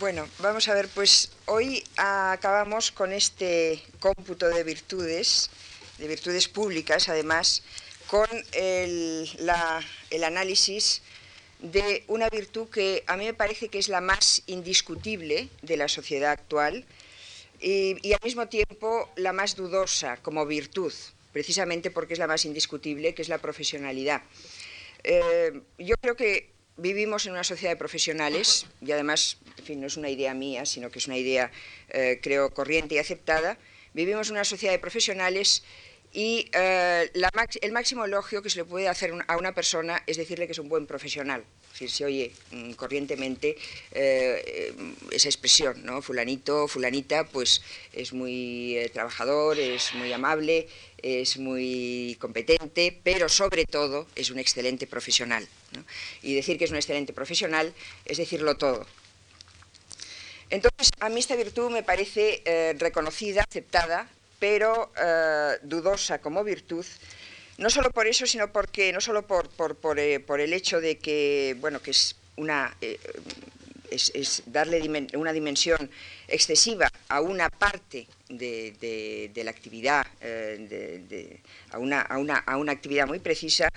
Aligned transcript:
Bueno, 0.00 0.28
vamos 0.40 0.66
a 0.66 0.74
ver, 0.74 0.88
pues 0.88 1.30
hoy 1.46 1.84
acabamos 1.96 2.90
con 2.90 3.12
este 3.12 3.80
cómputo 4.00 4.48
de 4.48 4.64
virtudes, 4.64 5.50
de 5.98 6.08
virtudes 6.08 6.48
públicas, 6.48 7.08
además, 7.08 7.62
con 8.08 8.26
el, 8.54 9.30
análisis 10.24 11.00
de 11.60 12.02
una 12.08 12.28
virtud 12.28 12.68
que 12.70 13.04
a 13.06 13.16
mí 13.16 13.24
me 13.24 13.34
parece 13.34 13.68
que 13.68 13.78
es 13.78 13.88
la 13.88 14.00
más 14.00 14.42
indiscutible 14.46 15.48
de 15.62 15.76
la 15.76 15.86
sociedad 15.86 16.32
actual 16.32 16.84
y, 17.60 18.12
al 18.12 18.20
mismo 18.24 18.48
tiempo 18.48 19.08
la 19.14 19.32
más 19.32 19.54
dudosa 19.54 20.16
como 20.16 20.44
virtud, 20.44 20.92
precisamente 21.32 21.92
porque 21.92 22.14
es 22.14 22.18
la 22.18 22.26
más 22.26 22.44
indiscutible, 22.44 23.14
que 23.14 23.22
es 23.22 23.28
la 23.28 23.38
profesionalidad. 23.38 24.22
Eh, 25.04 25.60
yo 25.78 25.94
creo 26.00 26.16
que 26.16 26.53
vivimos 26.76 27.26
en 27.26 27.32
una 27.32 27.44
sociedad 27.44 27.72
de 27.72 27.76
profesionales 27.76 28.66
y 28.80 28.92
además, 28.92 29.38
fin, 29.64 29.80
no 29.80 29.86
es 29.86 29.96
una 29.96 30.10
idea 30.10 30.34
mía, 30.34 30.66
sino 30.66 30.90
que 30.90 30.98
es 30.98 31.06
una 31.06 31.16
idea, 31.16 31.50
eh, 31.90 32.18
creo, 32.22 32.52
corriente 32.52 32.96
y 32.96 32.98
aceptada. 32.98 33.58
Vivimos 33.92 34.28
en 34.28 34.34
una 34.34 34.44
sociedad 34.44 34.72
de 34.72 34.78
profesionales 34.78 35.62
y 36.12 36.48
eh, 36.52 37.10
el 37.62 37.72
máximo 37.72 38.04
elogio 38.04 38.42
que 38.42 38.50
se 38.50 38.58
le 38.58 38.64
puede 38.64 38.88
hacer 38.88 39.12
a 39.26 39.36
una 39.36 39.52
persona 39.52 40.02
es 40.06 40.16
decirle 40.16 40.46
que 40.46 40.52
es 40.52 40.58
un 40.58 40.68
buen 40.68 40.86
profesional. 40.86 41.44
Si 41.72 41.88
se 41.88 42.04
oye 42.04 42.32
mm, 42.52 42.72
corrientemente 42.72 43.56
eh, 43.92 44.72
esa 45.10 45.28
expresión, 45.28 45.84
¿no? 45.84 46.02
Fulanito, 46.02 46.68
fulanita, 46.68 47.24
pues 47.24 47.62
es 47.92 48.12
muy 48.12 48.78
trabajador, 48.92 49.58
es 49.58 49.92
muy 49.94 50.12
amable, 50.12 50.68
es 50.98 51.36
muy 51.36 52.16
competente, 52.20 52.96
pero 53.02 53.28
sobre 53.28 53.64
todo 53.64 54.06
es 54.14 54.30
un 54.30 54.38
excelente 54.38 54.86
profesional. 54.86 55.48
Y 56.22 56.34
decir 56.34 56.58
que 56.58 56.64
es 56.64 56.70
un 56.70 56.76
excelente 56.76 57.12
profesional 57.12 57.72
es 58.04 58.18
decirlo 58.18 58.56
todo. 58.56 58.86
Entonces, 60.50 60.90
a 61.00 61.08
mí 61.08 61.20
esta 61.20 61.36
virtud 61.36 61.70
me 61.70 61.82
parece 61.82 62.42
eh, 62.44 62.74
reconocida, 62.78 63.42
aceptada, 63.42 64.08
pero 64.38 64.92
eh, 65.00 65.58
dudosa 65.62 66.18
como 66.20 66.44
virtud, 66.44 66.84
no 67.56 67.70
solo 67.70 67.90
por 67.90 68.06
eso, 68.06 68.26
sino 68.26 68.52
porque, 68.52 68.92
no 68.92 69.00
solo 69.00 69.26
por, 69.26 69.48
por, 69.48 69.98
eh, 69.98 70.24
el 70.38 70.52
hecho 70.52 70.80
de 70.80 70.98
que, 70.98 71.56
bueno, 71.60 71.80
que 71.80 71.92
es 71.92 72.16
una 72.36 72.76
es, 73.94 74.42
darle 74.46 75.08
una 75.14 75.32
dimensión 75.32 75.90
excesiva 76.28 76.90
a 77.08 77.20
una 77.20 77.48
parte 77.50 78.06
de, 78.28 79.30
la 79.44 79.50
actividad, 79.50 80.06
eh, 80.20 81.40
a, 81.70 81.78
una, 81.78 82.72
actividad 82.72 83.06
muy 83.06 83.18
precisa, 83.18 83.68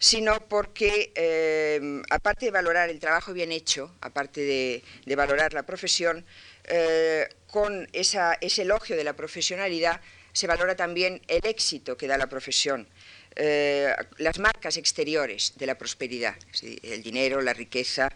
sino 0.00 0.48
porque, 0.48 1.12
eh, 1.14 2.02
aparte 2.08 2.46
de 2.46 2.50
valorar 2.50 2.88
el 2.88 2.98
trabajo 2.98 3.34
bien 3.34 3.52
hecho, 3.52 3.94
aparte 4.00 4.40
de, 4.40 5.14
valorar 5.14 5.52
la 5.52 5.64
profesión, 5.64 6.24
eh, 6.64 7.28
con 7.46 7.86
ese 7.92 8.62
elogio 8.62 8.96
de 8.96 9.04
la 9.04 9.12
profesionalidad 9.12 10.00
se 10.32 10.46
valora 10.46 10.74
también 10.74 11.20
el 11.28 11.44
éxito 11.44 11.98
que 11.98 12.06
da 12.06 12.16
la 12.16 12.28
profesión. 12.28 12.88
Eh, 13.36 13.94
las 14.16 14.38
marcas 14.38 14.78
exteriores 14.78 15.52
de 15.56 15.66
la 15.66 15.76
prosperidad, 15.76 16.34
el 16.82 17.02
dinero, 17.02 17.42
la 17.42 17.52
riqueza, 17.52 18.10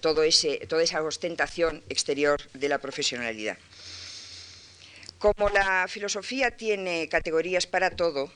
todo 0.00 0.22
ese, 0.22 0.58
toda 0.68 0.84
esa 0.84 1.02
ostentación 1.02 1.82
exterior 1.88 2.40
de 2.52 2.68
la 2.68 2.78
profesionalidad. 2.78 3.58
Como 5.18 5.48
la 5.48 5.86
filosofía 5.88 6.52
tiene 6.52 7.08
categorías 7.08 7.66
para 7.66 7.90
todo, 7.90 8.30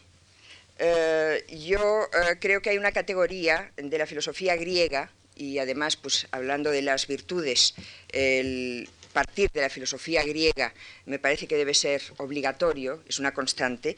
eh, 0.85 1.45
yo 1.49 2.09
creo 2.41 2.61
que 2.61 2.71
hay 2.71 2.79
una 2.79 2.91
categoría 2.91 3.71
de 3.77 3.99
la 3.99 4.07
filosofía 4.07 4.57
griega, 4.57 5.11
y 5.37 5.59
además, 5.59 5.97
pues 5.97 6.27
hablando 6.33 6.71
de 6.71 6.83
las 6.83 7.07
virtudes, 7.07 7.75
el 8.11 8.89
partir 9.13 9.51
de 9.53 9.61
la 9.61 9.69
filosofía 9.69 10.25
griega 10.25 10.73
me 11.07 11.19
parece 11.19 11.47
que 11.47 11.57
debe 11.57 11.75
ser 11.75 12.03
obligatorio, 12.17 13.03
es 13.07 13.19
una 13.19 13.33
constante, 13.33 13.97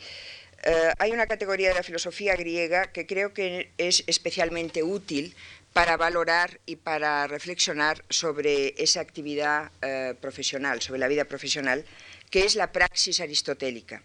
eh, 0.62 0.92
hay 0.98 1.12
una 1.12 1.26
categoría 1.26 1.68
de 1.68 1.74
la 1.74 1.82
filosofía 1.82 2.36
griega 2.36 2.92
que 2.92 3.06
creo 3.06 3.32
que 3.32 3.70
es 3.78 4.04
especialmente 4.06 4.82
útil 4.82 5.34
para 5.72 5.96
valorar 5.96 6.60
y 6.66 6.76
para 6.76 7.26
reflexionar 7.26 8.04
sobre 8.08 8.74
esa 8.78 9.00
actividad 9.00 9.70
eh, 9.82 10.14
profesional, 10.20 10.80
sobre 10.82 11.00
la 11.00 11.08
vida 11.08 11.24
profesional, 11.24 11.84
que 12.30 12.44
es 12.44 12.54
la 12.54 12.72
praxis 12.72 13.20
aristotélica. 13.20 14.02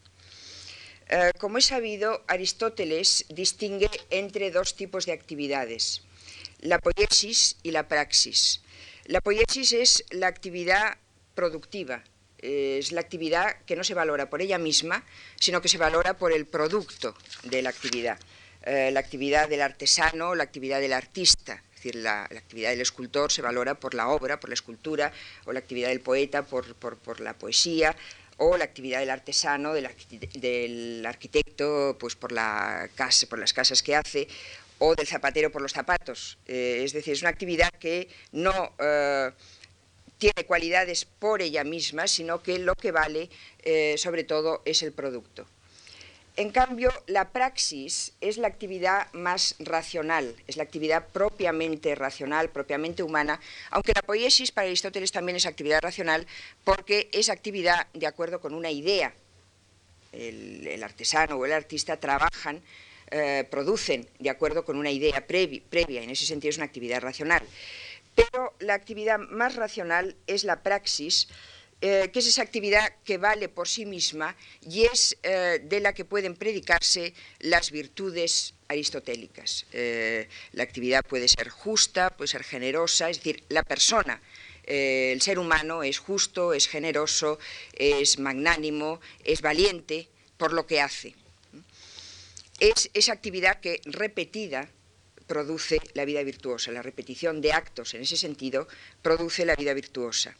Eh, 1.09 1.31
como 1.39 1.57
es 1.57 1.65
sabido, 1.65 2.23
Aristóteles 2.27 3.25
distingue 3.29 3.89
entre 4.11 4.51
dos 4.51 4.75
tipos 4.75 5.05
de 5.05 5.13
actividades, 5.13 6.03
la 6.59 6.77
poiesis 6.79 7.57
y 7.63 7.71
la 7.71 7.87
praxis. 7.87 8.61
La 9.05 9.21
poiesis 9.21 9.73
es 9.73 10.05
la 10.11 10.27
actividad 10.27 10.97
productiva, 11.33 12.03
es 12.37 12.91
la 12.91 13.01
actividad 13.01 13.57
que 13.65 13.75
no 13.75 13.83
se 13.83 13.95
valora 13.95 14.29
por 14.29 14.41
ella 14.41 14.59
misma, 14.59 15.03
sino 15.39 15.61
que 15.61 15.67
se 15.67 15.79
valora 15.79 16.17
por 16.17 16.31
el 16.31 16.45
producto 16.45 17.15
de 17.43 17.63
la 17.63 17.69
actividad. 17.69 18.19
Eh, 18.63 18.91
la 18.91 18.99
actividad 18.99 19.49
del 19.49 19.61
artesano, 19.61 20.35
la 20.35 20.43
actividad 20.43 20.79
del 20.79 20.93
artista, 20.93 21.63
es 21.73 21.83
decir, 21.83 21.95
la, 21.95 22.23
actividad 22.23 22.71
del 22.71 22.81
escultor 22.81 23.31
se 23.31 23.41
valora 23.41 23.79
por 23.79 23.93
la 23.93 24.09
obra, 24.09 24.39
por 24.39 24.49
la 24.49 24.53
escultura, 24.53 25.13
o 25.45 25.53
la 25.53 25.59
actividad 25.59 25.87
del 25.87 26.01
poeta 26.01 26.43
por, 26.43 27.19
la 27.21 27.33
poesía, 27.33 27.95
o 28.39 28.57
la 28.57 28.65
actividad 28.65 28.99
del 28.99 29.09
artesano, 29.09 29.73
del, 29.73 31.05
arquitecto, 31.05 31.97
pues 31.99 32.15
por, 32.15 32.31
las 32.31 33.53
casas 33.53 33.83
que 33.83 33.95
hace, 33.95 34.27
o 34.79 34.95
del 34.95 35.07
zapatero 35.07 35.51
por 35.51 35.61
los 35.61 35.73
zapatos. 35.73 36.37
Eh, 36.47 36.81
es 36.83 36.93
decir, 36.93 37.13
es 37.13 37.21
una 37.21 37.29
actividad 37.29 37.69
que 37.79 38.09
no... 38.31 38.73
Eh, 38.79 39.31
tiene 40.17 40.45
cualidades 40.45 41.05
por 41.05 41.41
ella 41.41 41.63
misma, 41.63 42.05
sino 42.05 42.43
que 42.43 42.59
lo 42.59 42.75
que 42.75 42.91
vale 42.91 43.29
eh, 43.63 43.95
sobre 43.97 44.25
todo 44.25 44.61
es 44.65 44.83
el 44.83 44.91
producto. 44.91 45.47
En 46.39 46.51
cambio, 46.51 46.89
la 47.07 47.33
praxis 47.33 48.13
es 48.21 48.37
la 48.37 48.47
actividad 48.47 49.11
más 49.11 49.55
racional, 49.59 50.33
es 50.47 50.55
la 50.55 50.63
actividad 50.63 51.05
propiamente 51.09 51.93
racional, 51.95 52.47
propiamente 52.47 53.03
humana, 53.03 53.41
aunque 53.71 53.91
la 53.93 54.01
poiesis 54.03 54.53
para 54.53 54.67
Aristóteles 54.67 55.11
también 55.11 55.35
es 55.35 55.45
actividad 55.45 55.81
racional 55.81 56.25
porque 56.63 57.09
es 57.11 57.27
actividad 57.27 57.87
de 57.93 58.07
acuerdo 58.07 58.39
con 58.39 58.53
una 58.53 58.71
idea. 58.71 59.13
El, 60.13 60.81
artesano 60.81 61.35
o 61.35 61.45
el 61.45 61.51
artista 61.51 61.97
trabajan, 61.97 62.61
eh, 63.11 63.45
producen 63.51 64.07
de 64.19 64.29
acuerdo 64.29 64.63
con 64.63 64.77
una 64.77 64.91
idea 64.91 65.27
previa, 65.27 66.01
en 66.01 66.09
ese 66.09 66.25
sentido 66.25 66.51
es 66.51 66.55
una 66.55 66.67
actividad 66.67 67.01
racional. 67.01 67.43
Pero 68.15 68.53
la 68.59 68.75
actividad 68.75 69.19
más 69.19 69.57
racional 69.57 70.15
es 70.25 70.45
la 70.45 70.63
praxis, 70.63 71.27
eh, 71.81 72.09
que 72.11 72.19
es 72.19 72.27
esa 72.27 72.41
actividad 72.41 72.93
que 73.05 73.17
vale 73.17 73.47
por 73.47 73.69
sí 73.69 73.85
misma 73.85 74.35
y 74.61 74.83
es 74.83 75.17
eh, 75.23 75.61
de 75.63 75.79
la 75.79 75.93
que 75.93 76.03
pueden 76.03 76.35
predicarse 76.35 77.13
las 77.39 77.71
virtudes 77.71 78.53
aristotélicas. 78.67 79.65
Eh, 79.71 80.27
la 80.51 80.63
actividad 80.63 81.05
puede 81.05 81.29
ser 81.29 81.47
justa, 81.47 82.09
puede 82.09 82.27
ser 82.27 82.43
generosa, 82.43 83.09
es 83.09 83.17
decir, 83.17 83.45
la 83.47 83.63
persona, 83.63 84.21
el 84.63 85.21
ser 85.21 85.39
humano 85.39 85.81
es 85.81 85.97
justo, 85.97 86.53
es 86.53 86.67
generoso, 86.67 87.39
es 87.73 88.19
magnánimo, 88.19 88.99
es 89.23 89.41
valiente 89.41 90.09
por 90.37 90.53
lo 90.53 90.67
que 90.67 90.81
hace. 90.81 91.15
Es 92.59 92.89
esa 92.93 93.13
actividad 93.13 93.61
que 93.61 93.81
repetida 93.85 94.69
produce 95.25 95.79
la 95.93 96.05
vida 96.05 96.21
virtuosa. 96.23 96.71
La 96.71 96.81
repetición 96.81 97.39
de 97.39 97.53
actos 97.53 97.93
en 97.93 98.01
ese 98.01 98.17
sentido 98.17 98.67
produce 99.01 99.45
la 99.45 99.55
vida 99.55 99.73
virtuosa. 99.73 100.35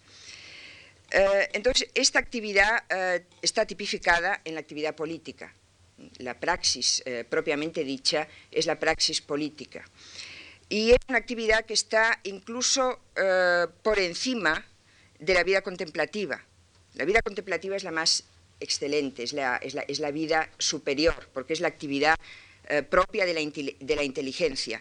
Eh, 1.11 1.49
entonces, 1.53 1.89
esta 1.93 2.19
actividad 2.19 2.83
eh, 2.89 3.25
está 3.41 3.65
tipificada 3.65 4.41
en 4.45 4.53
la 4.53 4.59
actividad 4.59 4.95
política. 4.95 5.53
La 6.19 6.39
praxis 6.39 7.01
eh, 7.05 7.25
propiamente 7.27 7.83
dicha 7.83 8.27
es 8.51 8.65
la 8.65 8.79
praxis 8.79 9.21
política. 9.21 9.83
Y 10.69 10.91
es 10.91 10.99
una 11.07 11.17
actividad 11.17 11.65
que 11.65 11.73
está 11.73 12.19
incluso 12.23 12.99
por 13.81 13.97
encima 13.97 14.63
de 15.17 15.33
la 15.33 15.43
vida 15.43 15.63
contemplativa. 15.63 16.45
La 16.94 17.06
vida 17.06 17.23
contemplativa 17.23 17.75
es 17.75 17.83
la 17.83 17.89
más 17.89 18.25
excelente, 18.59 19.23
es 19.23 19.33
la, 19.33 19.57
es 19.57 20.00
la 20.00 20.12
vida 20.12 20.47
superior, 20.59 21.27
porque 21.33 21.53
es 21.53 21.59
la 21.59 21.69
actividad 21.69 22.15
propia 22.91 23.25
de 23.25 23.33
la, 23.33 24.03
inteligencia. 24.03 24.79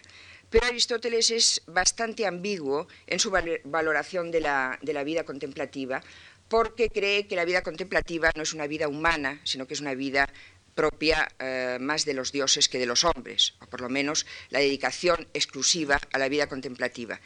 Pero 0.49 0.65
Aristóteles 0.65 1.29
es 1.29 1.61
bastante 1.67 2.25
ambiguo 2.25 2.87
en 3.05 3.19
su 3.19 3.29
valoración 3.29 4.31
de 4.31 4.41
la, 4.41 5.03
vida 5.05 5.23
contemplativa, 5.23 6.01
porque 6.47 6.89
cree 6.89 7.27
que 7.27 7.35
la 7.35 7.45
vida 7.45 7.61
contemplativa 7.61 8.31
no 8.35 8.41
es 8.41 8.53
una 8.53 8.65
vida 8.65 8.87
humana, 8.87 9.39
sino 9.43 9.67
que 9.67 9.75
es 9.75 9.81
una 9.81 9.93
vida 9.93 10.27
propia 10.73 11.27
eh, 11.39 11.77
más 11.79 12.05
de 12.05 12.13
los 12.13 12.31
dioses 12.31 12.69
que 12.69 12.79
de 12.79 12.87
los 12.87 13.03
hombres, 13.03 13.55
o 13.61 13.67
por 13.67 13.81
lo 13.81 13.89
menos 13.89 14.25
la 14.49 14.59
dedicación 14.59 15.27
exclusiva 15.33 15.99
a 16.11 16.17
la 16.17 16.29
vida 16.29 16.47
contemplativa. 16.47 17.19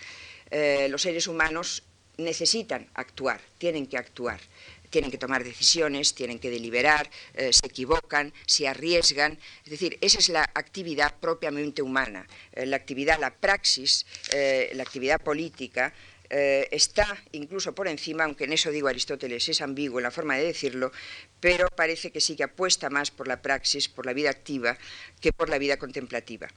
Eh, 0.49 0.87
los 0.89 1.03
seres 1.03 1.27
humanos 1.27 1.83
necesitan 2.17 2.89
actuar, 2.93 3.39
tienen 3.57 3.87
que 3.87 3.97
actuar 3.97 4.39
tienen 4.93 5.09
que 5.09 5.17
tomar 5.17 5.43
decisiones, 5.43 6.13
tienen 6.13 6.37
que 6.37 6.51
deliberar, 6.51 7.09
eh, 7.33 7.51
se 7.51 7.65
equivocan, 7.65 8.31
se 8.45 8.67
arriesgan. 8.67 9.39
Es 9.65 9.71
decir, 9.71 9.97
esa 10.01 10.19
es 10.19 10.29
la 10.29 10.43
actividad 10.53 11.15
propiamente 11.19 11.81
humana. 11.81 12.27
Eh, 12.51 12.67
la 12.67 12.75
actividad, 12.75 13.19
la 13.19 13.33
praxis, 13.33 14.05
eh, 14.31 14.69
la 14.75 14.83
actividad 14.83 15.19
política, 15.19 15.93
está 16.71 17.05
incluso 17.33 17.75
por 17.75 17.87
encima, 17.87 18.23
aunque 18.23 18.45
en 18.45 18.53
eso 18.53 18.71
digo 18.71 18.87
Aristóteles 18.87 19.47
es 19.49 19.61
ambiguo 19.61 20.01
la 20.01 20.09
forma 20.09 20.35
de 20.35 20.45
decirlo, 20.45 20.91
pero 21.39 21.67
parece 21.69 22.11
que 22.11 22.21
sí 22.21 22.35
que 22.35 22.43
apuesta 22.43 22.89
más 22.89 23.11
por 23.11 23.27
la 23.27 23.39
praxis, 23.43 23.87
por 23.87 24.07
la 24.07 24.13
vida 24.13 24.31
activa, 24.31 24.75
que 25.21 25.31
por 25.31 25.49
la 25.49 25.59
vida 25.59 25.77
contemplativa. 25.77 26.47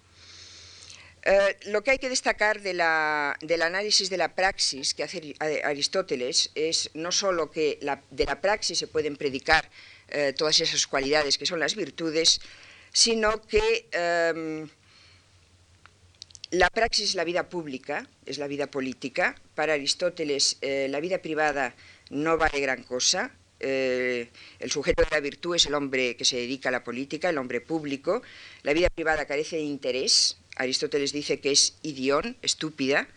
Eh, 1.29 1.57
lo 1.67 1.83
que 1.83 1.91
hay 1.91 1.99
que 1.99 2.09
destacar 2.09 2.61
del 2.61 2.81
análisis 2.81 4.09
de 4.09 4.17
la 4.17 4.37
praxis 4.37 4.95
que 4.95 5.03
hace 5.03 5.35
Aristóteles 5.65 6.53
es 6.55 6.89
no 6.95 7.11
solo 7.11 7.51
que 7.51 7.81
de 8.13 8.25
la 8.25 8.41
praxis 8.41 8.79
se 8.79 8.87
pueden 8.87 9.17
predicar 9.17 9.69
eh, 10.07 10.33
todas 10.39 10.61
esas 10.61 10.87
cualidades 10.87 11.37
que 11.37 11.45
son 11.45 11.59
las 11.59 11.75
virtudes, 11.75 12.41
sino 12.93 13.43
que 13.43 13.89
em, 13.91 14.69
la 16.53 16.71
praxis 16.71 17.09
es 17.11 17.15
la 17.17 17.25
vida 17.25 17.49
pública, 17.49 18.07
es 18.25 18.39
la 18.39 18.47
vida 18.47 18.69
política. 18.69 19.35
Para 19.57 19.73
Aristóteles 19.73 20.59
eh, 20.61 20.87
la 20.89 21.01
vida 21.01 21.19
privada 21.19 21.75
no 22.09 22.39
vale 22.39 22.61
gran 22.61 22.85
cosa. 22.85 23.33
El 23.59 24.71
sujeto 24.71 25.03
de 25.03 25.09
la 25.11 25.21
virtud 25.21 25.57
es 25.57 25.67
el 25.67 25.75
hombre 25.75 26.17
que 26.17 26.25
se 26.25 26.37
dedica 26.37 26.69
a 26.69 26.73
la 26.73 26.85
política, 26.85 27.31
el 27.31 27.39
hombre 27.39 27.61
público. 27.61 28.23
La 28.63 28.73
vida 28.73 28.89
privada 28.91 29.27
carece 29.27 29.57
de 29.57 29.63
interés, 29.63 30.39
Aristóteles 30.57 31.13
dice 31.13 31.41
que 31.41 31.53
es 31.53 31.79
idión, 31.83 32.37
estúpida, 32.43 33.09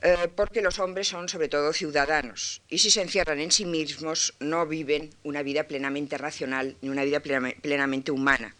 eh, 0.00 0.28
porque 0.36 0.62
los 0.62 0.78
hombres 0.78 1.08
son 1.08 1.28
sobre 1.28 1.48
todo 1.48 1.72
ciudadanos 1.72 2.62
y 2.68 2.78
si 2.78 2.88
se 2.88 3.02
encierran 3.02 3.40
en 3.40 3.50
sí 3.50 3.64
mismos 3.64 4.34
no 4.38 4.64
viven 4.64 5.10
una 5.24 5.42
vida 5.42 5.64
plenamente 5.64 6.16
racional 6.16 6.76
ni 6.80 6.88
una 6.88 7.02
vida 7.02 7.20
plenamente 7.20 8.12
humana. 8.12 8.54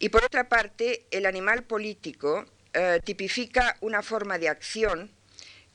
Y 0.00 0.08
por 0.08 0.24
otra 0.24 0.48
parte, 0.48 1.04
el 1.10 1.26
animal 1.26 1.64
político 1.64 2.46
eh, 2.72 3.00
tipifica 3.04 3.76
una 3.80 4.02
forma 4.02 4.38
de 4.38 4.48
acción 4.48 5.10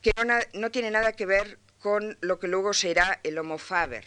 que 0.02 0.10
no, 0.54 0.70
tiene 0.70 0.90
nada 0.90 1.12
que 1.12 1.24
ver 1.24 1.58
con 1.84 2.16
lo 2.22 2.38
que 2.38 2.48
luego 2.48 2.72
será 2.72 3.20
el 3.22 3.36
homo 3.36 3.58
faber, 3.58 4.06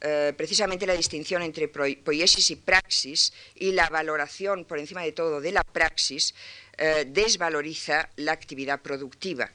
eh, 0.00 0.32
precisamente 0.36 0.84
la 0.84 0.94
distinción 0.94 1.42
entre 1.42 1.68
poiesis 1.68 2.50
y 2.50 2.56
praxis 2.56 3.32
y 3.54 3.70
la 3.70 3.88
valoración 3.88 4.64
por 4.64 4.80
encima 4.80 5.02
de 5.02 5.12
todo 5.12 5.40
de 5.40 5.52
la 5.52 5.62
praxis 5.62 6.34
eh, 6.76 7.06
desvaloriza 7.06 8.10
la 8.16 8.32
actividad 8.32 8.82
productiva. 8.82 9.48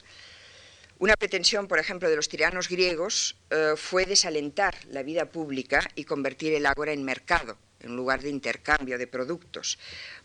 Una 1.00 1.14
pretensión, 1.16 1.68
por 1.68 1.78
ejemplo, 1.78 2.08
de 2.08 2.16
los 2.16 2.30
tiranos 2.30 2.70
griegos 2.70 3.36
eh, 3.50 3.74
fue 3.76 4.06
desalentar 4.06 4.74
la 4.86 5.02
vida 5.02 5.26
pública 5.26 5.86
y 5.94 6.04
convertir 6.04 6.54
el 6.54 6.64
ágora 6.64 6.94
en 6.94 7.04
mercado, 7.04 7.58
en 7.80 7.94
lugar 7.94 8.22
de 8.22 8.30
intercambio 8.30 8.96
de 8.96 9.06
productos, 9.06 9.78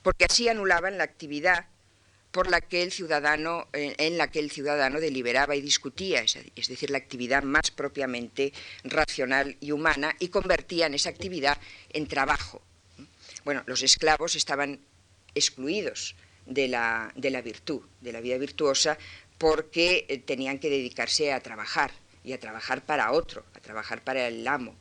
porque 0.04 0.24
así 0.24 0.48
anulaban 0.48 0.98
la 0.98 1.04
actividad 1.04 1.66
por 2.32 2.50
la 2.50 2.62
que 2.62 2.84
el 2.84 2.92
ciudadano, 2.92 3.68
en 3.74 4.18
la 4.18 4.30
que 4.30 4.40
el 4.40 4.52
ciudadano 4.52 5.00
deliberaba 5.00 5.56
y 5.56 5.62
discutía, 5.62 6.22
es 6.22 6.68
decir, 6.68 6.90
la 6.90 6.98
actividad 6.98 7.44
más 7.44 7.72
propiamente 7.72 8.54
racional 8.84 9.58
y 9.60 9.72
humana, 9.72 10.16
y 10.20 10.28
convertían 10.30 10.94
esa 10.94 11.10
actividad 11.10 11.58
en 11.90 12.08
trabajo. 12.08 12.62
Bueno, 13.44 13.64
los 13.66 13.82
esclavos 13.82 14.36
estaban 14.36 14.80
excluidos 15.34 16.16
de 16.46 16.68
la, 16.68 17.12
de 17.16 17.30
la 17.30 17.42
virtud, 17.42 17.82
de 18.02 18.12
la 18.12 18.22
vida 18.22 18.38
virtuosa, 18.38 18.98
porque 19.38 20.06
eh, 20.10 20.18
tenían 20.18 20.60
que 20.60 20.70
dedicarse 20.70 21.32
a 21.32 21.40
trabajar, 21.40 21.92
y 22.24 22.34
a 22.34 22.40
trabajar 22.40 22.86
para 22.86 23.14
otro, 23.14 23.46
a 23.54 23.60
trabajar 23.62 24.04
para 24.04 24.28
el 24.28 24.46
amo, 24.48 24.76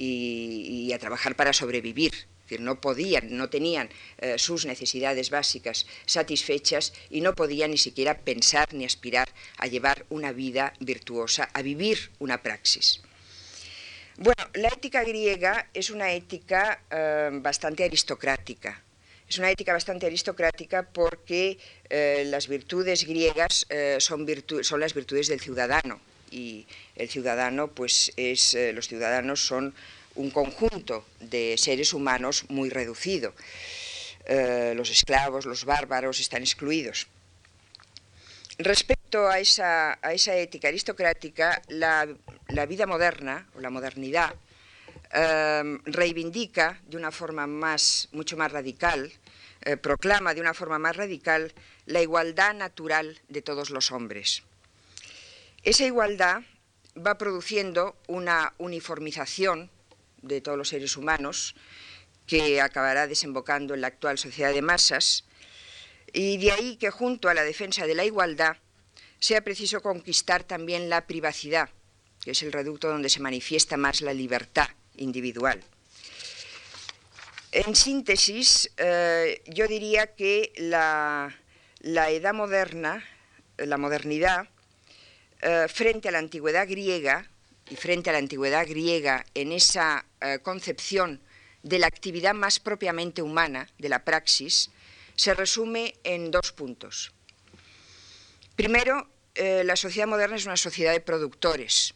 y 0.00 0.92
a 0.92 0.98
trabajar 0.98 1.34
para 1.34 1.52
sobrevivir 1.52 2.28
decir, 2.48 2.60
no 2.64 2.80
podían, 2.80 3.36
no 3.36 3.48
tenían 3.48 3.88
eh, 4.18 4.38
sus 4.38 4.64
necesidades 4.64 5.30
básicas 5.30 5.86
satisfechas 6.06 6.92
y 7.10 7.20
no 7.20 7.34
podían 7.34 7.70
ni 7.70 7.78
siquiera 7.78 8.18
pensar 8.18 8.72
ni 8.72 8.84
aspirar 8.84 9.28
a 9.58 9.66
llevar 9.66 10.06
una 10.08 10.32
vida 10.32 10.72
virtuosa, 10.80 11.48
a 11.52 11.62
vivir 11.62 12.10
una 12.18 12.42
praxis. 12.42 13.02
Bueno, 14.16 14.42
la 14.54 14.68
ética 14.68 15.04
griega 15.04 15.68
es 15.74 15.90
una 15.90 16.12
ética 16.12 16.82
eh, 16.90 17.30
bastante 17.32 17.84
aristocrática. 17.84 18.82
Es 19.28 19.38
una 19.38 19.50
ética 19.50 19.74
bastante 19.74 20.06
aristocrática 20.06 20.88
porque 20.90 21.58
eh, 21.90 22.24
las 22.26 22.48
virtudes 22.48 23.04
griegas 23.04 23.66
son, 23.98 24.26
son, 24.62 24.80
las 24.80 24.94
virtudes 24.94 25.28
del 25.28 25.38
ciudadano 25.38 26.00
y 26.30 26.66
el 26.96 27.10
ciudadano, 27.10 27.68
pues 27.68 28.10
es, 28.16 28.56
los 28.72 28.88
ciudadanos 28.88 29.46
son 29.46 29.74
un 30.18 30.30
conjunto 30.30 31.06
de 31.20 31.54
seres 31.56 31.94
humanos 31.94 32.44
muy 32.48 32.70
reducido. 32.70 33.34
Eh, 34.26 34.74
los 34.76 34.90
esclavos, 34.90 35.46
los 35.46 35.64
bárbaros 35.64 36.20
están 36.20 36.42
excluidos. 36.42 37.06
Respecto 38.58 39.28
a 39.28 39.38
esa, 39.38 39.98
ética 40.02 40.68
aristocrática, 40.68 41.62
la, 41.68 42.06
vida 42.66 42.86
moderna 42.86 43.46
o 43.54 43.60
la 43.60 43.70
modernidad 43.70 44.34
eh, 45.14 45.78
reivindica 45.84 46.80
de 46.86 46.96
una 46.96 47.12
forma 47.12 47.46
más, 47.46 48.08
mucho 48.10 48.36
más 48.36 48.50
radical, 48.50 49.12
eh, 49.62 49.76
proclama 49.76 50.34
de 50.34 50.40
una 50.40 50.52
forma 50.52 50.78
más 50.78 50.96
radical 50.96 51.52
la 51.86 52.02
igualdad 52.02 52.54
natural 52.54 53.20
de 53.28 53.40
todos 53.40 53.70
los 53.70 53.92
hombres. 53.92 54.42
Esa 55.62 55.84
igualdad 55.84 56.42
va 56.96 57.16
produciendo 57.16 57.96
una 58.08 58.52
uniformización 58.58 59.70
de 60.22 60.40
todos 60.40 60.58
los 60.58 60.68
seres 60.68 60.96
humanos, 60.96 61.54
que 62.26 62.60
acabará 62.60 63.06
desembocando 63.06 63.74
en 63.74 63.80
la 63.80 63.88
actual 63.88 64.18
sociedad 64.18 64.52
de 64.52 64.62
masas, 64.62 65.24
y 66.12 66.36
de 66.38 66.52
ahí 66.52 66.76
que 66.76 66.90
junto 66.90 67.28
a 67.28 67.34
la 67.34 67.42
defensa 67.42 67.86
de 67.86 67.94
la 67.94 68.04
igualdad 68.04 68.56
sea 69.20 69.42
preciso 69.42 69.80
conquistar 69.82 70.44
también 70.44 70.88
la 70.88 71.06
privacidad, 71.06 71.70
que 72.22 72.32
es 72.32 72.42
el 72.42 72.52
reducto 72.52 72.88
donde 72.88 73.08
se 73.08 73.20
manifiesta 73.20 73.76
más 73.76 74.00
la 74.00 74.14
libertad 74.14 74.68
individual. 74.96 75.62
En 77.50 77.74
síntesis, 77.74 78.70
eh, 78.76 79.42
yo 79.46 79.66
diría 79.66 80.14
que 80.14 80.52
la, 80.56 81.34
edad 81.80 82.34
moderna, 82.34 83.02
la 83.56 83.78
modernidad, 83.78 84.48
eh, 85.40 85.66
frente 85.68 86.08
a 86.08 86.12
la 86.12 86.18
antigüedad 86.18 86.68
griega, 86.68 87.30
y 87.70 87.76
frente 87.76 88.10
a 88.10 88.12
la 88.12 88.18
antigüedad 88.18 88.66
griega 88.66 89.24
en 89.34 89.52
esa 89.52 90.04
eh, 90.20 90.38
concepción 90.42 91.20
de 91.62 91.78
la 91.78 91.86
actividad 91.86 92.34
más 92.34 92.60
propiamente 92.60 93.22
humana, 93.22 93.68
de 93.78 93.88
la 93.88 94.04
praxis, 94.04 94.70
se 95.16 95.34
resume 95.34 95.94
en 96.04 96.30
dos 96.30 96.52
puntos. 96.52 97.12
Primero, 98.54 99.08
eh, 99.34 99.62
la 99.64 99.76
sociedad 99.76 100.08
moderna 100.08 100.36
es 100.36 100.46
una 100.46 100.56
sociedad 100.56 100.92
de 100.92 101.00
productores. 101.00 101.94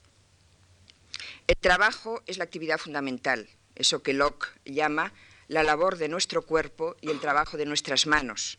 El 1.46 1.56
trabajo 1.56 2.22
es 2.26 2.38
la 2.38 2.44
actividad 2.44 2.78
fundamental, 2.78 3.48
eso 3.74 4.02
que 4.02 4.12
Locke 4.12 4.48
llama 4.64 5.12
la 5.48 5.62
labor 5.62 5.98
de 5.98 6.08
nuestro 6.08 6.42
cuerpo 6.42 6.96
y 7.00 7.10
el 7.10 7.20
trabajo 7.20 7.56
de 7.56 7.66
nuestras 7.66 8.06
manos. 8.06 8.58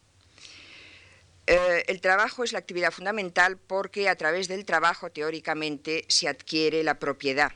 Eh, 1.45 1.83
el 1.87 1.99
trabajo 1.99 2.43
es 2.43 2.53
la 2.53 2.59
actividad 2.59 2.91
fundamental 2.91 3.57
porque 3.57 4.07
a 4.07 4.15
través 4.15 4.47
del 4.47 4.63
trabajo 4.63 5.11
teóricamente 5.11 6.05
se 6.07 6.29
adquiere 6.29 6.83
la 6.83 6.99
propiedad 6.99 7.51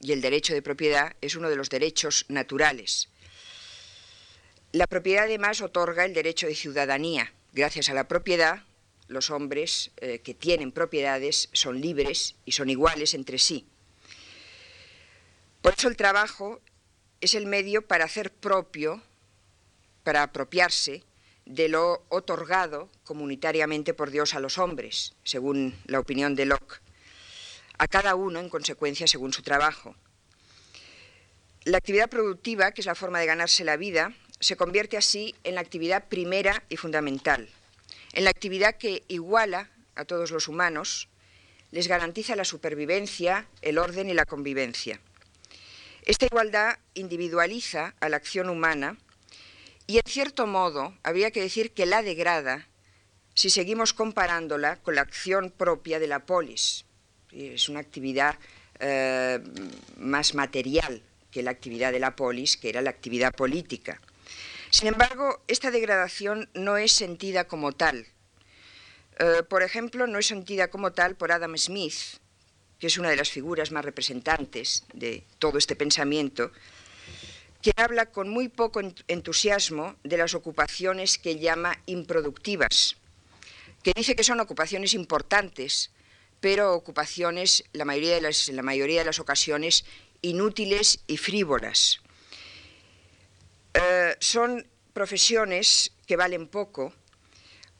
y 0.00 0.12
el 0.12 0.20
derecho 0.20 0.52
de 0.52 0.62
propiedad 0.62 1.14
es 1.20 1.36
uno 1.36 1.48
de 1.48 1.56
los 1.56 1.70
derechos 1.70 2.26
naturales. 2.28 3.08
La 4.72 4.86
propiedad 4.86 5.24
además 5.24 5.60
otorga 5.60 6.04
el 6.04 6.14
derecho 6.14 6.46
de 6.46 6.54
ciudadanía. 6.54 7.32
Gracias 7.52 7.88
a 7.88 7.94
la 7.94 8.08
propiedad, 8.08 8.64
los 9.08 9.30
hombres 9.30 9.90
eh, 9.98 10.20
que 10.20 10.34
tienen 10.34 10.72
propiedades 10.72 11.50
son 11.52 11.80
libres 11.80 12.36
y 12.44 12.52
son 12.52 12.70
iguales 12.70 13.14
entre 13.14 13.38
sí. 13.38 13.66
Por 15.60 15.74
eso 15.76 15.88
el 15.88 15.96
trabajo 15.96 16.60
es 17.20 17.34
el 17.34 17.46
medio 17.46 17.86
para 17.86 18.06
hacer 18.06 18.32
propio, 18.32 19.02
para 20.04 20.22
apropiarse 20.22 21.04
de 21.50 21.68
lo 21.68 22.04
otorgado 22.08 22.88
comunitariamente 23.02 23.92
por 23.92 24.10
Dios 24.10 24.34
a 24.34 24.40
los 24.40 24.56
hombres, 24.56 25.14
según 25.24 25.74
la 25.86 25.98
opinión 25.98 26.36
de 26.36 26.46
Locke, 26.46 26.80
a 27.76 27.88
cada 27.88 28.14
uno 28.14 28.38
en 28.38 28.48
consecuencia 28.48 29.08
según 29.08 29.32
su 29.32 29.42
trabajo. 29.42 29.96
La 31.64 31.78
actividad 31.78 32.08
productiva, 32.08 32.70
que 32.70 32.82
es 32.82 32.86
la 32.86 32.94
forma 32.94 33.18
de 33.18 33.26
ganarse 33.26 33.64
la 33.64 33.76
vida, 33.76 34.14
se 34.38 34.56
convierte 34.56 34.96
así 34.96 35.34
en 35.42 35.56
la 35.56 35.60
actividad 35.60 36.08
primera 36.08 36.62
y 36.68 36.76
fundamental, 36.76 37.48
en 38.12 38.24
la 38.24 38.30
actividad 38.30 38.76
que 38.76 39.02
iguala 39.08 39.70
a 39.96 40.04
todos 40.04 40.30
los 40.30 40.46
humanos, 40.46 41.08
les 41.72 41.88
garantiza 41.88 42.36
la 42.36 42.44
supervivencia, 42.44 43.48
el 43.60 43.78
orden 43.78 44.08
y 44.08 44.14
la 44.14 44.24
convivencia. 44.24 45.00
Esta 46.02 46.26
igualdad 46.26 46.78
individualiza 46.94 47.94
a 48.00 48.08
la 48.08 48.16
acción 48.16 48.48
humana 48.48 48.96
y 49.90 49.96
en 49.96 50.06
cierto 50.06 50.46
modo 50.46 50.94
habría 51.02 51.32
que 51.32 51.42
decir 51.42 51.72
que 51.72 51.84
la 51.84 52.02
degrada 52.02 52.68
si 53.34 53.50
seguimos 53.50 53.92
comparándola 53.92 54.76
con 54.76 54.94
la 54.94 55.00
acción 55.00 55.50
propia 55.50 55.98
de 55.98 56.06
la 56.06 56.26
polis. 56.26 56.84
Es 57.32 57.68
una 57.68 57.80
actividad 57.80 58.36
eh, 58.78 59.40
más 59.96 60.34
material 60.34 61.02
que 61.32 61.42
la 61.42 61.50
actividad 61.50 61.90
de 61.90 61.98
la 61.98 62.14
polis, 62.14 62.56
que 62.56 62.68
era 62.68 62.82
la 62.82 62.90
actividad 62.90 63.34
política. 63.34 64.00
Sin 64.70 64.86
embargo, 64.86 65.42
esta 65.48 65.72
degradación 65.72 66.48
no 66.54 66.76
es 66.76 66.92
sentida 66.92 67.48
como 67.48 67.72
tal. 67.72 68.06
Eh, 69.18 69.42
por 69.48 69.64
ejemplo, 69.64 70.06
no 70.06 70.20
es 70.20 70.26
sentida 70.26 70.70
como 70.70 70.92
tal 70.92 71.16
por 71.16 71.32
Adam 71.32 71.56
Smith, 71.56 72.20
que 72.78 72.86
es 72.86 72.96
una 72.96 73.10
de 73.10 73.16
las 73.16 73.30
figuras 73.30 73.72
más 73.72 73.84
representantes 73.84 74.84
de 74.92 75.24
todo 75.40 75.58
este 75.58 75.74
pensamiento, 75.74 76.52
que 77.62 77.72
habla 77.76 78.06
con 78.06 78.28
muy 78.28 78.48
poco 78.48 78.80
entusiasmo 79.08 79.96
de 80.02 80.16
las 80.16 80.34
ocupaciones 80.34 81.18
que 81.18 81.38
llama 81.38 81.78
improductivas, 81.86 82.96
que 83.82 83.92
dice 83.94 84.16
que 84.16 84.24
son 84.24 84.40
ocupaciones 84.40 84.94
importantes, 84.94 85.90
pero 86.40 86.74
ocupaciones, 86.74 87.64
la 87.72 87.84
mayoría 87.84 88.14
de 88.14 88.22
las, 88.22 88.48
en 88.48 88.56
la 88.56 88.62
mayoría 88.62 89.00
de 89.00 89.06
las 89.06 89.18
ocasiones, 89.18 89.84
inútiles 90.22 91.00
y 91.06 91.16
frívolas. 91.16 92.00
Eh, 93.74 94.16
son 94.20 94.66
profesiones 94.92 95.92
que 96.06 96.16
valen 96.16 96.48
poco 96.48 96.92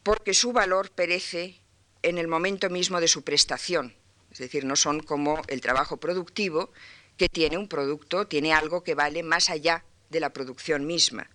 porque 0.03 0.35
su 0.35 0.53
valor 0.53 0.91
perece 0.91 1.61
en 2.03 2.19
el 2.19 2.29
momento 2.29 2.71
mismo 2.71 3.01
de 3.01 3.09
su 3.09 3.23
prestación. 3.23 3.95
Es 4.31 4.39
decir, 4.39 4.65
no 4.65 4.77
son 4.77 5.01
como 5.01 5.43
el 5.49 5.61
trabajo 5.61 5.97
productivo, 5.99 6.73
que 7.21 7.29
tiene 7.29 7.59
un 7.59 7.69
producto, 7.69 8.27
tiene 8.27 8.55
algo 8.55 8.83
que 8.83 8.95
vale 8.95 9.23
más 9.23 9.51
allá 9.51 9.85
de 10.09 10.21
la 10.21 10.33
producción 10.33 10.87
misma. 10.87 11.29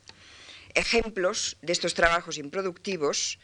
Ejemplos 0.73 1.57
de 1.61 1.73
estos 1.73 1.93
trabajos 1.93 2.39
improductivos, 2.39 3.37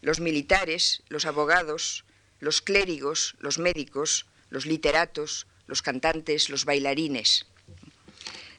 los 0.00 0.20
militares, 0.20 1.02
los 1.08 1.26
abogados, 1.26 2.04
los 2.38 2.62
clérigos, 2.62 3.34
los 3.40 3.58
médicos, 3.58 4.26
los 4.50 4.66
literatos, 4.66 5.48
los 5.66 5.82
cantantes, 5.82 6.48
los 6.48 6.64
bailarines. 6.64 7.46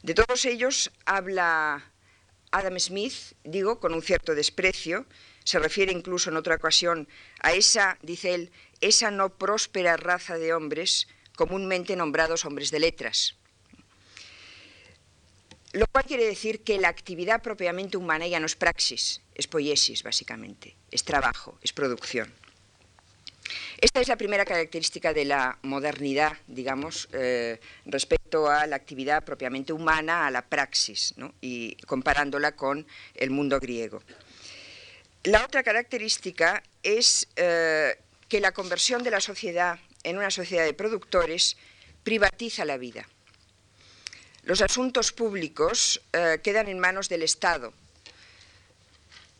De 0.02 0.12
todos 0.12 0.44
ellos 0.44 0.92
habla 1.06 1.90
Adam 2.50 2.78
Smith, 2.78 3.32
digo, 3.44 3.80
con 3.80 3.94
un 3.94 4.02
cierto 4.02 4.34
desprecio, 4.34 5.06
se 5.44 5.58
refiere 5.58 5.90
incluso 5.90 6.28
en 6.28 6.36
otra 6.36 6.56
ocasión 6.56 7.08
a 7.40 7.54
esa, 7.54 7.96
dice 8.02 8.34
él, 8.34 8.52
esa 8.82 9.10
no 9.10 9.38
próspera 9.38 9.96
raza 9.96 10.36
de 10.36 10.52
hombres 10.52 11.08
comúnmente 11.36 11.96
nombrados 11.96 12.44
hombres 12.44 12.70
de 12.70 12.80
letras. 12.80 13.36
Lo 15.72 15.86
cual 15.86 16.04
quiere 16.04 16.26
decir 16.26 16.62
que 16.62 16.78
la 16.78 16.88
actividad 16.88 17.42
propiamente 17.42 17.96
humana 17.96 18.26
ya 18.26 18.38
no 18.40 18.46
es 18.46 18.56
praxis, 18.56 19.22
es 19.34 19.46
poiesis, 19.46 20.02
básicamente, 20.02 20.76
es 20.90 21.02
trabajo, 21.02 21.58
es 21.62 21.72
producción. 21.72 22.32
Esta 23.80 24.00
es 24.00 24.08
la 24.08 24.16
primera 24.16 24.44
característica 24.44 25.12
de 25.12 25.24
la 25.24 25.58
modernidad, 25.62 26.36
digamos, 26.46 27.08
eh, 27.12 27.58
respecto 27.86 28.48
a 28.48 28.66
la 28.66 28.76
actividad 28.76 29.24
propiamente 29.24 29.72
humana, 29.72 30.26
a 30.26 30.30
la 30.30 30.42
praxis, 30.42 31.14
y 31.40 31.74
comparándola 31.86 32.52
con 32.52 32.86
el 33.14 33.30
mundo 33.30 33.58
griego. 33.58 34.02
La 35.24 35.44
otra 35.44 35.62
característica 35.62 36.62
es 36.82 37.26
eh, 37.36 37.98
que 38.28 38.40
la 38.40 38.52
conversión 38.52 39.02
de 39.02 39.10
la 39.10 39.20
sociedad 39.20 39.78
en 40.04 40.18
una 40.18 40.30
sociedad 40.30 40.64
de 40.64 40.74
productores 40.74 41.56
privatiza 42.02 42.64
la 42.64 42.78
vida. 42.78 43.08
Los 44.44 44.60
asuntos 44.60 45.12
públicos 45.12 46.02
eh, 46.12 46.40
quedan 46.42 46.68
en 46.68 46.78
manos 46.78 47.08
del 47.08 47.22
Estado, 47.22 47.72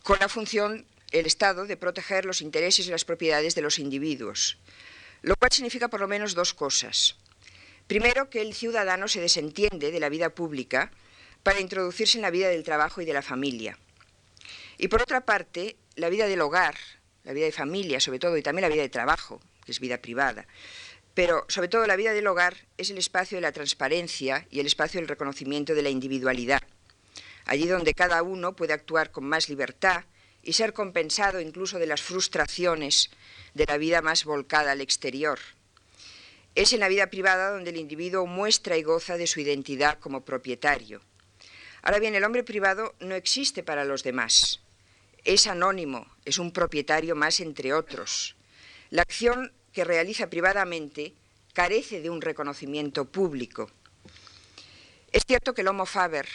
con 0.02 0.18
la 0.20 0.28
función, 0.28 0.86
el 1.10 1.26
Estado, 1.26 1.66
de 1.66 1.76
proteger 1.76 2.24
los 2.24 2.40
intereses 2.40 2.86
y 2.86 2.90
las 2.90 3.04
propiedades 3.04 3.54
de 3.54 3.62
los 3.62 3.78
individuos, 3.78 4.58
lo 5.22 5.36
cual 5.36 5.50
significa 5.52 5.88
por 5.88 6.00
lo 6.00 6.08
menos 6.08 6.34
dos 6.34 6.54
cosas. 6.54 7.16
Primero, 7.86 8.30
que 8.30 8.42
el 8.42 8.54
ciudadano 8.54 9.08
se 9.08 9.20
desentiende 9.20 9.90
de 9.90 10.00
la 10.00 10.08
vida 10.08 10.30
pública 10.30 10.92
para 11.42 11.60
introducirse 11.60 12.18
en 12.18 12.22
la 12.22 12.30
vida 12.30 12.48
del 12.48 12.62
trabajo 12.62 13.00
y 13.00 13.04
de 13.04 13.12
la 13.12 13.22
familia. 13.22 13.78
Y 14.78 14.88
por 14.88 15.02
otra 15.02 15.24
parte, 15.24 15.76
la 15.96 16.08
vida 16.08 16.26
del 16.26 16.40
hogar, 16.40 16.76
la 17.24 17.32
vida 17.32 17.46
de 17.46 17.52
familia 17.52 18.00
sobre 18.00 18.18
todo, 18.18 18.36
y 18.36 18.42
también 18.42 18.62
la 18.62 18.72
vida 18.72 18.82
de 18.82 18.88
trabajo, 18.88 19.40
que 19.64 19.72
es 19.72 19.80
vida 19.80 19.98
privada, 19.98 20.46
pero 21.14 21.44
sobre 21.48 21.68
todo 21.68 21.86
la 21.86 21.96
vida 21.96 22.12
del 22.12 22.26
hogar 22.26 22.56
es 22.78 22.90
el 22.90 22.98
espacio 22.98 23.36
de 23.36 23.42
la 23.42 23.52
transparencia 23.52 24.46
y 24.50 24.60
el 24.60 24.66
espacio 24.66 25.00
del 25.00 25.08
reconocimiento 25.08 25.74
de 25.74 25.82
la 25.82 25.90
individualidad, 25.90 26.62
allí 27.44 27.66
donde 27.66 27.94
cada 27.94 28.22
uno 28.22 28.56
puede 28.56 28.72
actuar 28.72 29.10
con 29.10 29.24
más 29.24 29.48
libertad 29.48 30.04
y 30.42 30.54
ser 30.54 30.72
compensado 30.72 31.40
incluso 31.40 31.78
de 31.78 31.86
las 31.86 32.02
frustraciones 32.02 33.10
de 33.54 33.66
la 33.66 33.76
vida 33.76 34.02
más 34.02 34.24
volcada 34.24 34.72
al 34.72 34.80
exterior. 34.80 35.38
Es 36.54 36.72
en 36.72 36.80
la 36.80 36.88
vida 36.88 37.08
privada 37.08 37.50
donde 37.50 37.70
el 37.70 37.76
individuo 37.76 38.26
muestra 38.26 38.76
y 38.76 38.82
goza 38.82 39.16
de 39.16 39.26
su 39.26 39.40
identidad 39.40 39.98
como 39.98 40.24
propietario. 40.24 41.00
Ahora 41.82 41.98
bien, 41.98 42.14
el 42.14 42.24
hombre 42.24 42.44
privado 42.44 42.94
no 43.00 43.14
existe 43.14 43.62
para 43.62 43.84
los 43.84 44.02
demás. 44.02 44.60
Es 45.24 45.46
anónimo, 45.46 46.06
es 46.24 46.38
un 46.38 46.52
propietario 46.52 47.16
más 47.16 47.40
entre 47.40 47.72
otros. 47.72 48.36
La 48.92 49.00
acción 49.00 49.54
que 49.72 49.84
realiza 49.84 50.28
privadamente 50.28 51.14
carece 51.54 52.02
de 52.02 52.10
un 52.10 52.20
reconocimiento 52.20 53.06
público. 53.06 53.70
Es 55.10 55.22
cierto 55.26 55.54
que 55.54 55.62
el 55.62 55.68
Homo 55.68 55.86
Faber 55.86 56.28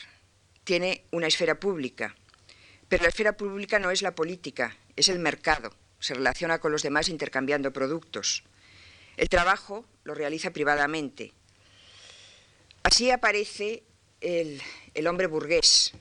tiene 0.64 1.04
una 1.12 1.28
esfera 1.28 1.60
pública, 1.60 2.16
pero 2.90 3.04
la 3.04 3.10
esfera 3.10 3.38
pública 3.38 3.78
no 3.78 3.92
es 3.92 4.02
la 4.02 4.16
política, 4.16 4.76
es 4.96 5.08
el 5.08 5.20
mercado. 5.20 5.72
Se 6.00 6.16
relaciona 6.16 6.58
con 6.58 6.72
los 6.72 6.82
demás 6.82 7.10
intercambiando 7.10 7.72
productos. 7.72 8.44
El 9.18 9.30
trabajo 9.30 9.86
lo 10.04 10.16
realiza 10.16 10.50
privadamente. 10.50 11.34
Así 12.82 13.12
aparece 13.12 13.84
el, 14.20 14.64
el 14.96 15.06
hombre 15.06 15.28
burgués. 15.28 15.94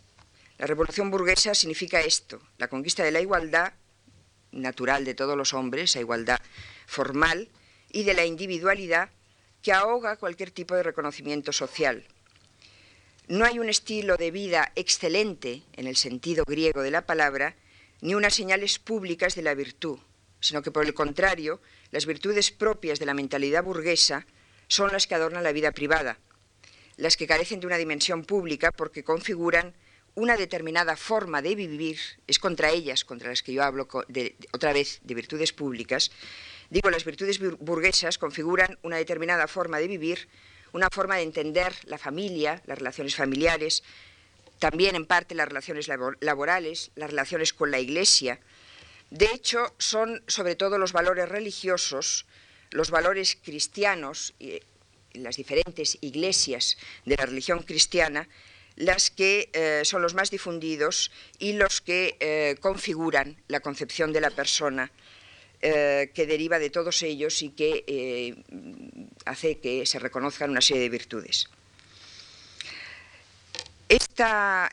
La 0.57 0.67
revolución 0.67 1.11
burguesa 1.11 1.55
significa 1.55 2.01
esto, 2.01 2.41
la 2.57 2.69
conquista 2.69 3.05
de 3.05 3.11
la 3.11 3.21
igualdad 3.21 3.75
natural 4.57 5.05
de 5.05 5.15
todos 5.15 5.37
los 5.37 5.55
hombres, 5.55 5.95
la 5.95 6.01
igualdad 6.01 6.41
formal 6.87 7.49
y 7.91 8.05
de 8.05 8.15
la 8.15 8.25
individualidad 8.25 9.11
que 9.63 9.73
ahoga 9.73 10.17
cualquier 10.17 10.51
tipo 10.51 10.75
de 10.75 10.83
reconocimiento 10.83 11.53
social. 11.53 12.05
No 13.29 13.45
hay 13.45 13.59
un 13.59 13.69
estilo 13.69 14.17
de 14.17 14.31
vida 14.31 14.71
excelente 14.77 15.63
en 15.73 15.87
el 15.87 15.97
sentido 15.97 16.45
griego 16.47 16.83
de 16.83 16.93
la 16.93 17.07
palabra, 17.07 17.57
ni 18.01 18.15
unas 18.15 18.35
señales 18.35 18.79
públicas 18.79 19.35
de 19.35 19.43
la 19.43 19.55
virtud, 19.55 19.99
sino 20.41 20.63
que 20.63 20.71
por 20.71 20.85
el 20.85 20.95
contrario, 20.95 21.61
las 21.91 22.07
virtudes 22.07 22.53
propias 22.53 22.99
de 22.99 23.07
la 23.07 23.15
mentalidad 23.15 23.65
burguesa 23.65 24.27
son 24.69 24.93
las 24.93 25.07
que 25.07 25.15
adornan 25.15 25.43
la 25.43 25.53
vida 25.53 25.73
privada, 25.73 26.19
las 26.97 27.17
que 27.17 27.27
carecen 27.27 27.61
de 27.61 27.67
una 27.67 27.79
dimensión 27.79 28.25
pública 28.25 28.71
porque 28.71 29.03
configuran 29.03 29.75
una 30.17 30.37
determinada 30.37 30.97
forma 30.97 31.41
de 31.41 31.55
vivir, 31.55 31.99
es 32.27 32.39
contra 32.39 32.71
ellas, 32.71 33.05
contra 33.05 33.29
las 33.31 33.43
que 33.43 33.53
yo 33.53 33.63
hablo 33.63 33.87
otra 34.53 34.73
vez 34.73 35.01
de 35.05 35.15
virtudes 35.15 35.53
públicas, 35.53 36.11
Digo, 36.71 36.91
las 36.91 37.05
virtudes 37.05 37.39
burguesas 37.39 38.19
configuran 38.19 38.79
una 38.83 38.97
determinada 38.97 39.47
forma 39.47 39.79
de 39.79 39.87
vivir, 39.87 40.29
una 40.73 40.89
forma 40.91 41.17
de 41.17 41.23
entender 41.23 41.73
la 41.85 41.99
familia, 41.99 42.63
las 42.67 42.79
relaciones 42.79 43.15
familiares, 43.15 43.85
también 44.59 44.97
en 44.97 45.07
parte 45.07 45.35
las 45.35 45.49
relaciones 45.49 45.89
laborales, 46.21 46.91
las 46.97 47.11
relaciones 47.11 47.53
con 47.53 47.71
la 47.71 47.79
Iglesia. 47.79 48.41
De 49.11 49.27
hecho, 49.27 49.75
son 49.79 50.23
sobre 50.27 50.57
todo 50.57 50.79
los 50.79 50.93
valores 50.93 51.29
religiosos, 51.29 52.27
los 52.71 52.91
valores 52.91 53.39
cristianos, 53.43 54.35
y 54.41 54.61
las 55.15 55.37
diferentes 55.37 55.99
iglesias 56.01 56.77
de 57.05 57.17
la 57.17 57.27
religión 57.27 57.61
cristiana, 57.61 58.29
las 58.77 59.11
que 59.11 59.51
eh, 59.53 59.83
son 59.85 60.03
los 60.03 60.15
más 60.15 60.31
difundidos 60.31 61.11
y 61.39 61.55
los 61.55 61.81
que 61.81 62.17
eh, 62.21 62.57
configuran 62.61 63.37
la 63.49 63.61
concepción 63.61 64.13
de 64.13 64.21
la 64.21 64.31
persona 64.31 64.93
eh, 65.63 66.11
que 66.15 66.27
deriva 66.27 66.59
de 66.59 66.71
todos 66.71 67.03
ellos 67.03 67.43
y 67.43 67.51
que 67.51 68.37
hace 69.25 69.59
que 69.59 69.87
se 69.87 69.99
reconozcan 69.99 70.51
una 70.51 70.61
serie 70.61 70.83
de 70.83 70.89
virtudes. 70.91 71.49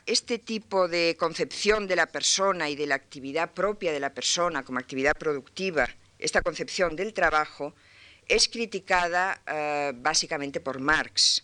este 0.06 0.38
tipo 0.38 0.88
de 0.88 1.16
concepción 1.18 1.86
de 1.86 1.96
la 1.96 2.06
persona 2.06 2.68
y 2.68 2.76
de 2.76 2.86
la 2.86 2.96
actividad 2.96 3.52
propia 3.52 3.92
de 3.92 4.00
la 4.00 4.12
persona 4.12 4.64
como 4.64 4.78
actividad 4.78 5.16
productiva, 5.16 5.88
esta 6.18 6.42
concepción 6.42 6.96
del 6.96 7.14
trabajo, 7.14 7.74
es 8.28 8.48
criticada 8.48 9.40
básicamente 9.94 10.60
por 10.60 10.80
Marx. 10.80 11.42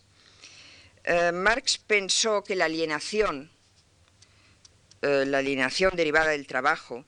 Marx 1.33 1.79
pensó 1.79 2.45
que 2.45 2.57
la 2.57 2.67
alienación, 2.67 3.51
la 5.01 5.39
alienación 5.39 5.97
derivada 5.97 6.31
del 6.31 6.47
trabajo, 6.47 7.05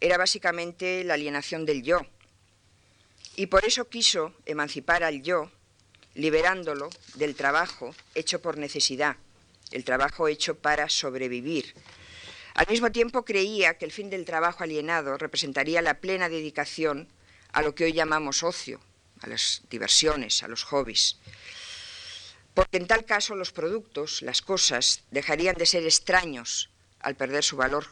era 0.00 0.18
básicamente 0.18 1.04
la 1.04 1.14
alienación 1.14 1.64
del 1.64 1.82
yo. 1.82 2.00
Y 3.36 3.46
por 3.46 3.64
eso 3.64 3.88
quiso 3.88 4.34
emancipar 4.46 5.04
al 5.04 5.22
yo, 5.22 5.50
liberándolo 6.14 6.90
del 7.14 7.34
trabajo 7.34 7.94
hecho 8.14 8.40
por 8.40 8.56
necesidad, 8.56 9.16
el 9.70 9.84
trabajo 9.84 10.28
hecho 10.28 10.56
para 10.56 10.88
sobrevivir. 10.88 11.74
Al 12.54 12.66
mismo 12.68 12.90
tiempo 12.90 13.24
creía 13.24 13.76
que 13.76 13.84
el 13.84 13.92
fin 13.92 14.08
del 14.08 14.24
trabajo 14.24 14.64
alienado 14.64 15.18
representaría 15.18 15.82
la 15.82 16.00
plena 16.00 16.30
dedicación 16.30 17.08
a 17.52 17.60
lo 17.62 17.74
que 17.74 17.84
hoy 17.84 17.92
llamamos 17.92 18.42
ocio, 18.42 18.80
a 19.20 19.26
las 19.26 19.62
diversiones, 19.70 20.42
a 20.42 20.48
los 20.48 20.64
hobbies. 20.64 21.18
Porque 22.56 22.78
en 22.78 22.86
tal 22.86 23.04
caso 23.04 23.36
los 23.36 23.52
productos, 23.52 24.22
las 24.22 24.40
cosas, 24.40 25.04
dejarían 25.10 25.56
de 25.56 25.66
ser 25.66 25.84
extraños 25.84 26.70
al 27.00 27.14
perder 27.14 27.44
su 27.44 27.58
valor 27.58 27.88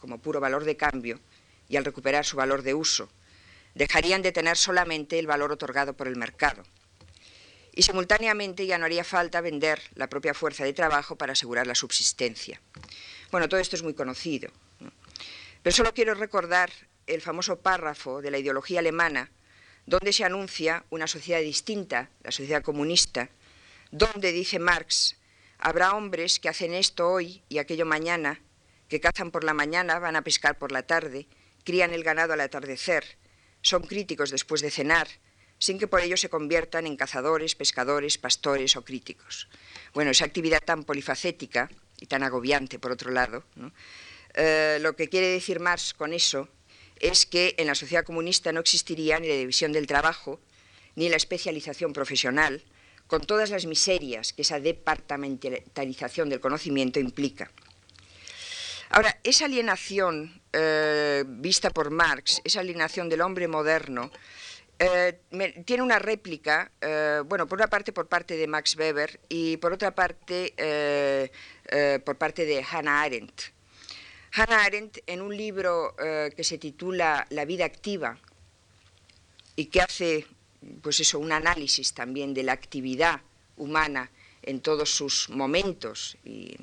como 0.00 0.18
puro 0.18 0.40
valor 0.40 0.64
de 0.64 0.76
cambio 0.76 1.20
y 1.68 1.76
al 1.76 1.84
recuperar 1.84 2.24
su 2.24 2.36
valor 2.36 2.62
de 2.62 2.74
uso. 2.74 3.08
dejarían 3.76 4.22
de 4.22 4.32
tener 4.32 4.56
solamente 4.56 5.20
el 5.20 5.28
valor 5.28 5.52
otorgado 5.52 5.92
por 5.92 6.08
el 6.08 6.16
mercado. 6.16 6.64
Y 7.72 7.82
simultáneamente 7.82 8.66
ya 8.66 8.76
no 8.76 8.86
haría 8.86 9.04
falta 9.04 9.40
vender 9.40 9.80
la 9.94 10.08
propia 10.08 10.34
fuerza 10.34 10.64
de 10.64 10.72
trabajo 10.72 11.14
para 11.14 11.34
asegurar 11.34 11.68
la 11.68 11.76
subsistencia. 11.76 12.60
Bueno, 13.30 13.48
todo 13.48 13.60
esto 13.60 13.76
es 13.76 13.84
muy 13.84 13.94
conocido. 13.94 14.50
Pero 15.62 15.76
solo 15.76 15.94
quiero 15.94 16.14
recordar 16.14 16.72
el 17.06 17.20
famoso 17.20 17.60
párrafo 17.60 18.20
de 18.20 18.32
la 18.32 18.38
ideología 18.38 18.80
alemana 18.80 19.30
donde 19.86 20.12
se 20.12 20.24
anuncia 20.24 20.84
una 20.90 21.06
sociedad 21.06 21.40
distinta, 21.40 22.10
la 22.24 22.32
sociedad 22.32 22.62
comunista, 22.62 23.30
donde, 23.90 24.32
dice 24.32 24.58
Marx, 24.58 25.16
habrá 25.58 25.94
hombres 25.94 26.38
que 26.38 26.48
hacen 26.48 26.74
esto 26.74 27.08
hoy 27.08 27.42
y 27.48 27.58
aquello 27.58 27.86
mañana, 27.86 28.42
que 28.88 29.00
cazan 29.00 29.30
por 29.30 29.44
la 29.44 29.54
mañana, 29.54 29.98
van 29.98 30.16
a 30.16 30.22
pescar 30.22 30.58
por 30.58 30.72
la 30.72 30.84
tarde, 30.84 31.26
crían 31.64 31.92
el 31.92 32.04
ganado 32.04 32.32
al 32.32 32.40
atardecer, 32.40 33.18
son 33.60 33.82
críticos 33.82 34.30
después 34.30 34.60
de 34.60 34.70
cenar, 34.70 35.08
sin 35.58 35.78
que 35.78 35.88
por 35.88 36.00
ello 36.00 36.16
se 36.16 36.28
conviertan 36.28 36.86
en 36.86 36.96
cazadores, 36.96 37.54
pescadores, 37.54 38.16
pastores 38.16 38.76
o 38.76 38.84
críticos. 38.84 39.48
Bueno, 39.92 40.10
esa 40.10 40.24
actividad 40.24 40.62
tan 40.64 40.84
polifacética 40.84 41.68
y 42.00 42.06
tan 42.06 42.22
agobiante, 42.22 42.78
por 42.78 42.92
otro 42.92 43.10
lado, 43.10 43.44
eh, 44.34 44.78
lo 44.80 44.94
que 44.94 45.08
quiere 45.08 45.26
decir 45.26 45.58
Marx 45.58 45.94
con 45.94 46.12
eso 46.12 46.48
es 47.00 47.26
que 47.26 47.54
en 47.58 47.66
la 47.66 47.74
sociedad 47.74 48.04
comunista 48.04 48.52
no 48.52 48.60
existiría 48.60 49.18
ni 49.18 49.28
la 49.28 49.34
división 49.34 49.72
del 49.72 49.86
trabajo, 49.86 50.40
ni 50.94 51.08
la 51.08 51.16
especialización 51.16 51.92
profesional, 51.92 52.62
con 53.08 53.22
todas 53.22 53.50
las 53.50 53.66
miserias 53.66 54.32
que 54.32 54.42
esa 54.42 54.60
departamentalización 54.60 56.28
del 56.28 56.40
conocimiento 56.40 57.00
implica. 57.00 57.50
Ahora, 58.90 59.18
esa 59.24 59.46
alienación 59.46 60.40
eh, 60.52 61.24
vista 61.26 61.70
por 61.70 61.90
Marx, 61.90 62.40
esa 62.44 62.60
alienación 62.60 63.08
del 63.08 63.22
hombre 63.22 63.48
moderno, 63.48 64.10
eh, 64.78 65.20
tiene 65.64 65.82
una 65.82 65.98
réplica, 65.98 66.70
eh, 66.80 67.22
bueno, 67.24 67.46
por 67.46 67.58
una 67.58 67.66
parte 67.66 67.92
por 67.92 68.08
parte 68.08 68.36
de 68.36 68.46
Max 68.46 68.76
Weber 68.76 69.20
y 69.28 69.56
por 69.56 69.72
otra 69.72 69.94
parte 69.94 70.54
por 72.04 72.16
parte 72.16 72.44
de 72.44 72.64
Hannah 72.70 73.02
Arendt. 73.02 73.42
Hannah 74.32 74.64
Arendt, 74.64 74.98
en 75.06 75.20
un 75.20 75.36
libro 75.36 75.94
que 75.96 76.44
se 76.44 76.58
titula 76.58 77.26
La 77.30 77.44
vida 77.44 77.64
activa 77.64 78.18
y 79.56 79.66
que 79.66 79.80
hace 79.80 80.26
pues 80.82 81.00
eso, 81.00 81.18
un 81.18 81.32
análisis 81.32 81.92
también 81.94 82.34
de 82.34 82.42
la 82.42 82.52
actividad 82.52 83.20
humana 83.56 84.10
en 84.42 84.60
todos 84.60 84.90
sus 84.90 85.28
momentos 85.30 86.16
y 86.24 86.56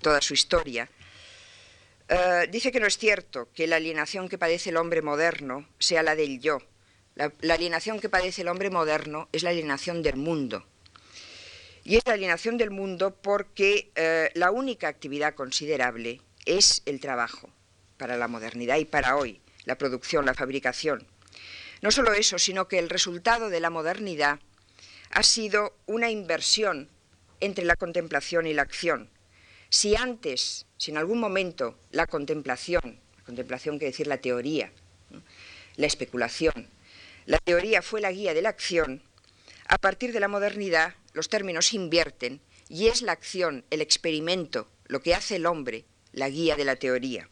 toda 0.00 0.20
su 0.20 0.34
historia, 0.34 0.88
eh, 2.08 2.48
dice 2.50 2.72
que 2.72 2.80
no 2.80 2.86
es 2.86 2.98
cierto 2.98 3.48
que 3.54 3.68
la 3.68 3.76
alienación 3.76 4.28
que 4.28 4.38
padece 4.38 4.70
el 4.70 4.76
hombre 4.76 5.00
moderno 5.00 5.68
sea 5.78 6.02
la 6.02 6.16
del 6.16 6.40
yo. 6.40 6.58
La, 7.14 7.32
alienación 7.54 8.00
que 8.00 8.08
padece 8.08 8.42
el 8.42 8.48
hombre 8.48 8.70
moderno 8.70 9.28
es 9.32 9.42
la 9.42 9.50
alienación 9.50 10.02
del 10.02 10.16
mundo. 10.16 10.66
Y 11.84 11.96
es 11.96 12.02
la 12.06 12.14
alienación 12.14 12.56
del 12.56 12.70
mundo 12.70 13.14
porque 13.14 13.90
eh, 13.94 14.30
la 14.34 14.50
única 14.50 14.88
actividad 14.88 15.34
considerable 15.34 16.20
es 16.46 16.82
el 16.86 16.98
trabajo 16.98 17.50
para 17.96 18.16
la 18.16 18.28
modernidad 18.28 18.78
y 18.78 18.86
para 18.86 19.16
hoy, 19.16 19.40
la 19.64 19.76
producción, 19.76 20.26
la 20.26 20.34
fabricación. 20.34 21.06
No 21.82 21.90
solo 21.90 22.12
eso, 22.12 22.38
sino 22.38 22.68
que 22.68 22.78
el 22.78 22.90
resultado 22.90 23.48
de 23.48 23.60
la 23.60 23.70
modernidad 23.70 24.38
ha 25.10 25.22
sido 25.22 25.76
una 25.86 26.10
inversión 26.10 26.88
entre 27.40 27.64
la 27.64 27.76
contemplación 27.76 28.46
y 28.46 28.54
la 28.54 28.62
acción. 28.62 29.10
Si 29.70 29.96
antes, 29.96 30.66
si 30.76 30.90
en 30.90 30.98
algún 30.98 31.20
momento 31.20 31.78
la 31.90 32.06
contemplación, 32.06 33.00
la 33.16 33.24
contemplación 33.24 33.78
quiere 33.78 33.92
decir 33.92 34.06
la 34.06 34.18
teoría, 34.18 34.72
la 35.76 35.86
especulación, 35.86 36.68
la 37.26 37.38
teoría 37.38 37.80
fue 37.80 38.00
la 38.00 38.12
guía 38.12 38.34
de 38.34 38.42
la 38.42 38.48
acción, 38.50 39.02
a 39.66 39.78
partir 39.78 40.12
de 40.12 40.20
la 40.20 40.28
modernidad 40.28 40.94
los 41.12 41.28
términos 41.28 41.68
se 41.68 41.76
invierten 41.76 42.40
y 42.68 42.88
es 42.88 43.02
la 43.02 43.12
acción, 43.12 43.64
el 43.70 43.80
experimento, 43.80 44.68
lo 44.86 45.00
que 45.00 45.14
hace 45.14 45.36
el 45.36 45.46
hombre, 45.46 45.84
la 46.12 46.28
guía 46.28 46.56
de 46.56 46.64
la 46.64 46.76
teoría. 46.76 47.28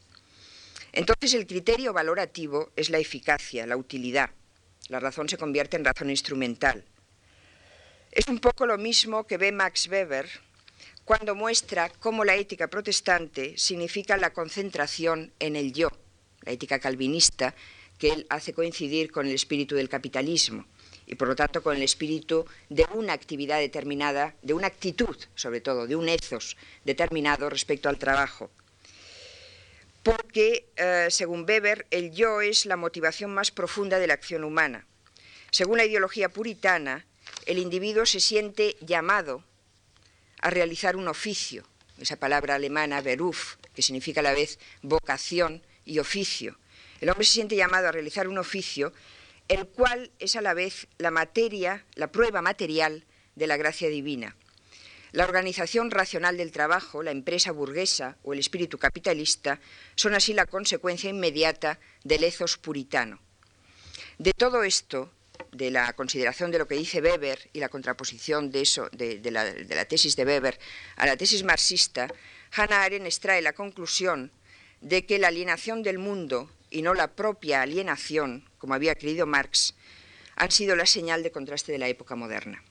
Entonces 0.92 1.34
el 1.34 1.46
criterio 1.46 1.92
valorativo 1.92 2.70
es 2.76 2.90
la 2.90 2.98
eficacia, 2.98 3.66
la 3.66 3.76
utilidad. 3.76 4.30
La 4.88 5.00
razón 5.00 5.28
se 5.28 5.36
convierte 5.36 5.76
en 5.76 5.84
razón 5.84 6.10
instrumental. 6.10 6.84
Es 8.10 8.26
un 8.28 8.38
poco 8.38 8.66
lo 8.66 8.78
mismo 8.78 9.26
que 9.26 9.36
ve 9.36 9.52
Max 9.52 9.86
Weber 9.88 10.28
cuando 11.04 11.34
muestra 11.34 11.90
cómo 11.90 12.24
la 12.24 12.36
ética 12.36 12.68
protestante 12.68 13.56
significa 13.58 14.16
la 14.16 14.32
concentración 14.32 15.32
en 15.38 15.56
el 15.56 15.72
yo, 15.72 15.88
la 16.42 16.52
ética 16.52 16.78
calvinista 16.78 17.54
que 17.98 18.10
él 18.10 18.26
hace 18.30 18.54
coincidir 18.54 19.10
con 19.10 19.26
el 19.26 19.34
espíritu 19.34 19.74
del 19.74 19.88
capitalismo 19.88 20.64
y 21.06 21.14
por 21.16 21.28
lo 21.28 21.36
tanto 21.36 21.62
con 21.62 21.76
el 21.76 21.82
espíritu 21.82 22.46
de 22.68 22.86
una 22.94 23.12
actividad 23.12 23.58
determinada, 23.58 24.34
de 24.42 24.54
una 24.54 24.68
actitud 24.68 25.16
sobre 25.34 25.60
todo, 25.60 25.86
de 25.86 25.96
un 25.96 26.08
ethos 26.08 26.56
determinado 26.84 27.50
respecto 27.50 27.88
al 27.88 27.98
trabajo 27.98 28.50
porque, 30.08 30.70
eh, 30.76 31.08
según 31.10 31.44
Weber, 31.46 31.86
el 31.90 32.12
yo 32.12 32.40
es 32.40 32.64
la 32.64 32.76
motivación 32.76 33.34
más 33.34 33.50
profunda 33.50 33.98
de 33.98 34.06
la 34.06 34.14
acción 34.14 34.42
humana. 34.42 34.86
Según 35.50 35.76
la 35.76 35.84
ideología 35.84 36.30
puritana, 36.30 37.04
el 37.44 37.58
individuo 37.58 38.06
se 38.06 38.18
siente 38.18 38.76
llamado 38.80 39.44
a 40.40 40.48
realizar 40.48 40.96
un 40.96 41.08
oficio, 41.08 41.64
esa 41.98 42.16
palabra 42.16 42.54
alemana 42.54 43.02
Beruf, 43.02 43.56
que 43.74 43.82
significa 43.82 44.20
a 44.20 44.22
la 44.22 44.32
vez 44.32 44.58
vocación 44.80 45.62
y 45.84 45.98
oficio. 45.98 46.58
El 47.02 47.10
hombre 47.10 47.26
se 47.26 47.34
siente 47.34 47.56
llamado 47.56 47.88
a 47.88 47.92
realizar 47.92 48.28
un 48.28 48.38
oficio, 48.38 48.94
el 49.48 49.66
cual 49.66 50.10
es 50.20 50.36
a 50.36 50.40
la 50.40 50.54
vez 50.54 50.86
la 50.96 51.10
materia, 51.10 51.84
la 51.96 52.10
prueba 52.10 52.40
material 52.40 53.04
de 53.34 53.46
la 53.46 53.58
gracia 53.58 53.90
divina. 53.90 54.36
La 55.12 55.24
organización 55.24 55.90
racional 55.90 56.36
del 56.36 56.52
trabajo, 56.52 57.02
la 57.02 57.12
empresa 57.12 57.50
burguesa 57.50 58.16
o 58.22 58.34
el 58.34 58.38
espíritu 58.38 58.78
capitalista 58.78 59.58
son 59.94 60.14
así 60.14 60.34
la 60.34 60.46
consecuencia 60.46 61.08
inmediata 61.08 61.78
del 62.04 62.24
ethos 62.24 62.58
puritano. 62.58 63.18
De 64.18 64.32
todo 64.32 64.64
esto, 64.64 65.10
de 65.52 65.70
la 65.70 65.92
consideración 65.94 66.50
de 66.50 66.58
lo 66.58 66.68
que 66.68 66.74
dice 66.74 67.00
Weber 67.00 67.48
y 67.52 67.60
la 67.60 67.70
contraposición 67.70 68.50
de, 68.50 68.60
eso, 68.60 68.88
de, 68.92 69.20
la, 69.30 69.44
la 69.44 69.84
tesis 69.86 70.14
de 70.14 70.24
Weber 70.24 70.58
a 70.96 71.06
la 71.06 71.16
tesis 71.16 71.42
marxista, 71.42 72.08
Hannah 72.52 72.82
Arendt 72.82 73.06
extrae 73.06 73.40
la 73.40 73.54
conclusión 73.54 74.30
de 74.80 75.06
que 75.06 75.18
la 75.18 75.28
alienación 75.28 75.82
del 75.82 75.98
mundo 75.98 76.50
y 76.70 76.82
no 76.82 76.92
la 76.94 77.14
propia 77.14 77.62
alienación, 77.62 78.48
como 78.58 78.74
había 78.74 78.94
creído 78.94 79.26
Marx, 79.26 79.74
han 80.36 80.50
sido 80.50 80.76
la 80.76 80.86
señal 80.86 81.22
de 81.22 81.32
contraste 81.32 81.72
de 81.72 81.78
la 81.78 81.88
época 81.88 82.14
moderna. 82.14 82.62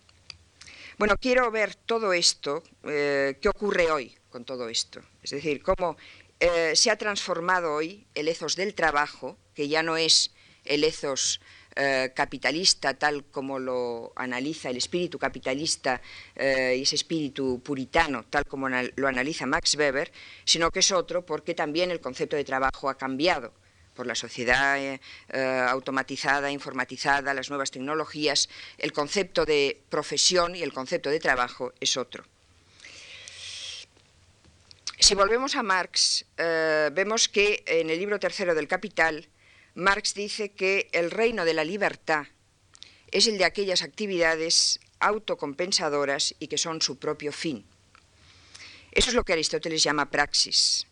Bueno, 0.97 1.15
quiero 1.21 1.51
ver 1.51 1.75
todo 1.75 2.11
esto, 2.11 2.63
eh, 2.83 3.37
qué 3.39 3.49
ocurre 3.49 3.91
hoy 3.91 4.17
con 4.31 4.45
todo 4.45 4.67
esto. 4.67 4.99
Es 5.21 5.29
decir, 5.29 5.61
cómo 5.61 5.95
eh, 6.39 6.75
se 6.75 6.89
ha 6.89 6.95
transformado 6.95 7.75
hoy 7.75 8.07
el 8.15 8.27
ethos 8.27 8.55
del 8.55 8.73
trabajo, 8.73 9.37
que 9.53 9.67
ya 9.67 9.83
no 9.83 9.95
es 9.95 10.33
el 10.65 10.83
ethos 10.83 11.39
eh, 11.75 12.11
capitalista 12.15 12.95
tal 12.95 13.25
como 13.25 13.59
lo 13.59 14.11
analiza 14.15 14.71
el 14.71 14.77
espíritu 14.77 15.19
capitalista 15.19 16.01
y 16.35 16.81
ese 16.81 16.95
espíritu 16.95 17.61
puritano 17.63 18.25
tal 18.27 18.45
como 18.45 18.67
lo 18.67 19.07
analiza 19.07 19.45
Max 19.45 19.75
Weber, 19.75 20.11
sino 20.45 20.71
que 20.71 20.79
es 20.79 20.91
otro 20.91 21.23
porque 21.23 21.53
también 21.53 21.91
el 21.91 22.01
concepto 22.01 22.35
de 22.35 22.43
trabajo 22.43 22.89
ha 22.89 22.97
cambiado 22.97 23.53
por 23.97 24.05
la 24.05 24.15
sociedad 24.15 24.77
eh, 24.77 25.01
eh, 25.29 25.65
automatizada, 25.67 26.51
informatizada, 26.51 27.33
las 27.33 27.49
nuevas 27.49 27.71
tecnologías, 27.71 28.47
el 28.77 28.93
concepto 28.93 29.43
de 29.43 29.81
profesión 29.89 30.55
y 30.55 30.61
el 30.61 30.71
concepto 30.71 31.09
de 31.09 31.19
trabajo 31.19 31.73
es 31.81 31.97
otro. 31.97 32.23
Si 34.99 35.15
volvemos 35.15 35.55
a 35.55 35.63
Marx, 35.63 36.25
eh, 36.37 36.89
vemos 36.93 37.27
que 37.27 37.63
en 37.65 37.89
el 37.89 37.97
libro 37.97 38.19
tercero 38.19 38.53
del 38.53 38.67
Capital, 38.67 39.27
Marx 39.73 40.13
dice 40.13 40.51
que 40.51 40.89
el 40.91 41.11
reino 41.11 41.43
de 41.43 41.55
la 41.55 41.63
libertad 41.63 42.27
es 43.11 43.27
el 43.27 43.37
de 43.37 43.45
aquellas 43.45 43.81
actividades 43.81 44.79
autocompensadoras 44.99 46.35
y 46.39 46.47
que 46.47 46.57
son 46.57 46.81
su 46.81 46.97
propio 46.97 47.31
fin. 47.31 47.65
Eso 48.91 49.09
es 49.09 49.15
lo 49.15 49.23
que 49.23 49.33
Aristóteles 49.33 49.83
llama 49.83 50.09
praxis 50.09 50.86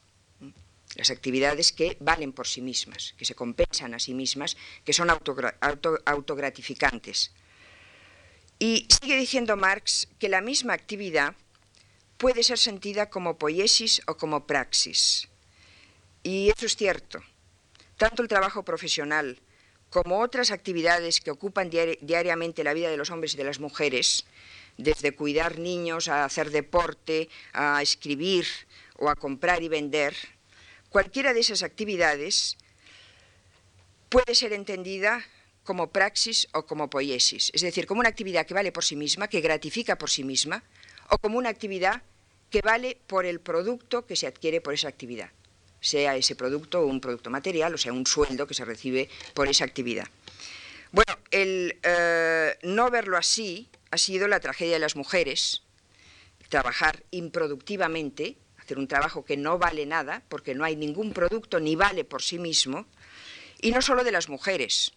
las 0.96 1.12
actividades 1.12 1.72
que 1.72 1.98
valen 2.00 2.34
por 2.34 2.48
sí 2.48 2.62
mismas, 2.62 3.14
que 3.18 3.26
se 3.26 3.36
compensan 3.36 3.94
a 3.94 4.00
sí 4.00 4.14
mismas, 4.14 4.58
que 4.84 4.94
son 4.94 5.10
autogratificantes. 5.10 7.32
Y 8.58 8.88
sigue 8.90 9.18
diciendo 9.18 9.58
Marx 9.58 10.08
que 10.18 10.30
la 10.30 10.42
misma 10.42 10.74
actividad 10.74 11.36
puede 12.18 12.44
ser 12.44 12.58
sentida 12.58 13.10
como 13.10 13.38
poiesis 13.38 14.02
o 14.08 14.16
como 14.16 14.48
praxis. 14.48 15.28
Y 16.24 16.50
eso 16.50 16.66
es 16.66 16.76
cierto. 16.76 17.22
Tanto 17.98 18.24
el 18.24 18.30
trabajo 18.30 18.64
profesional 18.64 19.40
como 19.90 20.22
otras 20.22 20.52
actividades 20.52 21.22
que 21.22 21.32
ocupan 21.32 21.70
diariamente 21.70 22.64
la 22.64 22.74
vida 22.74 22.90
de 22.90 22.98
los 22.98 23.12
hombres 23.12 23.34
y 23.34 23.38
de 23.38 23.44
las 23.44 23.60
mujeres, 23.60 24.26
desde 24.78 25.16
cuidar 25.16 25.60
niños 25.60 26.08
a 26.08 26.26
hacer 26.26 26.52
deporte, 26.52 27.30
a 27.54 27.82
escribir 27.82 28.46
o 28.98 29.10
a 29.10 29.16
comprar 29.16 29.64
y 29.64 29.70
vender, 29.70 30.16
Cualquiera 30.96 31.34
de 31.34 31.42
esas 31.42 31.62
actividades 31.62 32.56
puede 34.08 34.34
ser 34.34 34.54
entendida 34.54 35.26
como 35.66 35.92
praxis 35.92 36.48
o 36.54 36.66
como 36.66 36.90
poiesis, 36.90 37.52
es 37.54 37.60
decir, 37.60 37.86
como 37.86 38.00
una 38.00 38.08
actividad 38.08 38.46
que 38.46 38.54
vale 38.54 38.72
por 38.72 38.86
sí 38.86 38.96
misma, 38.96 39.28
que 39.28 39.42
gratifica 39.42 39.98
por 39.98 40.10
sí 40.10 40.24
misma, 40.24 40.64
o 41.10 41.18
como 41.18 41.38
una 41.38 41.50
actividad 41.50 42.02
que 42.50 42.62
vale 42.62 42.98
por 43.08 43.26
el 43.26 43.42
producto 43.42 44.06
que 44.06 44.16
se 44.16 44.26
adquiere 44.26 44.62
por 44.62 44.74
esa 44.74 44.88
actividad, 44.88 45.32
sea 45.82 46.16
ese 46.16 46.34
producto 46.34 46.86
un 46.86 47.02
producto 47.02 47.30
material, 47.30 47.74
o 47.74 47.78
sea, 47.78 47.92
un 47.92 48.08
sueldo 48.08 48.48
que 48.48 48.54
se 48.54 48.64
recibe 48.64 49.10
por 49.34 49.50
esa 49.50 49.66
actividad. 49.66 50.08
Bueno, 50.94 51.20
el 51.30 51.78
eh, 51.84 52.58
no 52.64 52.90
verlo 52.90 53.18
así 53.18 53.68
ha 53.92 53.98
sido 53.98 54.30
la 54.30 54.40
tragedia 54.40 54.76
de 54.76 54.80
las 54.80 54.96
mujeres, 54.96 55.62
trabajar 56.48 57.04
improductivamente, 57.12 58.38
hacer 58.66 58.80
un 58.80 58.88
trabajo 58.88 59.24
que 59.24 59.38
no 59.38 59.60
vale 59.60 59.86
nada, 59.86 60.24
porque 60.28 60.56
no 60.56 60.64
hay 60.64 60.76
ningún 60.76 61.14
producto 61.14 61.60
ni 61.60 61.76
vale 61.76 62.04
por 62.04 62.24
sí 62.24 62.40
mismo, 62.40 62.88
y 63.62 63.72
no 63.72 63.82
solo 63.82 64.04
de 64.04 64.12
las 64.12 64.28
mujeres, 64.28 64.92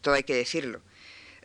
todo 0.00 0.14
hay 0.14 0.24
que 0.24 0.34
decirlo. 0.34 0.80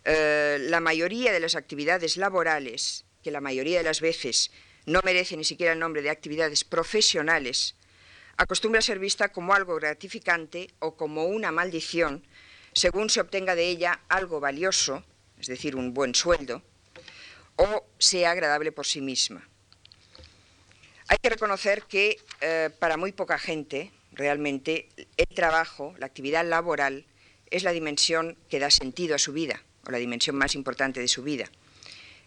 Eh, 0.05 0.57
la 0.61 0.79
mayoría 0.79 1.33
de 1.33 1.41
las 1.41 1.55
actividades 1.55 2.15
laborales, 2.15 3.05
que 3.21 3.31
la 3.31 3.41
mayoría 3.41 3.79
de 3.79 3.83
las 3.83 3.99
veces 3.99 4.51
no 4.85 5.01
merecen 5.03 5.39
ni 5.39 5.43
siquiera 5.43 5.73
el 5.73 5.79
nombre 5.79 6.01
de 6.01 6.09
actividades 6.09 6.63
profesionales, 6.63 7.75
acostumbra 8.37 8.79
a 8.79 8.81
ser 8.81 8.99
vista 8.99 9.33
como 9.33 9.53
algo 9.53 9.75
gratificante 9.75 10.69
o 10.79 10.95
como 10.95 11.25
una 11.25 11.51
maldición, 11.51 12.25
según 12.71 13.09
se 13.09 13.19
obtenga 13.19 13.55
de 13.55 13.67
ella 13.67 13.99
algo 14.07 14.39
valioso, 14.39 15.03
es 15.37 15.47
decir, 15.47 15.75
un 15.75 15.93
buen 15.93 16.15
sueldo, 16.15 16.63
o 17.57 17.85
sea 17.99 18.31
agradable 18.31 18.71
por 18.71 18.85
sí 18.85 19.01
misma. 19.01 19.49
Hay 21.09 21.17
que 21.21 21.29
reconocer 21.29 21.83
que 21.83 22.17
eh, 22.41 22.69
para 22.79 22.97
muy 22.97 23.13
poca 23.13 23.39
gente, 23.39 23.91
realmente, 24.11 24.89
el 25.15 25.27
trabajo, 25.27 25.95
la 25.99 26.05
actividad 26.05 26.45
laboral, 26.45 27.05
es 27.49 27.63
la 27.63 27.71
dimensión 27.71 28.37
que 28.49 28.59
da 28.59 28.69
sentido 28.69 29.15
a 29.15 29.19
su 29.19 29.31
vida, 29.31 29.63
o 29.85 29.91
la 29.91 29.99
dimensión 29.99 30.35
más 30.35 30.53
importante 30.53 30.99
de 30.99 31.07
su 31.07 31.23
vida. 31.23 31.49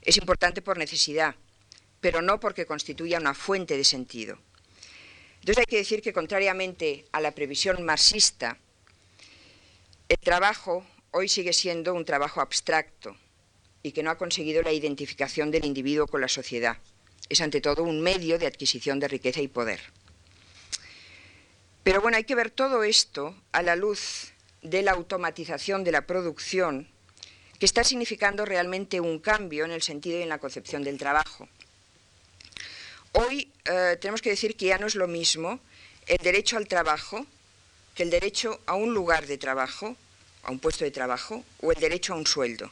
Es 0.01 0.17
importante 0.17 0.63
por 0.63 0.79
necesidad, 0.79 1.35
pero 2.01 2.23
no 2.23 2.41
porque 2.41 2.65
constituya 2.65 3.19
una 3.19 3.35
fuente 3.35 3.77
de 3.77 3.85
sentido. 3.85 4.39
Entonces 5.41 5.59
hay 5.59 5.67
que 5.67 5.77
decir 5.77 6.01
que, 6.01 6.15
contrariamente 6.15 7.05
a 7.13 7.21
la 7.21 7.33
previsión 7.33 7.83
marxista, 7.85 8.57
el 10.09 10.19
trabajo 10.19 10.87
hoy 11.11 11.29
sigue 11.29 11.53
siendo 11.53 11.93
un 11.93 12.07
trabajo 12.07 12.41
abstracto 12.41 13.17
y 13.83 13.93
que 13.93 14.03
no 14.03 14.11
ha 14.11 14.19
conseguido 14.19 14.63
la 14.63 14.73
identificación 14.73 15.51
del 15.51 15.67
individuo 15.67 16.07
con 16.07 16.21
la 16.21 16.29
sociedad. 16.29 16.79
Es 17.31 17.41
ante 17.41 17.63
todo 17.63 17.83
un 17.83 18.03
medio 18.03 18.39
de 18.39 18.47
adquisición 18.47 19.01
de 19.01 19.09
riqueza 19.09 19.41
y 19.41 19.49
poder. 19.49 19.81
Pero 21.83 22.03
bueno, 22.03 22.19
hay 22.19 22.25
que 22.25 22.35
ver 22.35 22.51
todo 22.51 22.85
esto 22.85 23.35
a 23.53 23.63
la 23.63 23.75
luz 23.75 24.33
de 24.61 24.83
la 24.83 24.93
automatización 24.93 25.83
de 25.83 25.93
la 25.93 26.03
producción, 26.03 26.87
que 27.59 27.65
está 27.65 27.85
significando 27.85 28.45
realmente 28.45 29.01
un 29.01 29.19
cambio 29.19 29.65
en 29.65 29.71
el 29.71 29.81
sentido 29.81 30.19
y 30.19 30.23
en 30.23 30.29
la 30.29 30.39
concepción 30.39 30.83
del 30.83 30.99
trabajo. 30.99 31.49
Hoy 33.13 33.51
eh, 33.65 33.97
tenemos 33.99 34.21
que 34.21 34.31
decir 34.31 34.57
que 34.57 34.67
ya 34.67 34.79
no 34.79 34.87
es 34.87 34.95
lo 34.95 35.09
mismo 35.09 35.59
el 36.07 36.19
derecho 36.19 36.59
al 36.59 36.69
trabajo 36.69 37.27
que 37.95 38.03
el 38.05 38.11
derecho 38.11 38.61
a 38.67 38.75
un 38.75 38.95
lugar 38.95 39.27
de 39.27 39.39
trabajo, 39.39 39.97
a 40.43 40.51
un 40.51 40.59
puesto 40.59 40.85
de 40.85 40.91
trabajo, 40.91 41.45
o 41.61 41.73
el 41.73 41.81
derecho 41.81 42.15
a 42.15 42.17
un 42.17 42.27
sueldo. 42.27 42.71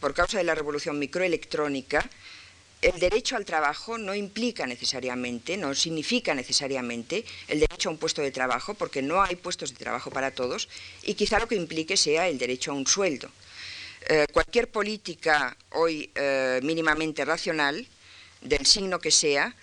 Por 0.00 0.14
causa 0.14 0.38
de 0.38 0.44
la 0.44 0.54
revolución 0.54 0.98
microelectrónica, 0.98 2.08
el 2.80 2.98
derecho 3.00 3.36
al 3.36 3.44
trabajo 3.44 3.98
no 3.98 4.14
implica 4.14 4.66
necesariamente, 4.66 5.56
no 5.56 5.74
significa 5.74 6.34
necesariamente 6.34 7.24
el 7.48 7.60
derecho 7.60 7.88
a 7.88 7.92
un 7.92 7.98
puesto 7.98 8.22
de 8.22 8.30
trabajo, 8.30 8.74
porque 8.74 9.02
no 9.02 9.22
hay 9.22 9.36
puestos 9.36 9.70
de 9.70 9.76
trabajo 9.76 10.10
para 10.10 10.30
todos, 10.30 10.68
y 11.02 11.14
quizá 11.14 11.40
lo 11.40 11.48
que 11.48 11.56
implique 11.56 11.96
sea 11.96 12.28
el 12.28 12.38
derecho 12.38 12.70
a 12.70 12.74
un 12.74 12.86
sueldo. 12.86 13.30
Eh, 14.08 14.26
cualquier 14.32 14.68
política 14.68 15.56
hoy 15.70 16.10
eh, 16.14 16.60
mínimamente 16.62 17.24
racional, 17.24 17.86
del 18.42 18.64
signo 18.64 19.00
que 19.00 19.10
sea, 19.10 19.54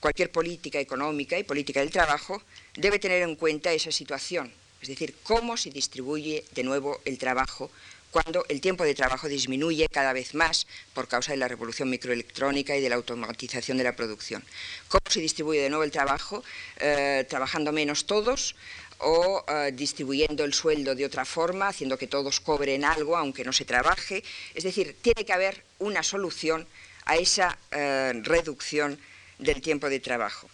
cualquier 0.00 0.32
política 0.32 0.80
económica 0.80 1.38
y 1.38 1.44
política 1.44 1.80
del 1.80 1.90
trabajo, 1.90 2.42
debe 2.74 2.98
tener 2.98 3.22
en 3.22 3.36
cuenta 3.36 3.72
esa 3.72 3.92
situación, 3.92 4.50
es 4.80 4.88
decir, 4.88 5.14
cómo 5.22 5.56
se 5.58 5.70
distribuye 5.70 6.44
de 6.54 6.64
nuevo 6.64 7.00
el 7.04 7.18
trabajo 7.18 7.70
cuando 8.12 8.44
el 8.50 8.60
tiempo 8.60 8.84
de 8.84 8.94
trabajo 8.94 9.26
disminuye 9.26 9.88
cada 9.88 10.12
vez 10.12 10.34
más 10.34 10.66
por 10.92 11.08
causa 11.08 11.32
de 11.32 11.38
la 11.38 11.48
revolución 11.48 11.88
microelectrónica 11.88 12.76
y 12.76 12.82
de 12.82 12.90
la 12.90 12.96
automatización 12.96 13.78
de 13.78 13.84
la 13.84 13.96
producción. 13.96 14.44
¿Cómo 14.88 15.00
se 15.08 15.20
distribuye 15.20 15.62
de 15.62 15.70
nuevo 15.70 15.82
el 15.82 15.90
trabajo? 15.90 16.44
Eh, 16.76 17.24
trabajando 17.28 17.72
menos 17.72 18.04
todos 18.04 18.54
o 18.98 19.44
eh, 19.48 19.72
distribuyendo 19.72 20.44
el 20.44 20.52
sueldo 20.52 20.94
de 20.94 21.06
otra 21.06 21.24
forma, 21.24 21.68
haciendo 21.68 21.96
que 21.96 22.06
todos 22.06 22.38
cobren 22.40 22.84
algo 22.84 23.16
aunque 23.16 23.44
no 23.44 23.52
se 23.52 23.64
trabaje. 23.64 24.22
Es 24.54 24.64
decir, 24.64 24.94
tiene 25.00 25.24
que 25.24 25.32
haber 25.32 25.64
una 25.78 26.02
solución 26.02 26.68
a 27.06 27.16
esa 27.16 27.58
eh, 27.70 28.12
reducción 28.22 29.00
del 29.38 29.62
tiempo 29.62 29.88
de 29.88 30.00
trabajo. 30.00 30.50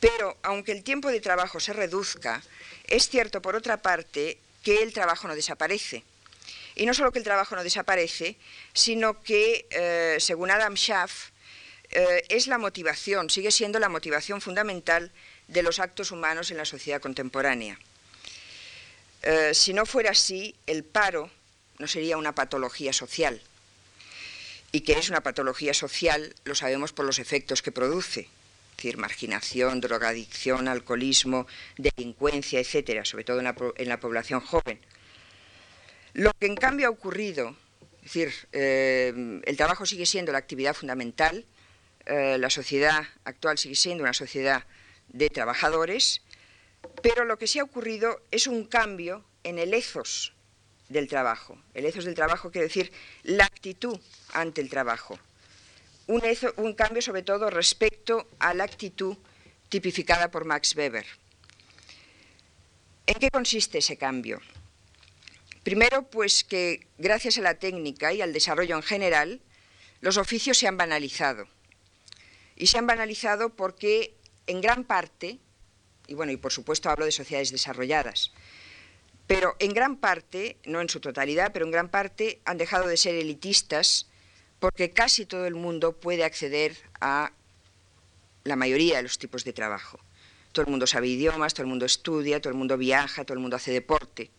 Pero 0.00 0.38
aunque 0.42 0.72
el 0.72 0.82
tiempo 0.82 1.10
de 1.10 1.20
trabajo 1.20 1.60
se 1.60 1.74
reduzca, 1.74 2.42
es 2.88 3.10
cierto, 3.10 3.42
por 3.42 3.56
otra 3.56 3.76
parte, 3.76 4.38
que 4.64 4.82
el 4.82 4.92
trabajo 4.94 5.28
no 5.28 5.34
desaparece 5.34 6.02
y 6.74 6.86
no 6.86 6.94
solo 6.94 7.12
que 7.12 7.18
el 7.18 7.24
trabajo 7.24 7.54
no 7.54 7.64
desaparece, 7.64 8.36
sino 8.72 9.22
que, 9.22 9.66
eh, 9.70 10.16
según 10.18 10.50
Adam 10.50 10.74
Schaff, 10.74 11.30
eh, 11.90 12.24
es 12.28 12.46
la 12.46 12.58
motivación, 12.58 13.28
sigue 13.28 13.50
siendo 13.50 13.78
la 13.78 13.90
motivación 13.90 14.40
fundamental 14.40 15.12
de 15.48 15.62
los 15.62 15.78
actos 15.78 16.10
humanos 16.10 16.50
en 16.50 16.56
la 16.56 16.64
sociedad 16.64 17.00
contemporánea. 17.00 17.78
Eh, 19.22 19.52
si 19.54 19.74
no 19.74 19.84
fuera 19.84 20.12
así, 20.12 20.54
el 20.66 20.84
paro 20.84 21.30
no 21.78 21.86
sería 21.86 22.16
una 22.16 22.34
patología 22.34 22.92
social. 22.92 23.40
Y 24.72 24.80
que 24.80 24.94
es 24.94 25.10
una 25.10 25.20
patología 25.20 25.74
social 25.74 26.34
lo 26.44 26.54
sabemos 26.54 26.94
por 26.94 27.04
los 27.04 27.18
efectos 27.18 27.60
que 27.60 27.72
produce, 27.72 28.20
es 28.20 28.76
decir, 28.76 28.96
marginación, 28.96 29.82
drogadicción, 29.82 30.66
alcoholismo, 30.66 31.46
delincuencia, 31.76 32.58
etcétera, 32.58 33.04
sobre 33.04 33.24
todo 33.24 33.40
en 33.40 33.88
la 33.88 34.00
población 34.00 34.40
joven. 34.40 34.80
Lo 36.14 36.32
que 36.34 36.46
en 36.46 36.56
cambio 36.56 36.88
ha 36.88 36.90
ocurrido, 36.90 37.56
es 37.96 38.02
decir, 38.02 38.32
eh, 38.52 39.40
el 39.44 39.56
trabajo 39.56 39.86
sigue 39.86 40.04
siendo 40.04 40.32
la 40.32 40.38
actividad 40.38 40.74
fundamental, 40.74 41.46
eh, 42.04 42.36
la 42.38 42.50
sociedad 42.50 43.04
actual 43.24 43.56
sigue 43.58 43.76
siendo 43.76 44.04
una 44.04 44.12
sociedad 44.12 44.66
de 45.08 45.30
trabajadores, 45.30 46.20
pero 47.02 47.24
lo 47.24 47.38
que 47.38 47.46
sí 47.46 47.60
ha 47.60 47.64
ocurrido 47.64 48.20
es 48.30 48.46
un 48.46 48.66
cambio 48.66 49.24
en 49.42 49.58
el 49.58 49.72
ethos 49.72 50.34
del 50.88 51.08
trabajo. 51.08 51.58
El 51.72 51.86
ethos 51.86 52.04
del 52.04 52.14
trabajo 52.14 52.50
quiere 52.50 52.66
decir 52.66 52.92
la 53.22 53.44
actitud 53.44 53.98
ante 54.34 54.60
el 54.60 54.68
trabajo. 54.68 55.18
Un, 56.08 56.22
un 56.56 56.74
cambio 56.74 57.00
sobre 57.00 57.22
todo 57.22 57.48
respecto 57.48 58.28
a 58.38 58.52
la 58.52 58.64
actitud 58.64 59.16
tipificada 59.68 60.30
por 60.30 60.44
Max 60.44 60.76
Weber. 60.76 61.06
¿En 63.06 63.14
qué 63.14 63.30
consiste 63.30 63.78
ese 63.78 63.96
cambio? 63.96 64.40
Primero, 65.62 66.10
pues 66.10 66.44
que 66.44 66.86
gracias 66.98 67.38
a 67.38 67.42
la 67.42 67.54
técnica 67.54 68.12
y 68.12 68.20
al 68.20 68.32
desarrollo 68.32 68.76
en 68.76 68.82
general, 68.82 69.40
los 70.00 70.16
oficios 70.16 70.58
se 70.58 70.66
han 70.66 70.76
banalizado. 70.76 71.46
Y 72.56 72.66
se 72.66 72.78
han 72.78 72.86
banalizado 72.86 73.50
porque 73.50 74.14
en 74.46 74.60
gran 74.60 74.84
parte, 74.84 75.38
y 76.08 76.14
bueno, 76.14 76.32
y 76.32 76.36
por 76.36 76.52
supuesto 76.52 76.90
hablo 76.90 77.04
de 77.04 77.12
sociedades 77.12 77.52
desarrolladas, 77.52 78.32
pero 79.26 79.56
en 79.60 79.72
gran 79.72 79.96
parte, 79.96 80.56
no 80.64 80.80
en 80.80 80.88
su 80.88 81.00
totalidad, 81.00 81.52
pero 81.52 81.64
en 81.64 81.70
gran 81.70 81.88
parte 81.88 82.40
han 82.44 82.58
dejado 82.58 82.88
de 82.88 82.96
ser 82.96 83.14
elitistas 83.14 84.08
porque 84.58 84.90
casi 84.90 85.26
todo 85.26 85.46
el 85.46 85.54
mundo 85.54 85.92
puede 85.92 86.24
acceder 86.24 86.76
a 87.00 87.32
la 88.44 88.56
mayoría 88.56 88.96
de 88.96 89.04
los 89.04 89.18
tipos 89.18 89.44
de 89.44 89.52
trabajo. 89.52 90.00
Todo 90.52 90.64
el 90.64 90.70
mundo 90.70 90.86
sabe 90.86 91.06
idiomas, 91.06 91.54
todo 91.54 91.62
el 91.62 91.70
mundo 91.70 91.86
estudia, 91.86 92.40
todo 92.40 92.50
el 92.50 92.58
mundo 92.58 92.76
viaja, 92.76 93.24
todo 93.24 93.34
el 93.34 93.40
mundo 93.40 93.56
hace 93.56 93.72
deporte. 93.72 94.30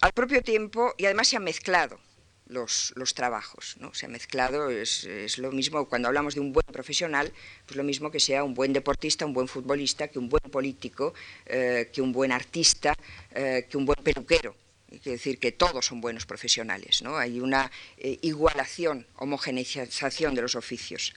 Al 0.00 0.12
propio 0.12 0.42
tiempo, 0.42 0.94
y 0.96 1.04
además 1.04 1.28
se 1.28 1.36
han 1.36 1.44
mezclado 1.44 2.00
los, 2.46 2.94
trabajos, 3.14 3.76
¿no? 3.80 3.92
Se 3.92 4.06
ha 4.06 4.08
mezclado, 4.08 4.70
es, 4.70 5.06
lo 5.36 5.52
mismo, 5.52 5.86
cuando 5.90 6.08
hablamos 6.08 6.34
de 6.34 6.40
un 6.40 6.54
buen 6.54 6.66
profesional, 6.72 7.30
pues 7.66 7.76
lo 7.76 7.84
mismo 7.84 8.10
que 8.10 8.18
sea 8.18 8.42
un 8.42 8.54
buen 8.54 8.72
deportista, 8.72 9.26
un 9.26 9.34
buen 9.34 9.46
futbolista, 9.46 10.08
que 10.08 10.18
un 10.18 10.30
buen 10.30 10.50
político, 10.50 11.12
eh, 11.44 11.90
que 11.92 12.00
un 12.00 12.12
buen 12.12 12.32
artista, 12.32 12.94
eh, 13.34 13.66
que 13.70 13.76
un 13.76 13.84
buen 13.84 14.02
peluquero. 14.02 14.56
Que 15.02 15.10
decir 15.10 15.38
que 15.38 15.52
todos 15.52 15.86
son 15.86 16.00
buenos 16.00 16.26
profesionales, 16.26 17.02
¿no? 17.02 17.16
Hay 17.16 17.38
una 17.38 17.70
eh, 17.96 18.18
igualación, 18.22 19.06
homogeneización 19.16 20.34
de 20.34 20.42
los 20.42 20.56
oficios. 20.56 21.14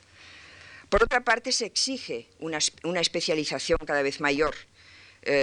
Por 0.90 1.02
otra 1.04 1.24
parte, 1.24 1.52
se 1.52 1.66
exige 1.66 2.28
una 2.40 3.00
especialización 3.02 3.80
cada 3.84 4.04
vez 4.04 4.22
mayor, 4.22 4.54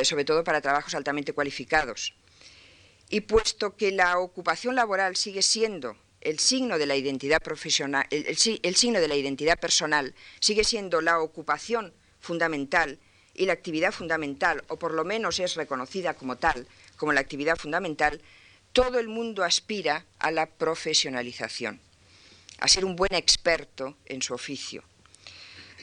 sobre 0.05 0.25
todo 0.25 0.45
para 0.45 0.61
trabajos 0.61 0.95
altamente 0.95 1.33
cualificados 1.33 2.15
y 3.11 3.23
puesto 3.23 3.77
que 3.77 3.91
la 3.91 4.19
ocupación 4.19 4.77
laboral 4.77 5.17
sigue 5.17 5.43
siendo 5.43 5.97
el 6.21 6.39
signo 6.39 6.79
de 6.79 6.87
la 6.87 6.97
identidad 6.97 7.43
profesional, 7.43 8.07
el, 8.11 8.37
signo 8.37 9.01
de 9.01 9.09
la 9.09 9.17
identidad 9.17 9.59
personal 9.59 10.15
sigue 10.39 10.65
siendo 10.65 11.01
la 11.01 11.19
ocupación 11.21 11.93
fundamental 12.21 12.99
y 13.35 13.47
la 13.47 13.53
actividad 13.53 13.93
fundamental, 13.93 14.63
o 14.69 14.79
por 14.79 14.93
lo 14.93 15.05
menos 15.05 15.41
es 15.41 15.57
reconocida 15.57 16.15
como 16.15 16.37
tal, 16.37 16.67
como 16.97 17.13
la 17.13 17.21
actividad 17.21 17.57
fundamental, 17.57 18.21
todo 18.73 18.99
el 18.99 19.09
mundo 19.09 19.43
aspira 19.43 20.05
a 20.19 20.31
la 20.31 20.47
profesionalización, 20.47 21.81
a 22.59 22.69
ser 22.69 22.85
un 22.85 22.95
buen 22.95 23.15
experto 23.15 23.97
en 24.07 24.23
su 24.23 24.35
oficio. 24.35 24.85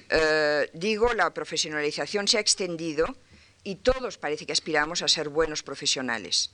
Eh, 0.10 0.70
digo, 0.74 1.12
la 1.14 1.34
profesionalización 1.34 2.28
se 2.28 2.38
ha 2.38 2.42
extendido 2.42 3.08
y 3.64 3.76
todos 3.76 4.18
parece 4.18 4.46
que 4.46 4.54
aspiramos 4.54 5.02
a 5.02 5.10
ser 5.10 5.28
buenos 5.28 5.64
profesionales. 5.64 6.52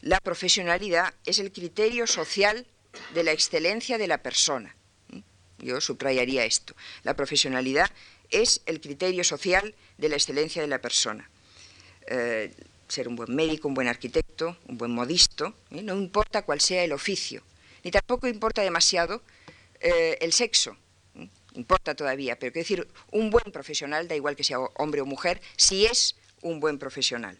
La 0.00 0.20
profesionalidad 0.20 1.12
es 1.26 1.38
el 1.38 1.52
criterio 1.52 2.06
social 2.06 2.66
de 3.14 3.24
la 3.24 3.32
excelencia 3.32 3.98
de 3.98 4.06
la 4.06 4.22
persona. 4.22 4.74
Yo 5.58 5.80
subrayaría 5.80 6.44
esto. 6.44 6.74
La 7.02 7.14
profesionalidad 7.14 7.90
es 8.30 8.62
el 8.66 8.80
criterio 8.80 9.24
social 9.24 9.74
de 9.96 10.08
la 10.08 10.16
excelencia 10.16 10.62
de 10.62 10.68
la 10.68 10.80
persona. 10.80 11.28
Eh, 12.06 12.52
ser 12.86 13.08
un 13.08 13.16
buen 13.16 13.34
médico, 13.34 13.68
un 13.68 13.74
buen 13.74 13.88
arquitecto, 13.88 14.56
un 14.66 14.78
buen 14.78 14.92
modisto, 14.92 15.54
¿eh? 15.70 15.82
no 15.82 15.94
importa 15.96 16.42
cuál 16.42 16.60
sea 16.60 16.84
el 16.84 16.92
oficio, 16.92 17.42
ni 17.84 17.90
tampoco 17.90 18.26
importa 18.28 18.62
demasiado 18.62 19.22
eh, 19.80 20.16
el 20.20 20.32
sexo, 20.32 20.76
importa 21.54 21.94
todavía, 21.94 22.38
pero 22.38 22.52
quiero 22.52 22.64
decir, 22.64 22.88
un 23.10 23.30
buen 23.30 23.52
profesional, 23.52 24.08
da 24.08 24.16
igual 24.16 24.36
que 24.36 24.44
sea 24.44 24.58
hombre 24.58 25.02
o 25.02 25.06
mujer, 25.06 25.42
si 25.56 25.84
es 25.84 26.16
un 26.40 26.60
buen 26.60 26.78
profesional. 26.78 27.38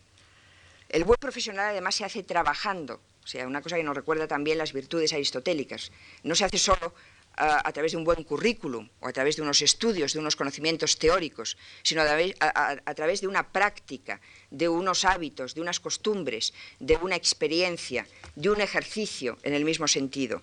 El 0.88 1.04
buen 1.04 1.18
profesional 1.20 1.70
además 1.70 1.96
se 1.96 2.04
hace 2.04 2.22
trabajando, 2.22 3.00
o 3.22 3.26
sea, 3.26 3.46
una 3.46 3.60
cosa 3.60 3.76
que 3.76 3.82
nos 3.82 3.94
recuerda 3.94 4.26
también 4.26 4.56
las 4.56 4.72
virtudes 4.72 5.12
aristotélicas. 5.12 5.92
No 6.22 6.34
se 6.34 6.46
hace 6.46 6.58
solo 6.58 6.94
a, 7.38 7.72
través 7.72 7.92
de 7.92 7.98
un 7.98 8.04
buen 8.04 8.24
currículum 8.24 8.88
o 9.00 9.08
a 9.08 9.12
través 9.12 9.36
de 9.36 9.42
unos 9.42 9.62
estudios, 9.62 10.12
de 10.12 10.18
unos 10.18 10.34
conocimientos 10.34 10.98
teóricos, 10.98 11.56
sino 11.82 12.02
a, 12.02 12.94
través 12.94 13.20
de 13.20 13.28
una 13.28 13.52
práctica, 13.52 14.20
de 14.50 14.68
unos 14.68 15.04
hábitos, 15.04 15.54
de 15.54 15.60
unas 15.60 15.78
costumbres, 15.78 16.52
de 16.80 16.96
una 16.96 17.16
experiencia, 17.16 18.06
de 18.34 18.50
un 18.50 18.60
ejercicio 18.60 19.38
en 19.42 19.54
el 19.54 19.64
mismo 19.64 19.86
sentido. 19.86 20.42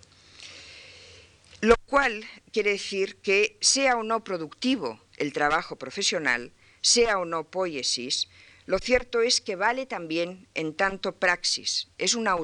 Lo 1.62 1.75
cual 1.86 2.23
quiere 2.53 2.71
decir 2.71 3.17
que 3.17 3.58
sea 3.62 3.97
o 3.97 4.03
no 4.03 4.23
productivo 4.23 5.01
el 5.17 5.34
trabajo 5.34 5.77
profesional, 5.77 6.51
sea 6.81 7.17
o 7.17 7.25
no 7.25 7.49
poiesis, 7.49 8.29
lo 8.65 8.80
cierto 8.80 9.21
es 9.21 9.41
que 9.41 9.56
vale 9.56 9.86
también 9.86 10.47
en 10.56 10.73
tanto 10.73 11.13
praxis, 11.13 11.88
es 11.99 12.15
una, 12.15 12.36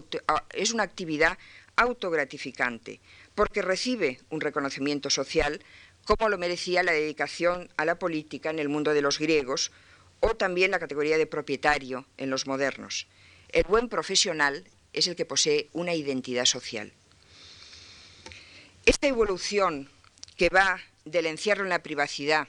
es 0.53 0.71
una 0.71 0.83
actividad 0.83 1.37
autogratificante, 1.75 2.99
porque 3.33 3.63
recibe 3.63 4.19
un 4.29 4.39
reconocimiento 4.39 5.09
social 5.09 5.61
como 6.05 6.29
lo 6.29 6.37
merecía 6.37 6.83
la 6.83 6.91
dedicación 6.91 7.69
a 7.75 7.85
la 7.85 7.97
política 7.97 8.51
en 8.51 8.59
el 8.59 8.69
mundo 8.69 8.93
de 8.93 9.01
los 9.01 9.17
griegos 9.17 9.71
o 10.19 10.35
también 10.35 10.71
la 10.71 10.79
categoría 10.79 11.17
de 11.17 11.25
propietario 11.25 12.05
en 12.17 12.29
los 12.29 12.45
modernos. 12.45 13.07
El 13.49 13.63
buen 13.63 13.89
profesional 13.89 14.63
es 14.93 15.07
el 15.07 15.15
que 15.15 15.25
posee 15.25 15.69
una 15.73 15.95
identidad 15.95 16.45
social. 16.45 16.93
Esta 18.85 19.07
evolución 19.07 19.89
que 20.37 20.49
va 20.49 20.79
del 21.05 21.25
encierro 21.25 21.63
en 21.63 21.69
la 21.69 21.81
privacidad 21.81 22.47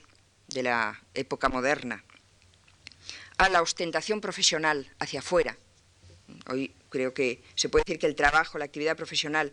de 0.49 0.63
la 0.63 1.03
época 1.15 1.49
moderna 1.49 2.05
a 3.44 3.48
la 3.48 3.62
ostentación 3.62 4.20
profesional 4.20 4.88
hacia 4.98 5.20
afuera, 5.20 5.57
hoy 6.48 6.72
creo 6.88 7.12
que 7.12 7.42
se 7.55 7.68
puede 7.68 7.85
decir 7.85 7.98
que 7.98 8.07
el 8.07 8.14
trabajo, 8.14 8.59
la 8.59 8.64
actividad 8.64 8.96
profesional 8.96 9.50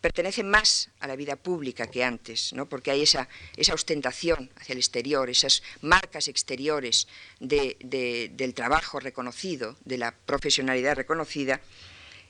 pertenece 0.00 0.44
más 0.44 0.90
a 1.00 1.06
la 1.06 1.16
vida 1.16 1.34
pública 1.36 1.86
que 1.86 2.04
antes, 2.04 2.52
¿no? 2.52 2.68
porque 2.68 2.90
hay 2.90 3.02
esa, 3.02 3.28
esa, 3.56 3.72
ostentación 3.72 4.50
hacia 4.56 4.74
el 4.74 4.78
exterior, 4.78 5.30
esas 5.30 5.62
marcas 5.80 6.28
exteriores 6.28 7.08
del 7.40 8.54
trabajo 8.54 9.00
reconocido, 9.00 9.76
de 9.84 9.98
la 9.98 10.14
profesionalidad 10.14 10.94
reconocida. 10.94 11.60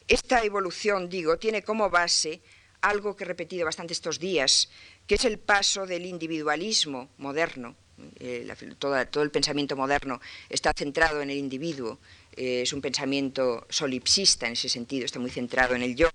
Esta 0.06 0.44
evolución, 0.44 1.08
digo, 1.08 1.36
tiene 1.36 1.62
como 1.62 1.90
base 1.90 2.40
algo 2.80 3.16
que 3.16 3.24
he 3.24 3.26
repetido 3.26 3.64
bastante 3.64 3.92
estos 3.92 4.20
días, 4.20 4.70
que 5.06 5.16
es 5.16 5.24
el 5.24 5.38
paso 5.38 5.84
del 5.84 6.06
individualismo 6.06 7.10
moderno. 7.18 7.74
Eh, 8.18 8.48
todo, 8.78 9.22
el 9.22 9.30
pensamiento 9.30 9.76
moderno 9.76 10.20
está 10.48 10.72
centrado 10.76 11.22
en 11.22 11.30
el 11.30 11.36
individuo, 11.36 12.00
eh, 12.36 12.62
es 12.62 12.72
un 12.72 12.80
pensamiento 12.80 13.66
solipsista 13.70 14.46
en 14.46 14.54
ese 14.54 14.68
sentido, 14.68 15.04
está 15.04 15.20
muy 15.20 15.30
centrado 15.30 15.74
en 15.74 15.82
el 15.82 15.94
yo 15.94 16.08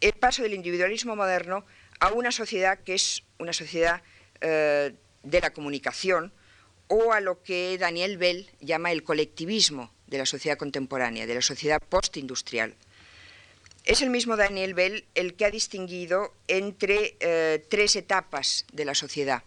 el 0.00 0.12
paso 0.12 0.42
del 0.42 0.54
individualismo 0.54 1.16
moderno 1.16 1.64
a 2.00 2.12
una 2.12 2.32
sociedad 2.32 2.80
que 2.80 2.94
es 2.94 3.22
una 3.38 3.52
sociedad 3.52 4.02
eh, 4.40 4.94
de 5.22 5.40
la 5.40 5.52
comunicación 5.52 6.32
o 6.88 7.12
a 7.12 7.20
lo 7.20 7.42
que 7.42 7.78
Daniel 7.78 8.18
Bell 8.18 8.50
llama 8.60 8.92
el 8.92 9.02
colectivismo 9.02 9.92
de 10.06 10.18
la 10.18 10.26
sociedad 10.26 10.58
contemporánea, 10.58 11.26
de 11.26 11.34
la 11.34 11.42
sociedad 11.42 11.80
postindustrial. 11.80 12.74
Es 13.84 14.02
el 14.02 14.10
mismo 14.10 14.36
Daniel 14.36 14.74
Bell 14.74 15.04
el 15.14 15.34
que 15.34 15.44
ha 15.44 15.50
distinguido 15.50 16.34
entre 16.48 17.16
tres 17.68 17.96
etapas 17.96 18.66
de 18.72 18.84
la 18.84 18.94
sociedad. 18.94 19.42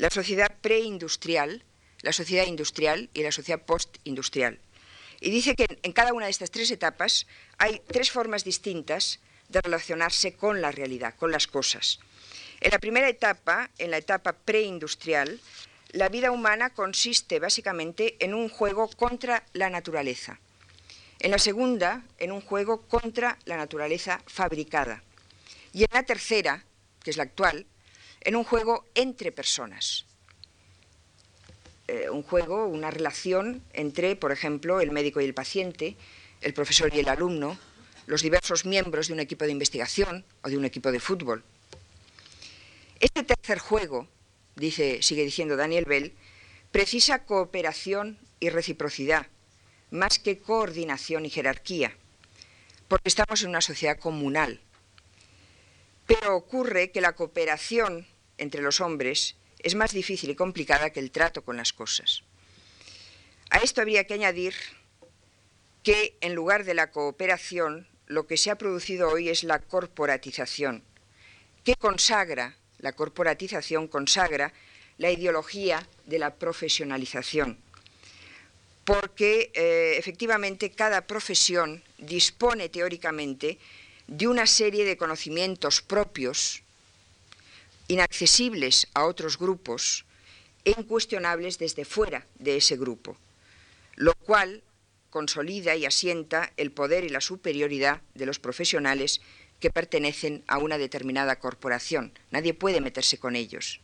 La 0.00 0.08
sociedad 0.08 0.50
preindustrial, 0.62 1.62
la 2.00 2.14
sociedad 2.14 2.46
industrial 2.46 3.10
y 3.12 3.22
la 3.22 3.32
sociedad 3.32 3.60
postindustrial. 3.60 4.58
Y 5.20 5.30
dice 5.30 5.54
que 5.54 5.78
en 5.82 5.92
cada 5.92 6.14
una 6.14 6.24
de 6.24 6.30
estas 6.30 6.50
tres 6.50 6.70
etapas 6.70 7.26
hay 7.58 7.82
tres 7.86 8.10
formas 8.10 8.42
distintas 8.42 9.20
de 9.50 9.60
relacionarse 9.60 10.32
con 10.32 10.62
la 10.62 10.72
realidad, 10.72 11.16
con 11.16 11.30
las 11.30 11.46
cosas. 11.46 12.00
En 12.60 12.70
la 12.70 12.78
primera 12.78 13.10
etapa, 13.10 13.68
en 13.76 13.90
la 13.90 13.98
etapa 13.98 14.32
preindustrial, 14.32 15.38
la 15.90 16.08
vida 16.08 16.30
humana 16.30 16.70
consiste 16.70 17.38
básicamente 17.38 18.16
en 18.24 18.32
un 18.32 18.48
juego 18.48 18.88
contra 18.88 19.44
la 19.52 19.68
naturaleza. 19.68 20.40
En 21.18 21.30
la 21.30 21.38
segunda, 21.38 22.06
en 22.16 22.32
un 22.32 22.40
juego 22.40 22.88
contra 22.88 23.36
la 23.44 23.58
naturaleza 23.58 24.22
fabricada. 24.26 25.02
Y 25.74 25.82
en 25.82 25.90
la 25.92 26.04
tercera, 26.04 26.64
que 27.04 27.10
es 27.10 27.18
la 27.18 27.24
actual, 27.24 27.66
en 28.20 28.36
un 28.36 28.44
juego 28.44 28.84
entre 28.94 29.32
personas. 29.32 30.06
Eh, 31.88 32.08
un 32.10 32.22
juego, 32.22 32.66
una 32.66 32.90
relación 32.90 33.62
entre, 33.72 34.14
por 34.14 34.30
ejemplo, 34.30 34.80
el 34.80 34.92
médico 34.92 35.20
y 35.20 35.24
el 35.24 35.34
paciente, 35.34 35.96
el 36.40 36.54
profesor 36.54 36.94
y 36.94 37.00
el 37.00 37.08
alumno, 37.08 37.58
los 38.06 38.22
diversos 38.22 38.64
miembros 38.64 39.08
de 39.08 39.14
un 39.14 39.20
equipo 39.20 39.44
de 39.44 39.52
investigación 39.52 40.24
o 40.42 40.48
de 40.48 40.56
un 40.56 40.64
equipo 40.64 40.92
de 40.92 41.00
fútbol. 41.00 41.42
Este 43.00 43.24
tercer 43.24 43.58
juego, 43.58 44.06
dice, 44.56 45.02
sigue 45.02 45.24
diciendo 45.24 45.56
Daniel 45.56 45.84
Bell, 45.84 46.12
precisa 46.70 47.24
cooperación 47.24 48.18
y 48.38 48.50
reciprocidad, 48.50 49.26
más 49.90 50.18
que 50.18 50.38
coordinación 50.38 51.26
y 51.26 51.30
jerarquía, 51.30 51.96
porque 52.88 53.08
estamos 53.08 53.42
en 53.42 53.48
una 53.48 53.60
sociedad 53.60 53.98
comunal. 53.98 54.60
Pero 56.10 56.34
ocurre 56.34 56.90
que 56.90 57.00
la 57.00 57.14
cooperación 57.14 58.04
entre 58.36 58.62
los 58.62 58.80
hombres 58.80 59.36
es 59.60 59.76
más 59.76 59.92
difícil 59.92 60.30
y 60.30 60.34
complicada 60.34 60.90
que 60.90 60.98
el 60.98 61.12
trato 61.12 61.44
con 61.44 61.56
las 61.56 61.72
cosas. 61.72 62.24
A 63.50 63.58
esto 63.58 63.80
habría 63.80 64.02
que 64.02 64.14
añadir 64.14 64.54
que 65.84 66.16
en 66.20 66.34
lugar 66.34 66.64
de 66.64 66.74
la 66.74 66.90
cooperación 66.90 67.86
lo 68.06 68.26
que 68.26 68.36
se 68.36 68.50
ha 68.50 68.58
producido 68.58 69.08
hoy 69.08 69.28
es 69.28 69.44
la 69.44 69.60
corporatización, 69.60 70.82
que 71.62 71.76
consagra, 71.76 72.56
la 72.78 72.90
corporatización 72.92 73.86
consagra 73.86 74.52
la 74.98 75.12
ideología 75.12 75.86
de 76.06 76.18
la 76.18 76.34
profesionalización, 76.34 77.60
porque 78.84 79.52
eh, 79.54 79.94
efectivamente 79.96 80.72
cada 80.72 81.06
profesión 81.06 81.84
dispone 81.98 82.68
teóricamente 82.68 83.60
de 84.10 84.26
una 84.26 84.46
serie 84.46 84.84
de 84.84 84.96
conocimientos 84.96 85.82
propios, 85.82 86.62
inaccesibles 87.86 88.88
a 88.92 89.06
otros 89.06 89.38
grupos 89.38 90.04
e 90.64 90.74
incuestionables 90.76 91.58
desde 91.58 91.84
fuera 91.84 92.26
de 92.34 92.56
ese 92.56 92.76
grupo, 92.76 93.16
lo 93.94 94.14
cual 94.14 94.64
consolida 95.10 95.76
y 95.76 95.86
asienta 95.86 96.52
el 96.56 96.72
poder 96.72 97.04
y 97.04 97.08
la 97.08 97.20
superioridad 97.20 98.02
de 98.14 98.26
los 98.26 98.40
profesionales 98.40 99.20
que 99.60 99.70
pertenecen 99.70 100.42
a 100.48 100.58
una 100.58 100.76
determinada 100.76 101.38
corporación. 101.38 102.12
Nadie 102.32 102.52
puede 102.52 102.80
meterse 102.80 103.18
con 103.18 103.36
ellos, 103.36 103.80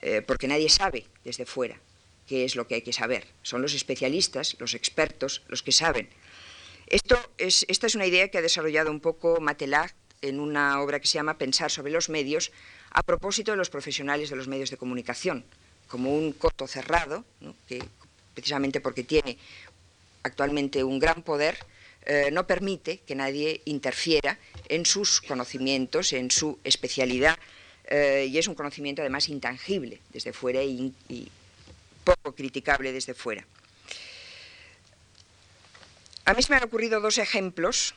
eh, 0.00 0.22
porque 0.22 0.48
nadie 0.48 0.70
sabe 0.70 1.04
desde 1.24 1.44
fuera 1.44 1.78
qué 2.26 2.46
es 2.46 2.56
lo 2.56 2.66
que 2.66 2.76
hay 2.76 2.82
que 2.82 2.94
saber. 2.94 3.26
Son 3.42 3.60
los 3.60 3.74
especialistas, 3.74 4.56
los 4.60 4.72
expertos, 4.72 5.42
los 5.48 5.62
que 5.62 5.72
saben. 5.72 6.08
Esta 6.90 7.86
es 7.86 7.94
una 7.94 8.06
idea 8.06 8.28
que 8.28 8.38
ha 8.38 8.42
desarrollado 8.42 8.90
un 8.90 8.98
poco 8.98 9.40
Matelat 9.40 9.92
en 10.22 10.40
una 10.40 10.80
obra 10.80 10.98
que 10.98 11.06
se 11.06 11.14
llama 11.14 11.38
Pensar 11.38 11.70
sobre 11.70 11.92
los 11.92 12.08
medios, 12.08 12.50
a 12.90 13.04
propósito 13.04 13.52
de 13.52 13.56
los 13.56 13.70
profesionales 13.70 14.28
de 14.28 14.34
los 14.34 14.48
medios 14.48 14.70
de 14.70 14.76
comunicación, 14.76 15.44
como 15.86 16.12
un 16.12 16.32
coto 16.32 16.66
cerrado, 16.66 17.24
que 17.68 17.82
precisamente 18.34 18.80
porque 18.80 19.04
tiene 19.04 19.38
actualmente 20.24 20.82
un 20.82 20.98
gran 20.98 21.22
poder, 21.22 21.58
eh, 22.06 22.30
no 22.32 22.46
permite 22.46 22.98
que 22.98 23.14
nadie 23.14 23.62
interfiera 23.66 24.38
en 24.68 24.84
sus 24.84 25.20
conocimientos, 25.20 26.12
en 26.12 26.30
su 26.30 26.58
especialidad, 26.64 27.38
eh, 27.84 28.26
y 28.28 28.36
es 28.36 28.48
un 28.48 28.54
conocimiento 28.54 29.02
además 29.02 29.28
intangible 29.28 30.00
desde 30.12 30.32
fuera 30.32 30.62
y, 30.62 30.92
poco 32.02 32.34
criticable 32.34 32.92
desde 32.92 33.14
fuera. 33.14 33.46
A 36.24 36.34
mí 36.34 36.42
se 36.42 36.52
me 36.52 36.56
han 36.56 36.64
ocurrido 36.64 37.00
dos 37.00 37.18
ejemplos 37.18 37.94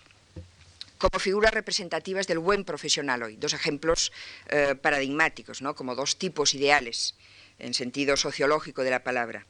como 0.97 1.19
figuras 1.19 1.53
representativas 1.53 2.27
del 2.27 2.39
buen 2.39 2.63
profesional 2.63 3.23
hoy. 3.23 3.36
Dos 3.36 3.53
ejemplos 3.53 4.12
eh, 4.49 4.75
paradigmáticos, 4.75 5.62
¿no? 5.62 5.75
como 5.75 5.95
dos 5.95 6.17
tipos 6.17 6.53
ideales 6.53 7.15
en 7.59 7.73
sentido 7.73 8.15
sociológico 8.15 8.83
de 8.83 8.91
la 8.91 9.03
palabra. 9.03 9.45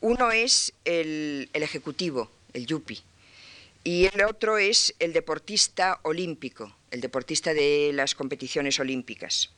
Uno 0.00 0.30
es 0.30 0.74
el, 0.84 1.48
ejecutivo, 1.54 2.30
el 2.52 2.66
yupi, 2.66 3.02
y 3.82 4.06
el 4.06 4.22
otro 4.24 4.58
es 4.58 4.94
el 4.98 5.14
deportista 5.14 6.00
olímpico, 6.02 6.76
el 6.90 7.00
deportista 7.00 7.54
de 7.54 7.92
las 7.94 8.14
competiciones 8.14 8.78
olímpicas. 8.78 9.50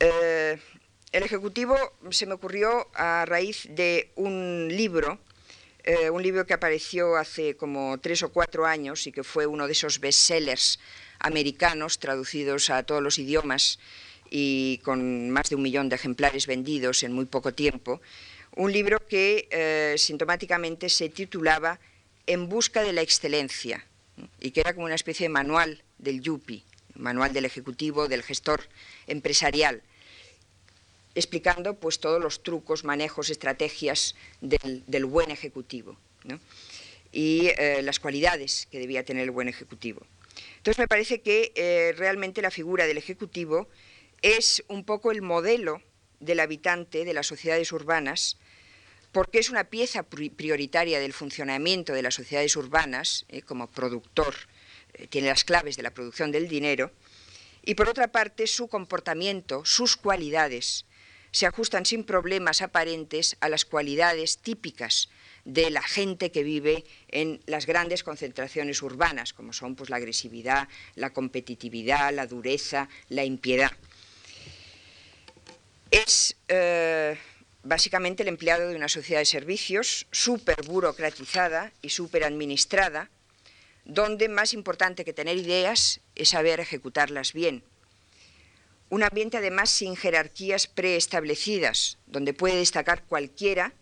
Eh, 0.00 0.58
el 1.12 1.22
ejecutivo 1.22 1.76
se 2.10 2.26
me 2.26 2.34
ocurrió 2.34 2.88
a 2.94 3.24
raíz 3.24 3.68
de 3.70 4.10
un 4.16 4.68
libro 4.68 5.20
eh, 5.84 6.10
un 6.10 6.22
libro 6.22 6.46
que 6.46 6.54
apareció 6.54 7.16
hace 7.16 7.56
como 7.56 7.98
tres 7.98 8.22
o 8.22 8.30
cuatro 8.30 8.66
años 8.66 9.06
y 9.06 9.12
que 9.12 9.24
fue 9.24 9.46
uno 9.46 9.66
de 9.66 9.72
esos 9.72 9.98
bestsellers 9.98 10.78
americanos 11.18 11.98
traducidos 11.98 12.70
a 12.70 12.84
todos 12.84 13.02
los 13.02 13.18
idiomas 13.18 13.78
y 14.30 14.78
con 14.84 15.30
más 15.30 15.50
de 15.50 15.56
un 15.56 15.62
millón 15.62 15.88
de 15.88 15.96
ejemplares 15.96 16.46
vendidos 16.46 17.02
en 17.02 17.12
muy 17.12 17.24
poco 17.24 17.52
tiempo. 17.52 18.00
Un 18.54 18.72
libro 18.72 19.06
que 19.06 19.48
eh, 19.50 19.94
sintomáticamente 19.98 20.88
se 20.88 21.08
titulaba 21.08 21.80
En 22.26 22.48
busca 22.48 22.82
de 22.82 22.92
la 22.92 23.02
excelencia 23.02 23.84
y 24.40 24.52
que 24.52 24.60
era 24.60 24.74
como 24.74 24.86
una 24.86 24.94
especie 24.94 25.24
de 25.24 25.30
manual 25.30 25.82
del 25.98 26.20
yupi, 26.20 26.62
manual 26.94 27.32
del 27.32 27.44
ejecutivo, 27.44 28.06
del 28.06 28.22
gestor 28.22 28.68
empresarial 29.08 29.82
explicando 31.14 31.74
pues 31.74 32.00
todos 32.00 32.22
los 32.22 32.42
trucos, 32.42 32.84
manejos, 32.84 33.30
estrategias 33.30 34.14
del, 34.40 35.04
buen 35.04 35.30
ejecutivo 35.30 35.96
y 37.12 37.48
eh, 37.58 37.82
las 37.82 38.00
cualidades 38.00 38.66
que 38.70 38.78
debía 38.78 39.04
tener 39.04 39.24
el 39.24 39.30
buen 39.30 39.48
ejecutivo. 39.48 40.06
Entonces 40.56 40.78
me 40.78 40.88
parece 40.88 41.20
que 41.20 41.52
eh, 41.54 41.92
realmente 41.96 42.40
la 42.40 42.50
figura 42.50 42.86
del 42.86 42.96
ejecutivo 42.96 43.68
es 44.22 44.64
un 44.68 44.84
poco 44.84 45.10
el 45.10 45.20
modelo 45.20 45.82
del 46.20 46.40
habitante 46.40 47.04
de 47.04 47.12
las 47.12 47.26
sociedades 47.26 47.72
urbanas, 47.72 48.38
porque 49.10 49.40
es 49.40 49.50
una 49.50 49.64
pieza 49.64 50.04
prioritaria 50.04 51.00
del 51.00 51.12
funcionamiento 51.12 51.92
de 51.92 52.02
las 52.02 52.14
sociedades 52.14 52.56
urbanas, 52.56 53.26
eh, 53.28 53.42
como 53.42 53.66
productor, 53.66 54.34
tiene 55.10 55.28
las 55.28 55.44
claves 55.44 55.76
de 55.76 55.82
la 55.82 55.90
producción 55.90 56.32
del 56.32 56.48
dinero, 56.48 56.92
y 57.64 57.74
por 57.74 57.88
otra 57.88 58.08
parte 58.08 58.46
su 58.46 58.68
comportamiento, 58.68 59.64
sus 59.64 59.96
cualidades, 59.96 60.86
se 61.32 61.46
ajustan 61.46 61.86
sin 61.86 62.04
problemas 62.04 62.62
aparentes 62.62 63.36
a 63.40 63.48
las 63.48 63.64
cualidades 63.64 64.38
típicas 64.38 65.08
de 65.44 65.70
la 65.70 65.82
gente 65.82 66.30
que 66.30 66.44
vive 66.44 66.84
en 67.08 67.40
las 67.46 67.66
grandes 67.66 68.04
concentraciones 68.04 68.82
urbanas, 68.82 69.32
como 69.32 69.52
son 69.52 69.74
pues, 69.74 69.90
la 69.90 69.96
agresividad, 69.96 70.68
la 70.94 71.10
competitividad, 71.10 72.12
la 72.12 72.26
dureza, 72.26 72.88
la 73.08 73.24
impiedad. 73.24 73.72
Es 75.90 76.36
eh, 76.48 77.18
básicamente 77.64 78.22
el 78.22 78.28
empleado 78.28 78.68
de 78.68 78.76
una 78.76 78.88
sociedad 78.88 79.20
de 79.20 79.26
servicios 79.26 80.06
súper 80.12 80.62
burocratizada 80.64 81.72
y 81.82 81.88
súper 81.88 82.24
administrada, 82.24 83.10
donde 83.84 84.28
más 84.28 84.52
importante 84.54 85.04
que 85.04 85.12
tener 85.12 85.36
ideas 85.38 86.00
es 86.14 86.28
saber 86.28 86.60
ejecutarlas 86.60 87.32
bien 87.32 87.64
un 88.92 89.02
ambiente 89.02 89.38
además 89.38 89.70
sin 89.70 89.96
jerarquías 89.96 90.66
preestablecidas, 90.66 91.96
donde 92.04 92.34
puede 92.34 92.56
destacar 92.56 93.04
cualquiera, 93.06 93.72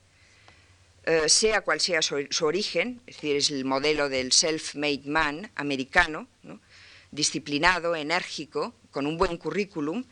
eh, 1.05 1.29
sea 1.29 1.63
cual 1.63 1.81
sea 1.81 2.01
su, 2.01 2.29
origen, 2.43 3.03
es 3.09 3.17
decir, 3.17 3.35
es 3.35 3.51
el 3.51 3.65
modelo 3.65 4.09
del 4.09 4.31
self-made 4.31 5.07
man 5.07 5.51
americano, 5.57 6.29
disciplinado, 7.11 7.97
enérgico, 7.97 8.73
con 8.93 9.05
un 9.05 9.19
buen 9.19 9.37
currículum, 9.37 10.05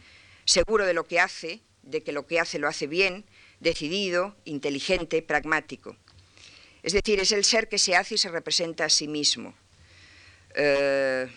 seguro 0.44 0.84
de 0.84 0.94
lo 0.94 1.06
que 1.06 1.20
hace, 1.20 1.60
de 1.82 2.02
que 2.02 2.10
lo 2.10 2.26
que 2.26 2.40
hace 2.40 2.58
lo 2.58 2.66
hace 2.66 2.88
bien, 2.88 3.24
decidido, 3.60 4.34
inteligente, 4.46 5.22
pragmático. 5.22 5.96
Es 6.82 6.92
decir, 6.92 7.20
es 7.20 7.30
el 7.30 7.44
ser 7.44 7.68
que 7.68 7.78
se 7.78 7.94
hace 7.94 8.16
y 8.16 8.18
se 8.18 8.30
representa 8.30 8.86
a 8.86 8.90
sí 8.90 9.06
mismo. 9.06 9.54
Eh, 10.56 11.28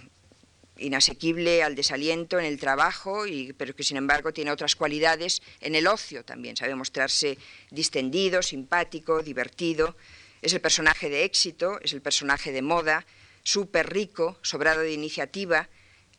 inasequible 0.82 1.64
al 1.64 1.76
desaliento 1.76 2.40
en 2.40 2.46
el 2.46 2.60
trabajo, 2.60 3.28
y, 3.28 3.54
pero 3.54 3.76
que 3.76 3.84
sin 3.84 3.98
embargo 3.98 4.34
tiene 4.34 4.52
otras 4.52 4.76
cualidades 4.76 5.42
en 5.62 5.76
el 5.76 5.88
ocio 5.88 6.26
también. 6.26 6.58
Sabe 6.58 6.76
mostrarse 6.76 7.38
distendido, 7.70 8.42
simpático, 8.42 9.22
divertido. 9.22 9.96
Es 10.42 10.54
el 10.54 10.62
personaje 10.62 11.10
de 11.10 11.24
éxito, 11.24 11.80
es 11.82 11.94
el 11.94 12.02
personaje 12.02 12.52
de 12.52 12.62
moda, 12.62 13.06
súper 13.44 13.92
rico, 13.92 14.38
sobrado 14.42 14.82
de 14.82 14.94
iniciativa, 14.94 15.70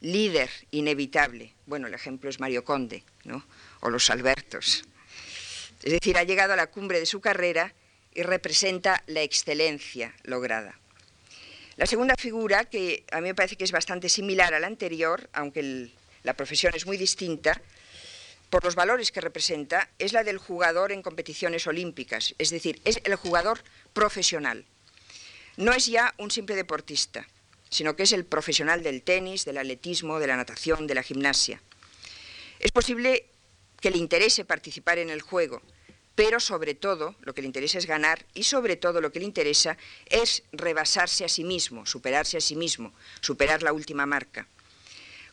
líder 0.01 0.51
inevitable. 0.71 1.55
Bueno, 1.67 1.87
el 1.87 1.95
ejemplo 1.95 2.31
es 2.31 2.41
Mario 2.41 2.65
Conde, 2.65 3.05
¿no? 3.25 3.45
o 3.81 3.91
los 3.91 4.11
Albertos. 4.11 4.85
Es 5.83 5.93
decir, 5.93 6.17
ha 6.17 6.25
llegado 6.25 6.53
a 6.53 6.57
la 6.57 6.69
cumbre 6.69 7.01
de 7.01 7.07
su 7.07 7.21
carrera 7.21 7.75
y 8.15 8.23
representa 8.23 9.03
la 9.07 9.23
excelencia 9.23 10.15
lograda. 10.25 10.79
La 11.83 11.87
segunda 11.87 12.15
figura, 12.17 12.65
que 12.65 13.03
a 13.11 13.21
mí 13.21 13.27
me 13.27 13.35
parece 13.35 13.57
que 13.57 13.65
es 13.65 13.73
bastante 13.73 14.09
similar 14.09 14.55
a 14.55 14.61
la 14.61 14.69
anterior, 14.69 15.29
aunque 15.33 15.91
la 16.23 16.35
profesión 16.35 16.73
es 16.77 16.87
muy 16.87 16.97
distinta, 16.97 17.61
por 18.51 18.63
los 18.63 18.77
valores 18.77 19.11
que 19.11 19.21
representa, 19.21 19.91
es 19.99 20.13
la 20.13 20.23
del 20.23 20.39
jugador 20.39 20.93
en 20.93 21.03
competiciones 21.03 21.67
olímpicas, 21.67 22.37
es 22.39 22.51
decir, 22.51 22.81
es 22.85 23.01
el 23.03 23.17
jugador 23.17 23.65
profesional. 23.95 24.65
No 25.57 25.73
es 25.73 25.87
ya 25.87 26.15
un 26.19 26.31
simple 26.31 26.55
deportista, 26.55 27.27
sino 27.69 27.97
que 27.97 28.05
es 28.05 28.13
el 28.13 28.27
profesional 28.27 28.85
del 28.85 29.03
tenis, 29.03 29.45
del 29.45 29.59
atletismo, 29.59 30.21
de 30.21 30.29
la 30.29 30.37
natación, 30.37 30.87
de 30.87 30.95
la 30.95 31.03
gimnasia. 31.03 31.61
Es 32.61 32.71
posible 32.71 33.27
que 33.81 33.91
le 33.91 33.99
interese 33.99 34.45
participar 34.45 34.99
en 34.99 35.11
el 35.11 35.21
juego, 35.21 35.61
pero 36.15 36.41
sobre 36.41 36.75
todo 36.75 37.15
lo 37.23 37.35
que 37.35 37.43
le 37.43 37.47
interesa 37.47 37.79
es 37.79 37.87
ganar 37.87 38.27
y 38.35 38.45
sobre 38.45 38.77
todo 38.77 39.01
lo 39.01 39.13
que 39.13 39.21
le 39.21 39.25
interesa 39.25 39.77
es 40.07 40.43
rebasarse 40.53 41.25
a 41.25 41.29
sí 41.29 41.45
mismo, 41.45 41.87
superarse 41.87 42.37
a 42.37 42.41
sí 42.41 42.57
mismo, 42.57 42.93
superar 43.21 43.63
la 43.63 43.73
última 43.73 44.07
marca. 44.07 44.47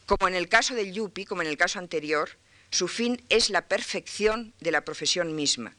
Como 0.05 0.27
en 0.27 0.35
el 0.35 0.47
caso 0.47 0.75
del 0.75 0.93
Yupi, 0.93 1.25
como 1.25 1.41
en 1.41 1.47
el 1.47 1.57
caso 1.57 1.79
anterior, 1.79 2.29
su 2.71 2.87
fin 2.87 3.21
es 3.29 3.49
la 3.49 3.67
perfección 3.67 4.53
de 4.59 4.71
la 4.71 4.85
profesión 4.85 5.35
misma 5.35 5.75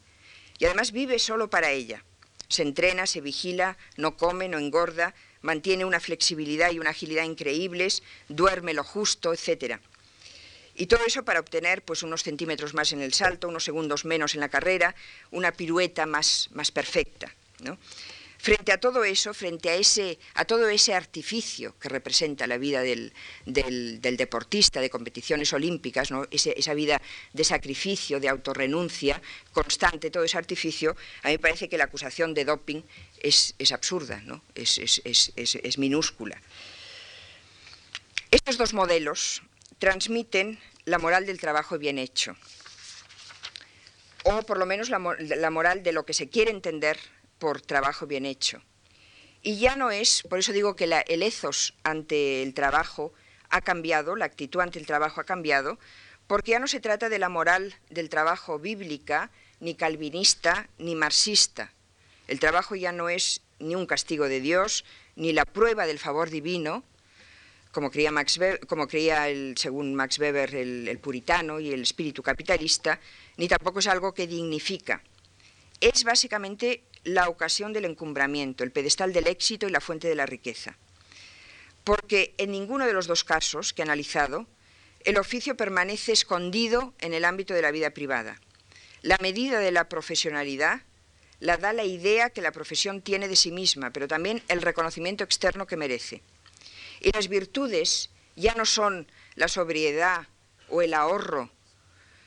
y 0.59 0.65
además 0.65 0.91
vive 0.91 1.19
solo 1.19 1.49
para 1.49 1.71
ella. 1.71 2.03
Se 2.47 2.61
entrena, 2.61 3.07
se 3.07 3.21
vigila, 3.21 3.77
no 3.97 4.17
come, 4.17 4.47
no 4.49 4.59
engorda, 4.59 5.15
mantiene 5.41 5.85
una 5.85 5.99
flexibilidad 5.99 6.71
y 6.71 6.79
una 6.79 6.91
agilidad 6.91 7.23
increíbles, 7.23 8.03
duerme 8.27 8.73
lo 8.73 8.83
justo, 8.83 9.33
etcétera. 9.33 9.81
Y 10.75 10.87
todo 10.87 11.05
eso 11.05 11.23
para 11.23 11.39
obtener 11.39 11.83
pues, 11.83 12.03
unos 12.03 12.23
centímetros 12.23 12.73
más 12.73 12.91
en 12.93 13.01
el 13.01 13.13
salto, 13.13 13.47
unos 13.47 13.63
segundos 13.63 14.05
menos 14.05 14.33
en 14.33 14.41
la 14.41 14.49
carrera, 14.49 14.95
una 15.31 15.51
pirueta 15.51 16.05
más, 16.05 16.49
más 16.53 16.71
perfecta. 16.71 17.33
Frente 18.41 18.71
a 18.71 18.79
todo 18.79 19.03
eso, 19.03 19.35
frente 19.35 19.69
a, 19.69 19.75
ese, 19.75 20.17
a 20.33 20.45
todo 20.45 20.67
ese 20.67 20.95
artificio 20.95 21.75
que 21.79 21.89
representa 21.89 22.47
la 22.47 22.57
vida 22.57 22.81
del, 22.81 23.13
deportista 23.45 24.81
de 24.81 24.89
competiciones 24.89 25.53
olímpicas, 25.53 26.09
¿no? 26.09 26.25
esa 26.31 26.73
vida 26.73 26.99
de 27.33 27.43
sacrificio, 27.43 28.19
de 28.19 28.29
autorrenuncia 28.29 29.21
constante, 29.51 30.09
todo 30.09 30.23
ese 30.23 30.39
artificio, 30.39 30.95
a 31.21 31.27
mí 31.27 31.33
me 31.33 31.39
parece 31.39 31.69
que 31.69 31.77
la 31.77 31.83
acusación 31.83 32.33
de 32.33 32.45
doping 32.45 32.81
es, 33.19 33.53
absurda, 33.71 34.21
¿no? 34.25 34.41
es, 34.55 34.79
es 35.05 35.77
minúscula. 35.77 36.41
Estos 38.31 38.57
dos 38.57 38.73
modelos 38.73 39.43
transmiten 39.81 40.59
la 40.85 40.99
moral 40.99 41.25
del 41.25 41.39
trabajo 41.39 41.79
bien 41.79 41.97
hecho, 41.97 42.35
o 44.23 44.43
por 44.43 44.59
lo 44.59 44.67
menos 44.67 44.89
la, 44.89 44.99
moral 45.49 45.81
de 45.81 45.91
lo 45.91 46.05
que 46.05 46.13
se 46.13 46.29
quiere 46.29 46.51
entender 46.51 46.99
por 47.39 47.61
trabajo 47.61 48.05
bien 48.05 48.27
hecho. 48.27 48.61
Y 49.41 49.57
ya 49.57 49.75
no 49.75 49.89
es, 49.89 50.21
por 50.29 50.37
eso 50.37 50.53
digo 50.53 50.75
que 50.75 50.83
el 50.83 51.23
ethos 51.23 51.73
ante 51.81 52.43
el 52.43 52.53
trabajo 52.53 53.11
ha 53.49 53.61
cambiado, 53.61 54.15
la 54.15 54.25
actitud 54.25 54.59
ante 54.59 54.77
el 54.77 54.85
trabajo 54.85 55.19
ha 55.19 55.23
cambiado, 55.23 55.79
porque 56.27 56.51
ya 56.51 56.59
no 56.59 56.67
se 56.67 56.79
trata 56.79 57.09
de 57.09 57.17
la 57.17 57.29
moral 57.29 57.73
del 57.89 58.09
trabajo 58.09 58.59
bíblica, 58.59 59.31
ni 59.59 59.73
calvinista, 59.73 60.69
ni 60.77 60.93
marxista. 60.93 61.73
El 62.27 62.39
trabajo 62.39 62.75
ya 62.75 62.91
no 62.91 63.09
es 63.09 63.41
ni 63.57 63.73
un 63.73 63.87
castigo 63.87 64.27
de 64.27 64.41
Dios, 64.41 64.85
ni 65.15 65.33
la 65.33 65.45
prueba 65.45 65.87
del 65.87 65.97
favor 65.97 66.29
divino, 66.29 66.83
como 67.71 67.89
creía, 67.89 69.29
el, 69.29 69.55
según 69.57 69.95
Max 69.95 70.19
Weber 70.19 70.55
el, 70.55 70.99
puritano 70.99 71.59
y 71.59 71.71
el 71.71 71.83
espíritu 71.83 72.21
capitalista, 72.21 72.99
ni 73.37 73.47
tampoco 73.47 73.79
es 73.79 73.87
algo 73.87 74.13
que 74.13 74.27
dignifica. 74.27 75.01
Es 75.79 76.03
básicamente 76.03 76.83
la 77.03 77.29
ocasión 77.29 77.73
del 77.73 77.85
encumbramiento, 77.85 78.63
el 78.63 78.71
pedestal 78.71 79.13
del 79.13 79.27
éxito 79.27 79.67
y 79.67 79.71
la 79.71 79.81
fuente 79.81 80.07
de 80.07 80.15
la 80.15 80.25
riqueza. 80.25 80.77
Porque 81.83 82.35
en 82.37 82.51
ninguno 82.51 82.85
de 82.85 82.93
los 82.93 83.07
dos 83.07 83.23
casos 83.23 83.73
que 83.73 83.81
he 83.81 83.83
analizado, 83.83 84.47
el 85.03 85.17
oficio 85.17 85.57
permanece 85.57 86.11
escondido 86.11 86.93
en 86.99 87.13
el 87.13 87.25
ámbito 87.25 87.53
de 87.53 87.63
la 87.63 87.71
vida 87.71 87.91
privada. 87.91 88.39
La 89.01 89.17
medida 89.19 89.59
de 89.59 89.71
la 89.71 89.89
profesionalidad 89.89 90.83
la 91.39 91.57
da 91.57 91.73
la 91.73 91.83
idea 91.83 92.29
que 92.29 92.41
la 92.41 92.51
profesión 92.51 93.01
tiene 93.01 93.27
de 93.27 93.35
sí 93.35 93.51
misma, 93.51 93.89
pero 93.91 94.07
también 94.07 94.43
el 94.47 94.61
reconocimiento 94.61 95.23
externo 95.23 95.65
que 95.65 95.75
merece. 95.75 96.21
Y 97.01 97.11
las 97.11 97.27
virtudes 97.27 98.09
ya 98.35 98.53
no 98.53 98.65
son 98.65 99.07
la 99.35 99.47
sobriedad 99.47 100.27
o 100.69 100.81
el 100.81 100.93
ahorro, 100.93 101.49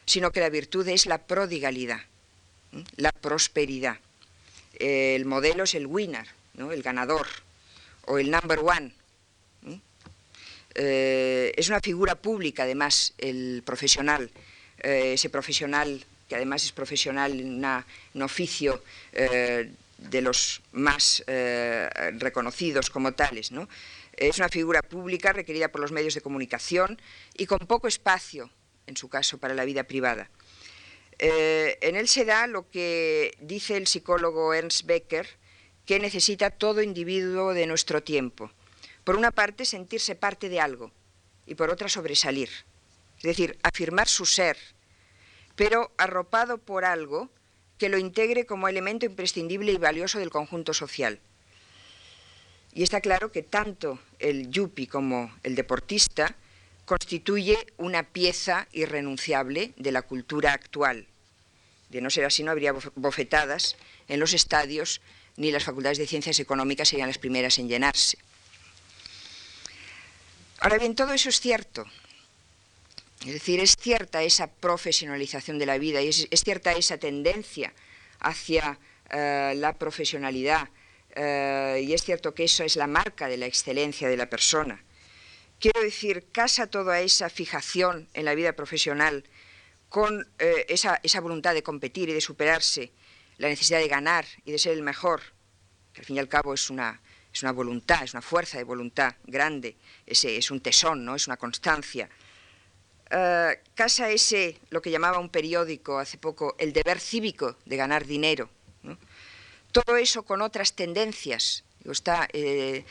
sino 0.04 0.32
que 0.32 0.40
la 0.40 0.50
virtud 0.50 0.86
es 0.88 1.06
la 1.06 1.18
prodigalidad, 1.18 2.00
la 2.96 3.12
prosperidad. 3.12 3.98
El 4.78 5.24
modelo 5.24 5.64
es 5.64 5.74
el 5.74 5.86
winner, 5.86 6.26
el 6.58 6.82
ganador, 6.82 7.26
o 8.06 8.18
el 8.18 8.30
number 8.30 8.58
one. 8.58 8.92
Eh, 10.74 11.52
es 11.56 11.68
una 11.68 11.80
figura 11.80 12.16
pública, 12.16 12.64
además, 12.64 13.14
el 13.18 13.62
profesional, 13.64 14.30
eh, 14.80 15.12
ese 15.14 15.30
profesional 15.30 16.04
que 16.28 16.34
además 16.34 16.64
es 16.64 16.72
profesional 16.72 17.38
en 17.38 17.64
un 18.14 18.22
oficio 18.22 18.82
eh, 19.12 19.70
de 19.98 20.22
los 20.22 20.62
más 20.72 21.22
reconocidos 22.18 22.90
como 22.90 23.12
tales. 23.12 23.52
Es 24.16 24.38
una 24.38 24.48
figura 24.48 24.82
pública 24.82 25.32
requerida 25.32 25.68
por 25.68 25.80
los 25.80 25.92
medios 25.92 26.14
de 26.14 26.20
comunicación 26.20 27.00
y 27.34 27.46
con 27.46 27.58
poco 27.60 27.88
espacio, 27.88 28.50
en 28.86 28.96
su 28.96 29.08
caso, 29.08 29.38
para 29.38 29.54
la 29.54 29.64
vida 29.64 29.84
privada. 29.84 30.30
en 31.18 31.96
él 31.96 32.08
se 32.08 32.24
da 32.24 32.46
lo 32.46 32.68
que 32.70 33.36
dice 33.40 33.76
el 33.76 33.86
psicólogo 33.86 34.52
Ernst 34.52 34.84
Becker, 34.86 35.28
que 35.86 36.00
necesita 36.00 36.50
todo 36.50 36.82
individuo 36.82 37.54
de 37.54 37.66
nuestro 37.66 38.02
tiempo 38.02 38.50
por 39.04 39.16
una 39.16 39.30
parte, 39.30 39.66
sentirse 39.66 40.14
parte 40.14 40.48
de 40.48 40.60
algo 40.60 40.90
y 41.46 41.54
por 41.54 41.70
otra, 41.70 41.88
sobresalir. 41.88 42.48
Es 43.18 43.22
decir, 43.22 43.58
afirmar 43.62 44.08
su 44.08 44.24
ser, 44.24 44.56
pero 45.54 45.92
arropado 45.98 46.58
por 46.58 46.84
algo 46.84 47.30
que 47.78 47.90
lo 47.90 47.98
integre 47.98 48.46
como 48.46 48.66
elemento 48.66 49.06
imprescindible 49.06 49.72
y 49.72 49.76
valioso 49.76 50.18
del 50.18 50.30
conjunto 50.30 50.72
social. 50.72 51.20
Y 52.74 52.82
está 52.82 53.00
claro 53.00 53.30
que 53.30 53.42
tanto 53.42 54.00
el 54.18 54.50
yuppie 54.50 54.88
como 54.88 55.32
el 55.44 55.54
deportista 55.54 56.34
constituye 56.84 57.56
una 57.76 58.02
pieza 58.02 58.66
irrenunciable 58.72 59.72
de 59.76 59.92
la 59.92 60.02
cultura 60.02 60.52
actual. 60.52 61.06
De 61.88 62.00
no 62.00 62.10
ser 62.10 62.24
así, 62.24 62.42
no 62.42 62.50
habría 62.50 62.74
bofetadas 62.96 63.76
en 64.08 64.18
los 64.18 64.32
estadios, 64.34 65.00
ni 65.36 65.52
las 65.52 65.64
facultades 65.64 65.98
de 65.98 66.06
ciencias 66.06 66.40
económicas 66.40 66.88
serían 66.88 67.08
las 67.08 67.18
primeras 67.18 67.58
en 67.58 67.68
llenarse. 67.68 68.18
Ahora 70.58 70.78
bien, 70.78 70.96
todo 70.96 71.12
eso 71.12 71.28
es 71.28 71.40
cierto. 71.40 71.84
Es 73.24 73.32
decir, 73.32 73.60
es 73.60 73.76
cierta 73.76 74.22
esa 74.22 74.48
profesionalización 74.48 75.58
de 75.58 75.66
la 75.66 75.78
vida 75.78 76.02
y 76.02 76.08
es, 76.08 76.28
cierta 76.42 76.72
esa 76.72 76.98
tendencia 76.98 77.72
hacia 78.18 78.78
eh, 79.10 79.54
la 79.56 79.74
profesionalidad 79.74 80.68
eh, 81.14 81.82
y 81.86 81.92
es 81.92 82.02
cierto 82.02 82.34
que 82.34 82.44
eso 82.44 82.64
es 82.64 82.76
la 82.76 82.86
marca 82.86 83.28
de 83.28 83.36
la 83.36 83.46
excelencia 83.46 84.08
de 84.08 84.16
la 84.16 84.28
persona. 84.28 84.82
Quiero 85.60 85.80
decir, 85.80 86.26
casa 86.32 86.66
toda 86.66 87.00
esa 87.00 87.30
fijación 87.30 88.08
en 88.14 88.24
la 88.24 88.34
vida 88.34 88.54
profesional 88.54 89.24
con 89.88 90.28
eh, 90.38 90.66
esa, 90.68 91.00
esa 91.02 91.20
voluntad 91.20 91.54
de 91.54 91.62
competir 91.62 92.08
y 92.08 92.12
de 92.12 92.20
superarse, 92.20 92.92
la 93.38 93.48
necesidad 93.48 93.78
de 93.78 93.88
ganar 93.88 94.26
y 94.44 94.52
de 94.52 94.58
ser 94.58 94.72
el 94.72 94.82
mejor, 94.82 95.22
que 95.92 96.00
al 96.00 96.06
fin 96.06 96.16
y 96.16 96.18
al 96.18 96.28
cabo 96.28 96.52
es 96.52 96.68
una, 96.70 97.00
es 97.32 97.42
una 97.42 97.52
voluntad, 97.52 98.02
es 98.02 98.12
una 98.12 98.22
fuerza 98.22 98.58
de 98.58 98.64
voluntad 98.64 99.14
grande, 99.24 99.76
ese, 100.06 100.36
es 100.36 100.50
un 100.50 100.60
tesón, 100.60 101.04
¿no? 101.04 101.14
es 101.14 101.26
una 101.26 101.36
constancia. 101.36 102.08
Eh, 103.10 103.60
casa 103.74 104.10
ese, 104.10 104.60
lo 104.70 104.80
que 104.82 104.90
llamaba 104.90 105.18
un 105.18 105.28
periódico 105.28 105.98
hace 105.98 106.18
poco, 106.18 106.56
el 106.58 106.72
deber 106.72 107.00
cívico 107.00 107.56
de 107.64 107.76
ganar 107.76 108.06
dinero. 108.06 108.50
Todo 109.74 109.96
eso 109.96 110.22
con 110.22 110.40
otras 110.40 110.74
tendencias. 110.74 111.64
Eh, 112.32 112.84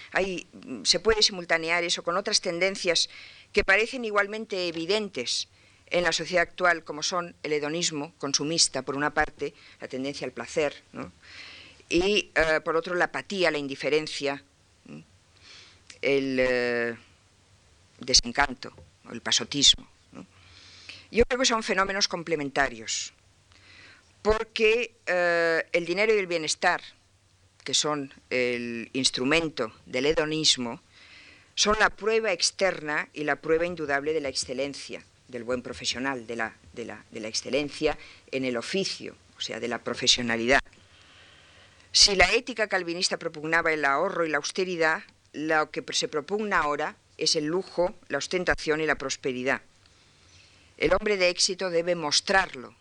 se 0.83 0.99
puede 0.99 1.23
simultanear 1.23 1.81
eso 1.85 2.03
con 2.03 2.17
otras 2.17 2.41
tendencias 2.41 3.09
que 3.53 3.63
parecen 3.63 4.03
igualmente 4.03 4.67
evidentes 4.67 5.47
en 5.87 6.03
la 6.03 6.11
sociedad 6.11 6.43
actual, 6.43 6.83
como 6.83 7.01
son 7.01 7.35
el 7.41 7.53
hedonismo 7.53 8.13
consumista, 8.17 8.81
por 8.81 8.97
una 8.97 9.13
parte, 9.13 9.53
la 9.79 9.87
tendencia 9.87 10.25
al 10.25 10.33
placer, 10.33 10.83
¿no? 10.91 11.13
y 11.87 12.31
eh, 12.35 12.59
por 12.65 12.75
otro 12.75 12.95
la 12.95 13.05
apatía, 13.05 13.49
la 13.49 13.59
indiferencia, 13.59 14.43
el 16.01 16.37
eh, 16.39 16.97
desencanto, 17.99 18.73
el 19.09 19.21
pasotismo. 19.21 19.87
Yo 21.11 21.23
creo 21.25 21.39
que 21.39 21.45
son 21.45 21.63
fenómenos 21.63 22.09
complementarios, 22.09 23.13
porque 24.23 24.95
eh, 25.05 25.63
el 25.73 25.85
dinero 25.85 26.15
y 26.15 26.17
el 26.17 26.27
bienestar, 26.27 26.81
que 27.63 27.73
son 27.73 28.11
el 28.29 28.89
instrumento 28.93 29.73
del 29.85 30.07
hedonismo, 30.07 30.81
son 31.55 31.77
la 31.79 31.91
prueba 31.91 32.31
externa 32.31 33.09
y 33.13 33.25
la 33.25 33.35
prueba 33.35 33.65
indudable 33.65 34.13
de 34.13 34.21
la 34.21 34.29
excelencia 34.29 35.05
del 35.27 35.43
buen 35.43 35.61
profesional, 35.61 36.25
de 36.25 36.35
la, 36.35 36.55
de 36.73 37.19
la 37.19 37.27
excelencia 37.27 37.97
en 38.31 38.45
el 38.45 38.57
oficio, 38.57 39.15
o 39.37 39.41
sea, 39.41 39.59
de 39.59 39.67
la 39.67 39.83
profesionalidad. 39.83 40.59
Si 41.91 42.15
la 42.15 42.31
ética 42.33 42.67
calvinista 42.67 43.17
propugnaba 43.17 43.71
el 43.71 43.85
ahorro 43.85 44.25
y 44.25 44.29
la 44.29 44.37
austeridad, 44.37 45.03
lo 45.33 45.69
que 45.69 45.83
se 45.93 46.07
propugna 46.07 46.59
ahora 46.59 46.95
es 47.17 47.35
el 47.35 47.45
lujo, 47.45 47.93
la 48.07 48.17
ostentación 48.17 48.81
y 48.81 48.85
la 48.85 48.95
prosperidad. 48.95 49.61
El 50.77 50.93
hombre 50.93 51.17
de 51.17 51.29
éxito 51.29 51.69
debe 51.69 51.93
mostrarlo, 51.95 52.75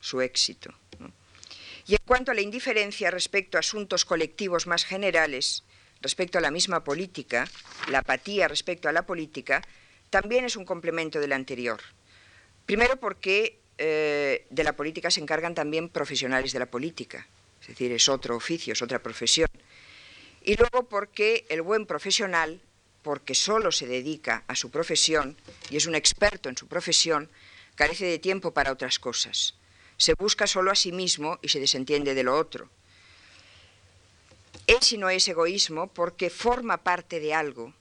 su 0.00 0.20
éxito. 0.20 0.74
Y 1.86 1.94
en 1.94 2.02
cuanto 2.06 2.30
a 2.30 2.34
la 2.34 2.40
indiferencia 2.40 3.10
respecto 3.10 3.56
a 3.56 3.60
asuntos 3.60 4.04
colectivos 4.04 4.66
más 4.66 4.84
generales, 4.84 5.64
respecto 6.00 6.38
a 6.38 6.40
la 6.40 6.50
misma 6.50 6.84
política, 6.84 7.48
la 7.88 7.98
apatía 7.98 8.48
respecto 8.48 8.88
a 8.88 8.92
la 8.92 9.06
política, 9.06 9.62
también 10.08 10.44
es 10.44 10.56
un 10.56 10.64
complemento 10.64 11.20
del 11.20 11.32
anterior. 11.32 11.80
Primero 12.66 12.96
porque 12.96 13.58
eh, 13.78 14.46
de 14.50 14.64
la 14.64 14.74
política 14.74 15.10
se 15.10 15.20
encargan 15.20 15.54
también 15.54 15.88
profesionales 15.88 16.52
de 16.52 16.58
la 16.58 16.70
política, 16.70 17.26
es 17.60 17.68
decir, 17.68 17.92
es 17.92 18.08
otro 18.08 18.36
oficio, 18.36 18.72
es 18.72 18.82
otra 18.82 19.02
profesión. 19.02 19.48
Y 20.42 20.56
luego 20.56 20.88
porque 20.88 21.44
el 21.48 21.62
buen 21.62 21.86
profesional, 21.86 22.60
porque 23.02 23.34
solo 23.34 23.72
se 23.72 23.86
dedica 23.86 24.44
a 24.48 24.54
su 24.54 24.70
profesión 24.70 25.36
y 25.70 25.76
es 25.76 25.86
un 25.86 25.94
experto 25.94 26.48
en 26.48 26.56
su 26.56 26.66
profesión, 26.66 27.30
carece 27.74 28.06
de 28.06 28.18
tiempo 28.18 28.52
para 28.52 28.72
otras 28.72 28.98
cosas. 28.98 29.54
Se 30.00 30.14
busca 30.14 30.46
solo 30.46 30.70
a 30.70 30.74
sí 30.74 30.92
mismo 30.92 31.38
y 31.42 31.50
se 31.50 31.60
desentiende 31.60 32.14
de 32.14 32.22
lo 32.22 32.34
otro. 32.34 32.70
Es 34.66 34.90
y 34.94 34.96
no 34.96 35.10
es 35.10 35.28
egoísmo 35.28 35.88
porque 35.88 36.30
forma 36.30 36.78
parte 36.78 37.20
de 37.20 37.34
algo 37.34 37.74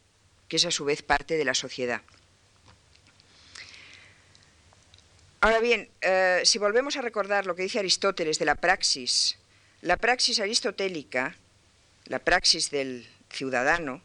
que 0.49 0.57
es 0.57 0.65
a 0.65 0.72
su 0.72 0.84
vez 0.84 1.01
parte 1.01 1.38
de 1.38 1.45
la 1.45 1.53
sociedad. 1.53 2.01
Ahora 5.39 5.61
bien, 5.61 5.88
eh, 6.01 6.41
si 6.43 6.59
volvemos 6.59 6.97
a 6.97 7.01
recordar 7.01 7.45
lo 7.45 7.55
que 7.55 7.63
dice 7.63 7.80
Aristóteles 7.80 8.38
de 8.38 8.43
la 8.43 8.55
praxis 8.55 9.38
la 9.82 9.95
praxis 9.95 10.41
aristotélica, 10.41 11.38
la 12.07 12.20
praxis 12.20 12.70
del 12.70 13.07
ciudadano, 13.32 14.01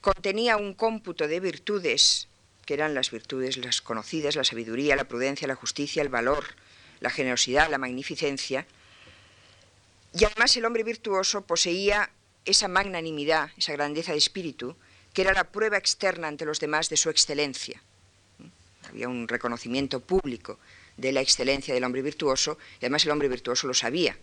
contenía 0.00 0.56
un 0.56 0.74
cómputo 0.74 1.28
de 1.28 1.38
virtudes, 1.38 2.26
que 2.64 2.74
eran 2.74 2.92
las 2.92 3.12
virtudes 3.12 3.56
las 3.58 3.80
conocidas, 3.80 4.34
la 4.34 4.42
sabiduría, 4.42 4.96
la 4.96 5.06
prudencia, 5.06 5.46
la 5.46 5.54
justicia, 5.54 6.02
el 6.02 6.08
valor, 6.08 6.44
la 7.00 7.10
generosidad, 7.10 7.70
la 7.70 7.78
magnificencia, 7.78 8.66
y 10.18 10.24
además 10.24 10.56
el 10.56 10.64
hombre 10.64 10.82
virtuoso 10.82 11.42
poseía 11.42 12.10
esa 12.44 12.68
magnanimidad, 12.68 13.50
esa 13.58 13.72
grandeza 13.72 14.12
de 14.12 14.18
espíritu, 14.18 14.76
que 15.12 15.22
era 15.22 15.32
la 15.32 15.44
prueba 15.44 15.76
externa 15.76 16.28
ante 16.28 16.46
los 16.46 16.60
demás 16.60 16.88
de 16.88 16.96
su 16.96 17.10
excelencia. 17.10 17.82
Había 18.88 19.08
un 19.08 19.28
reconocimiento 19.28 20.00
público 20.00 20.58
de 20.96 21.12
la 21.12 21.20
excelencia 21.20 21.74
del 21.74 21.84
hombre 21.84 22.02
virtuoso, 22.02 22.56
y 22.80 22.86
además 22.86 23.04
el 23.04 23.10
hombre 23.10 23.28
virtuoso 23.28 23.66
lo 23.66 23.74
sabía 23.74 24.16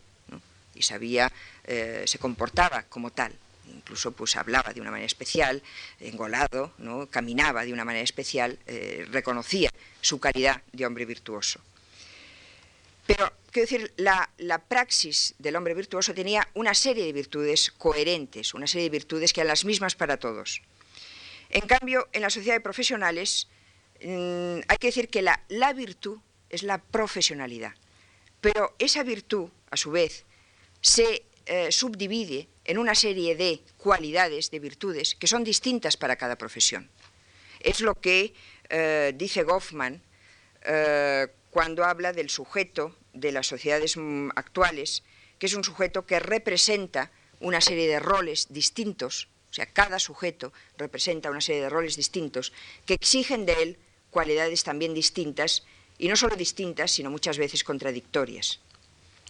y 0.75 0.81
sabía, 0.81 1.31
eh, 1.65 2.03
se 2.07 2.19
comportaba 2.19 2.83
como 2.83 3.11
tal. 3.11 3.33
Incluso 3.73 4.11
pues 4.11 4.35
hablaba 4.35 4.73
de 4.73 4.81
una 4.81 4.91
manera 4.91 5.05
especial, 5.05 5.61
engolado, 5.99 6.73
¿no? 6.77 7.07
caminaba 7.07 7.65
de 7.65 7.73
una 7.73 7.85
manera 7.85 8.03
especial, 8.03 8.57
eh, 8.65 9.05
reconocía 9.11 9.69
su 10.01 10.19
calidad 10.19 10.61
de 10.71 10.85
hombre 10.85 11.05
virtuoso. 11.05 11.59
Pero, 13.05 13.31
quiero 13.51 13.69
decir, 13.69 13.93
la, 13.97 14.65
praxis 14.67 15.35
del 15.37 15.55
hombre 15.55 15.73
virtuoso 15.73 16.13
tenía 16.13 16.47
una 16.53 16.73
serie 16.73 17.05
de 17.05 17.13
virtudes 17.13 17.71
coherentes, 17.71 18.53
una 18.53 18.67
serie 18.67 18.85
de 18.85 18.97
virtudes 18.97 19.33
que 19.33 19.41
eran 19.41 19.49
las 19.49 19.65
mismas 19.65 19.95
para 19.95 20.17
todos. 20.17 20.61
En 21.49 21.67
cambio, 21.67 22.07
en 22.13 22.21
la 22.21 22.29
sociedad 22.29 22.55
de 22.55 22.61
profesionales 22.61 23.47
mm, 24.01 24.59
hay 24.67 24.77
que 24.79 24.87
decir 24.87 25.09
que 25.09 25.21
la, 25.21 25.43
la 25.49 25.73
virtud 25.73 26.19
es 26.49 26.63
la 26.63 26.77
profesionalidad. 26.77 27.73
Pero 28.41 28.75
esa 28.79 29.03
virtud, 29.03 29.49
a 29.69 29.77
su 29.77 29.91
vez, 29.91 30.25
se 30.81 31.25
eh, 31.45 31.71
subdivide 31.71 32.47
en 32.65 32.77
una 32.77 32.95
serie 32.95 33.35
de 33.35 33.61
cualidades, 33.77 34.49
de 34.49 34.59
virtudes, 34.59 35.15
que 35.15 35.27
son 35.27 35.43
distintas 35.43 35.97
para 35.97 36.15
cada 36.15 36.37
profesión. 36.37 36.89
Es 37.59 37.81
lo 37.81 37.95
que 37.95 38.33
eh, 38.69 39.13
dice 39.15 39.43
Goffman 39.43 40.01
eh, 40.63 41.27
cuando 41.53 41.85
habla 41.85 42.13
del 42.13 42.31
sujeto 42.31 42.97
de 43.13 43.31
las 43.31 43.45
sociedades 43.45 43.95
mm, 43.95 44.31
actuales, 44.35 45.03
que 45.37 45.45
es 45.45 45.53
un 45.53 45.63
sujeto 45.63 46.07
que 46.07 46.19
representa 46.19 47.11
una 47.39 47.61
serie 47.61 47.87
de 47.87 47.99
roles 47.99 48.47
distintos 48.49 49.29
O 49.51 49.53
sea, 49.53 49.67
cada 49.67 49.99
sujeto 49.99 50.51
representa 50.79 51.29
una 51.29 51.41
serie 51.41 51.61
de 51.61 51.69
roles 51.69 51.95
distintos 51.95 52.53
que 52.87 52.95
exigen 52.95 53.45
de 53.45 53.53
él 53.61 53.77
cualidades 54.09 54.63
también 54.63 54.95
distintas, 54.95 55.63
y 55.99 56.07
no 56.07 56.15
solo 56.15 56.35
distintas, 56.35 56.89
sino 56.89 57.11
muchas 57.11 57.37
veces 57.37 57.63
contradictorias. 57.63 58.59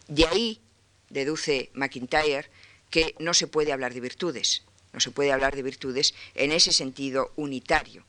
De 0.07 0.26
ahí 0.26 0.61
deduce 1.09 1.71
McIntyre 1.74 2.49
que 2.89 3.15
no 3.19 3.34
se 3.34 3.47
puede 3.47 3.74
hablar 3.74 3.93
de 3.93 3.99
virtudes, 3.99 4.63
no 4.93 5.01
se 5.01 5.11
puede 5.11 5.34
hablar 5.34 5.57
de 5.57 5.63
virtudes 5.63 6.13
en 6.36 6.53
ese 6.53 6.71
sentido 6.71 7.34
unitario. 7.36 8.05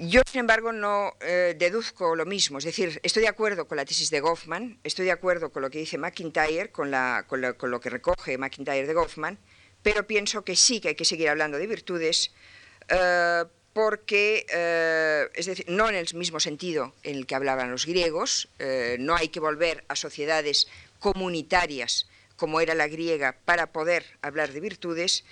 Yo, 0.00 0.20
sin 0.30 0.38
embargo, 0.40 0.70
no 0.70 1.16
eh, 1.20 1.56
deduzco 1.58 2.14
lo 2.14 2.24
mismo. 2.24 2.58
Es 2.58 2.64
decir, 2.64 3.00
estoy 3.02 3.22
de 3.22 3.28
acuerdo 3.28 3.66
con 3.66 3.76
la 3.76 3.84
tesis 3.84 4.10
de 4.10 4.20
Goffman, 4.20 4.78
estoy 4.84 5.06
de 5.06 5.10
acuerdo 5.10 5.50
con 5.50 5.60
lo 5.60 5.70
que 5.70 5.80
dice 5.80 5.98
McIntyre, 5.98 6.70
con, 6.70 6.92
lo, 6.92 7.80
que 7.80 7.90
recoge 7.90 8.38
McIntyre 8.38 8.86
de 8.86 8.94
Goffman, 8.94 9.38
pero 9.82 10.06
pienso 10.06 10.44
que 10.44 10.54
sí 10.54 10.80
que 10.80 10.90
hay 10.90 10.94
que 10.94 11.04
seguir 11.04 11.28
hablando 11.28 11.58
de 11.58 11.66
virtudes, 11.66 12.30
eh, 12.88 13.44
porque, 13.72 14.46
eh, 14.50 15.28
es 15.34 15.46
decir, 15.46 15.64
no 15.68 15.88
en 15.88 15.96
el 15.96 16.06
mismo 16.14 16.38
sentido 16.38 16.94
en 17.02 17.16
el 17.16 17.26
que 17.26 17.34
hablaban 17.34 17.72
los 17.72 17.84
griegos, 17.84 18.48
no 19.00 19.16
hay 19.16 19.28
que 19.28 19.40
volver 19.40 19.84
a 19.88 19.96
sociedades 19.96 20.68
comunitarias 21.00 22.08
como 22.36 22.60
era 22.60 22.76
la 22.76 22.86
griega 22.86 23.36
para 23.44 23.72
poder 23.72 24.04
hablar 24.22 24.52
de 24.52 24.60
virtudes, 24.60 25.24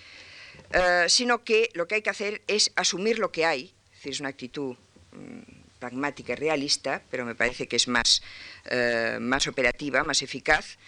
sino 1.06 1.44
que 1.44 1.70
lo 1.74 1.86
que 1.86 1.96
hay 1.96 2.02
que 2.02 2.10
hacer 2.10 2.42
es 2.48 2.72
asumir 2.76 3.18
lo 3.18 3.30
que 3.30 3.44
hay 3.44 3.75
es 4.04 4.20
una 4.20 4.28
actitud 4.28 4.76
mm, 5.12 5.66
pragmática 5.78 6.32
y 6.32 6.36
realista, 6.36 7.02
pero 7.10 7.24
me 7.24 7.34
parece 7.34 7.66
que 7.68 7.76
es 7.76 7.88
más, 7.88 8.22
eh, 8.64 9.18
más 9.20 9.46
operativa, 9.46 10.04
más 10.04 10.22
eficaz, 10.22 10.78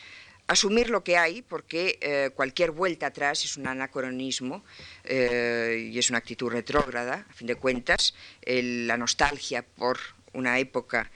asumir 0.47 0.89
lo 0.91 1.05
que 1.05 1.17
hay, 1.17 1.43
porque 1.43 1.99
eh, 2.01 2.31
cualquier 2.35 2.71
vuelta 2.71 3.07
atrás 3.09 3.45
es 3.45 3.57
un 3.57 3.67
anacronismo 3.67 4.65
eh, 5.05 5.91
y 5.93 5.99
es 5.99 6.09
una 6.11 6.19
actitud 6.19 6.51
retrógrada, 6.51 7.27
a 7.29 7.33
fin 7.35 7.47
de 7.47 7.57
cuentas, 7.57 8.15
la 8.45 8.97
nostalgia 8.97 9.63
por 9.63 9.99
una 10.33 10.59
época 10.59 11.11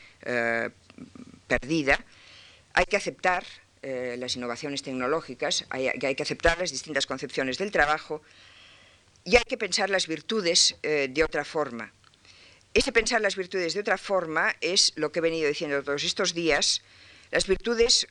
perdida. 1.46 2.04
Hay 2.74 2.84
que 2.84 2.96
aceptar 2.96 3.44
las 3.82 4.36
innovaciones 4.36 4.82
tecnológicas, 4.82 5.64
hay, 5.70 5.90
que 5.98 6.22
aceptar 6.22 6.58
las 6.58 6.70
distintas 6.70 7.06
concepciones 7.06 7.58
del 7.58 7.70
trabajo, 7.70 8.22
y 9.24 9.36
hay 9.36 9.44
que 9.44 9.58
pensar 9.58 9.90
las 9.90 10.06
virtudes 10.06 10.76
eh, 10.82 11.08
de 11.10 11.24
otra 11.24 11.44
forma. 11.44 11.92
Ese 12.74 12.92
pensar 12.92 13.20
las 13.20 13.36
virtudes 13.36 13.74
de 13.74 13.80
otra 13.80 13.98
forma 13.98 14.54
es 14.60 14.92
lo 14.96 15.12
que 15.12 15.18
he 15.18 15.22
venido 15.22 15.48
diciendo 15.48 15.82
todos 15.82 16.04
estos 16.04 16.32
días, 16.34 16.82
las 17.30 17.46
virtudes 17.46 18.08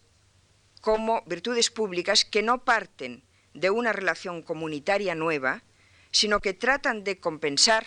como 0.82 1.24
virtudes 1.26 1.70
públicas 1.70 2.26
que 2.26 2.42
no 2.42 2.64
parten 2.64 3.24
de 3.54 3.70
una 3.70 3.94
relación 3.94 4.42
comunitaria 4.42 5.16
nueva, 5.16 5.64
sino 6.12 6.40
que 6.40 6.54
tratan 6.54 7.04
de 7.04 7.20
compensar 7.20 7.86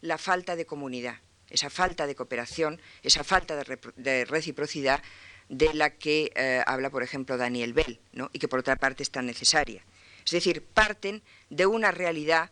la 0.00 0.18
falta 0.18 0.56
de 0.56 0.66
comunidad, 0.66 1.20
esa 1.48 1.70
falta 1.70 2.06
de 2.06 2.14
cooperación, 2.14 2.80
esa 3.02 3.24
falta 3.24 3.56
de, 3.96 4.24
reciprocidad 4.24 5.02
de 5.48 5.72
la 5.74 5.90
que 5.90 6.32
eh, 6.34 6.62
habla, 6.66 6.90
por 6.90 7.02
ejemplo, 7.02 7.36
Daniel 7.36 7.72
Bell, 7.72 8.00
y 8.32 8.38
que 8.38 8.48
por 8.48 8.60
otra 8.60 8.76
parte 8.76 9.02
es 9.02 9.10
tan 9.10 9.26
necesaria. 9.26 9.84
Es 10.24 10.32
decir, 10.32 10.64
parten 10.64 11.22
de 11.50 11.66
una 11.66 11.92
realidad 11.92 12.50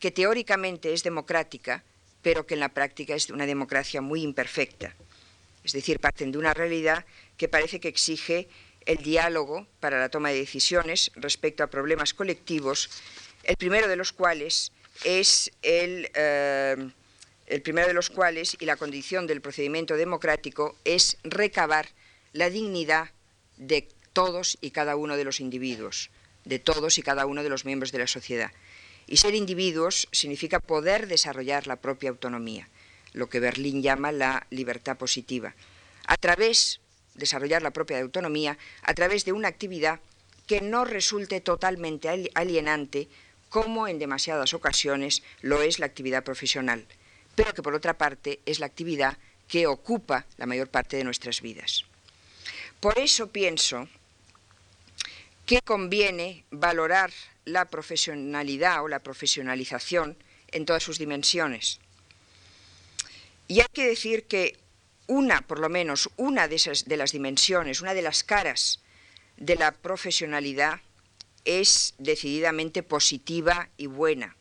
que 0.00 0.10
teóricamente 0.10 0.92
es 0.92 1.02
democrática, 1.02 1.84
pero 2.22 2.46
que 2.46 2.54
en 2.54 2.60
la 2.60 2.70
práctica 2.70 3.14
es 3.14 3.30
una 3.30 3.46
democracia 3.46 4.00
muy 4.00 4.22
imperfecta. 4.22 4.94
Es 5.64 5.72
decir, 5.72 6.00
parten 6.00 6.32
de 6.32 6.38
una 6.38 6.54
realidad 6.54 7.04
que 7.36 7.48
parece 7.48 7.80
que 7.80 7.88
exige 7.88 8.48
el 8.86 8.98
diálogo 8.98 9.66
para 9.80 9.98
la 9.98 10.08
toma 10.08 10.30
de 10.30 10.38
decisiones 10.38 11.10
respecto 11.14 11.62
a 11.62 11.68
problemas 11.68 12.14
colectivos, 12.14 12.88
el 13.44 13.56
primero 13.56 13.86
de 13.88 13.96
los 13.96 14.12
cuales 14.12 14.72
es 15.04 15.50
el, 15.62 16.10
eh, 16.14 16.90
el 17.46 17.62
primero 17.62 17.86
de 17.86 17.94
los 17.94 18.10
cuales 18.10 18.56
y 18.58 18.64
la 18.64 18.76
condición 18.76 19.26
del 19.26 19.40
procedimiento 19.40 19.96
democrático 19.96 20.76
es 20.84 21.18
recabar 21.22 21.88
la 22.32 22.50
dignidad 22.50 23.10
de 23.56 23.88
todos 24.12 24.58
y 24.60 24.70
cada 24.70 24.96
uno 24.96 25.16
de 25.16 25.24
los 25.24 25.40
individuos, 25.40 26.10
de 26.44 26.58
todos 26.58 26.98
y 26.98 27.02
cada 27.02 27.26
uno 27.26 27.42
de 27.42 27.48
los 27.50 27.64
miembros 27.64 27.92
de 27.92 27.98
la 27.98 28.06
sociedad. 28.06 28.50
Y 29.08 29.16
ser 29.16 29.34
individuos 29.34 30.06
significa 30.12 30.60
poder 30.60 31.08
desarrollar 31.08 31.66
la 31.66 31.76
propia 31.76 32.10
autonomía, 32.10 32.68
lo 33.14 33.28
que 33.28 33.40
Berlín 33.40 33.82
llama 33.82 34.12
la 34.12 34.46
libertad 34.50 34.98
positiva. 34.98 35.54
A 36.06 36.16
través, 36.18 36.80
desarrollar 37.14 37.62
la 37.62 37.72
propia 37.72 38.00
autonomía, 38.00 38.58
a 38.82 38.94
través 38.94 39.24
de 39.24 39.32
una 39.32 39.48
actividad 39.48 40.00
que 40.46 40.60
no 40.60 40.84
resulte 40.84 41.40
totalmente 41.40 42.30
alienante, 42.34 43.08
como 43.48 43.88
en 43.88 43.98
demasiadas 43.98 44.52
ocasiones 44.52 45.22
lo 45.40 45.62
es 45.62 45.78
la 45.78 45.86
actividad 45.86 46.22
profesional, 46.22 46.86
pero 47.34 47.54
que 47.54 47.62
por 47.62 47.74
otra 47.74 47.96
parte 47.96 48.40
es 48.44 48.60
la 48.60 48.66
actividad 48.66 49.16
que 49.48 49.66
ocupa 49.66 50.26
la 50.36 50.46
mayor 50.46 50.68
parte 50.68 50.98
de 50.98 51.04
nuestras 51.04 51.40
vidas. 51.40 51.84
Por 52.80 52.98
eso 52.98 53.28
pienso 53.28 53.88
que 55.48 55.62
conviene 55.62 56.44
valorar 56.50 57.10
la 57.46 57.64
profesionalidad 57.64 58.84
o 58.84 58.88
la 58.88 58.98
profesionalización 58.98 60.18
en 60.48 60.66
todas 60.66 60.82
sus 60.82 60.98
dimensiones. 60.98 61.80
Y 63.48 63.60
hay 63.60 63.66
que 63.72 63.86
decir 63.86 64.24
que 64.24 64.58
una, 65.06 65.40
por 65.40 65.58
lo 65.58 65.70
menos, 65.70 66.10
una 66.18 66.48
de, 66.48 66.56
esas, 66.56 66.84
de 66.84 66.98
las 66.98 67.12
dimensiones, 67.12 67.80
una 67.80 67.94
de 67.94 68.02
las 68.02 68.24
caras 68.24 68.82
de 69.38 69.56
la 69.56 69.72
profesionalidad 69.72 70.82
es 71.46 71.94
decididamente 71.96 72.82
positiva 72.82 73.70
y 73.78 73.86
buena. 73.86 74.36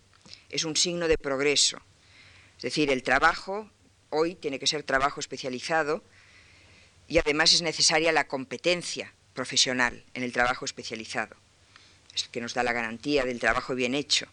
Es 0.49 0.66
un 0.66 0.76
signo 0.76 1.08
de 1.08 1.18
progreso. 1.18 1.78
Es 2.58 2.64
decir, 2.64 2.91
el 2.91 3.01
trabajo 3.01 3.72
hoy 4.10 4.36
tiene 4.36 4.60
que 4.60 4.68
ser 4.68 4.84
trabajo 4.84 5.22
especializado 5.22 6.03
y 7.08 7.20
además 7.20 7.53
es 7.53 7.62
necesaria 7.62 8.12
la 8.12 8.28
competencia 8.28 9.14
profesional 9.38 10.03
en 10.15 10.23
el 10.23 10.33
trabajo 10.33 10.65
especializado 10.65 11.35
que 12.31 12.41
nos 12.41 12.55
da 12.55 12.63
la 12.63 12.73
garantía 12.73 13.23
del 13.23 13.39
trabajo 13.39 13.75
bien 13.75 13.93
hecho. 13.93 14.25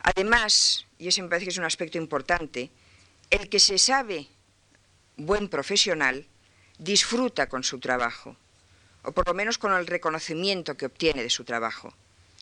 Además, 0.00 0.86
y 0.98 1.06
ese 1.06 1.22
me 1.22 1.28
parece 1.28 1.46
que 1.46 1.50
es 1.52 1.58
un 1.58 1.64
aspecto 1.64 1.98
importante, 1.98 2.70
el 3.30 3.48
que 3.48 3.60
se 3.60 3.78
sabe 3.78 4.26
buen 5.16 5.48
profesional 5.48 6.26
disfruta 6.78 7.48
con 7.48 7.62
su 7.62 7.78
trabajo, 7.78 8.36
o 9.04 9.12
por 9.12 9.28
lo 9.28 9.34
menos 9.34 9.56
con 9.56 9.72
el 9.72 9.86
reconocimiento 9.86 10.76
que 10.76 10.86
obtiene 10.86 11.22
de 11.22 11.30
su 11.30 11.44
trabajo. 11.44 11.94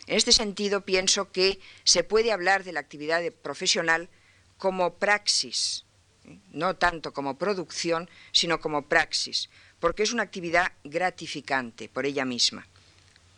En 0.07 0.17
este 0.17 0.33
sentido, 0.33 0.81
pienso 0.81 1.31
que 1.31 1.61
se 1.85 2.03
puede 2.03 2.33
hablar 2.33 2.65
de 2.65 2.73
la 2.73 2.81
actividad 2.81 3.23
profesional 3.43 4.09
como 4.57 4.95
praxis, 4.95 5.85
¿eh? 6.25 6.39
no 6.53 6.75
tanto 6.77 7.13
como 7.13 7.37
producción, 7.37 8.09
sino 8.33 8.61
como 8.61 8.89
praxis, 8.89 9.51
porque 9.83 10.05
es 10.05 10.13
una 10.13 10.23
actividad 10.23 10.71
gratificante 10.85 11.89
por 11.89 12.07
ella 12.07 12.25
misma 12.25 12.65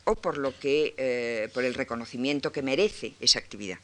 o 0.04 0.14
por, 0.14 0.36
lo 0.36 0.52
que, 0.60 0.92
eh, 0.98 1.48
por 1.54 1.64
el 1.64 1.72
reconocimiento 1.72 2.52
que 2.52 2.60
merece 2.60 3.14
esa 3.18 3.38
actividad. 3.38 3.78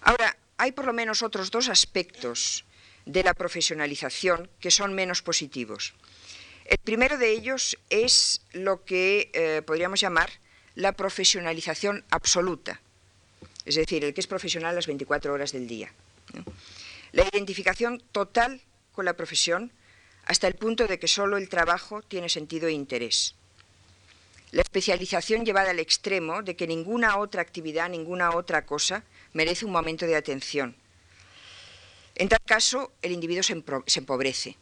Ahora, 0.00 0.34
hay 0.56 0.72
por 0.72 0.86
lo 0.86 0.94
menos 0.94 1.22
otros 1.22 1.50
dos 1.50 1.68
aspectos 1.68 2.64
de 3.04 3.22
la 3.22 3.34
profesionalización 3.34 4.48
que 4.60 4.70
son 4.70 4.94
menos 4.94 5.20
positivos. 5.20 5.92
El 6.64 6.78
primero 6.78 7.18
de 7.18 7.32
ellos 7.32 7.76
es 7.90 8.40
lo 8.54 8.86
que 8.86 9.30
eh, 9.34 9.60
podríamos 9.60 10.00
llamar 10.00 10.30
la 10.74 10.92
profesionalización 10.92 12.02
absoluta, 12.08 12.80
es 13.66 13.74
decir, 13.74 14.06
el 14.06 14.14
que 14.14 14.22
es 14.22 14.26
profesional 14.26 14.74
las 14.74 14.86
24 14.86 15.34
horas 15.34 15.52
del 15.52 15.68
día. 15.68 15.92
La 17.12 17.28
identificación 17.30 18.02
total 18.10 18.62
con 18.92 19.04
la 19.04 19.12
profesión 19.12 19.70
hasta 20.28 20.46
el 20.46 20.54
punto 20.54 20.86
de 20.86 20.98
que 20.98 21.08
solo 21.08 21.38
el 21.38 21.48
trabajo 21.48 22.02
tiene 22.02 22.28
sentido 22.28 22.68
e 22.68 22.72
interés. 22.72 23.34
La 24.52 24.60
especialización 24.60 25.44
llevada 25.44 25.70
al 25.70 25.80
extremo 25.80 26.42
de 26.42 26.54
que 26.54 26.66
ninguna 26.66 27.16
otra 27.16 27.40
actividad, 27.40 27.88
ninguna 27.88 28.36
otra 28.36 28.66
cosa 28.66 29.04
merece 29.32 29.64
un 29.64 29.72
momento 29.72 30.06
de 30.06 30.16
atención. 30.16 30.76
En 32.14 32.28
tal 32.28 32.40
caso, 32.44 32.92
el 33.00 33.12
individuo 33.12 33.42
se 33.42 33.98
empobrece. 33.98 34.56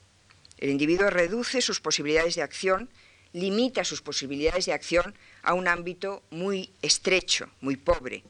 El 0.59 0.71
individuo 0.71 1.11
reduce 1.11 1.61
sus 1.61 1.81
posibilidades 1.81 2.37
de 2.37 2.43
acción, 2.43 2.89
limita 3.33 3.83
sus 3.83 4.03
posibilidades 4.03 4.67
de 4.67 4.73
acción 4.73 5.15
a 5.43 5.55
un 5.55 5.67
ámbito 5.67 6.23
muy 6.31 6.71
estrecho, 6.81 7.51
muy 7.61 7.77
pobre. 7.77 8.23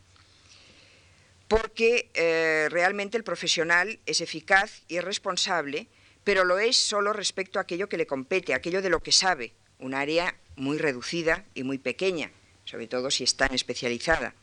Porque 1.48 2.08
eh, 2.14 2.68
realmente 2.70 3.18
el 3.18 3.24
profesional 3.24 4.00
es 4.06 4.22
eficaz 4.22 4.82
y 4.88 4.96
es 4.96 5.04
responsable, 5.04 5.86
pero 6.26 6.44
lo 6.44 6.58
es 6.58 6.76
solo 6.76 7.12
respecto 7.12 7.60
a 7.60 7.62
aquello 7.62 7.88
que 7.88 7.96
le 7.96 8.08
compete, 8.08 8.52
aquello 8.52 8.82
de 8.82 8.90
lo 8.90 9.00
que 9.00 9.12
sabe, 9.12 9.52
un 9.78 9.94
área 9.94 10.34
muy 10.56 10.76
reducida 10.76 11.44
y 11.54 11.62
muy 11.62 11.78
pequeña, 11.78 12.32
sobre 12.64 12.88
todo 12.88 13.12
si 13.12 13.22
es 13.22 13.36
tan 13.36 13.54
especializada. 13.54 14.34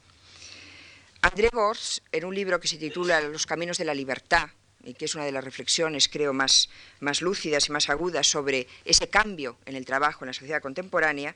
André 1.22 1.50
Gors, 1.52 2.02
en 2.14 2.24
un 2.24 2.34
libro 2.34 2.62
que 2.62 2.70
se 2.70 2.78
titula 2.78 3.20
Los 3.20 3.46
caminos 3.46 3.78
de 3.78 3.84
la 3.84 3.94
libertad, 3.94 4.48
y 4.86 4.94
que 4.94 5.04
es 5.04 5.16
una 5.16 5.26
de 5.26 5.34
las 5.34 5.44
reflexiones, 5.44 6.08
creo, 6.08 6.32
más, 6.32 6.70
más 7.02 7.22
lúcidas 7.22 7.68
y 7.68 7.74
más 7.74 7.90
agudas 7.90 8.28
sobre 8.28 8.70
ese 8.86 9.10
cambio 9.10 9.58
en 9.66 9.76
el 9.76 9.84
trabajo 9.84 10.24
en 10.24 10.28
la 10.28 10.34
sociedad 10.34 10.62
contemporánea, 10.62 11.36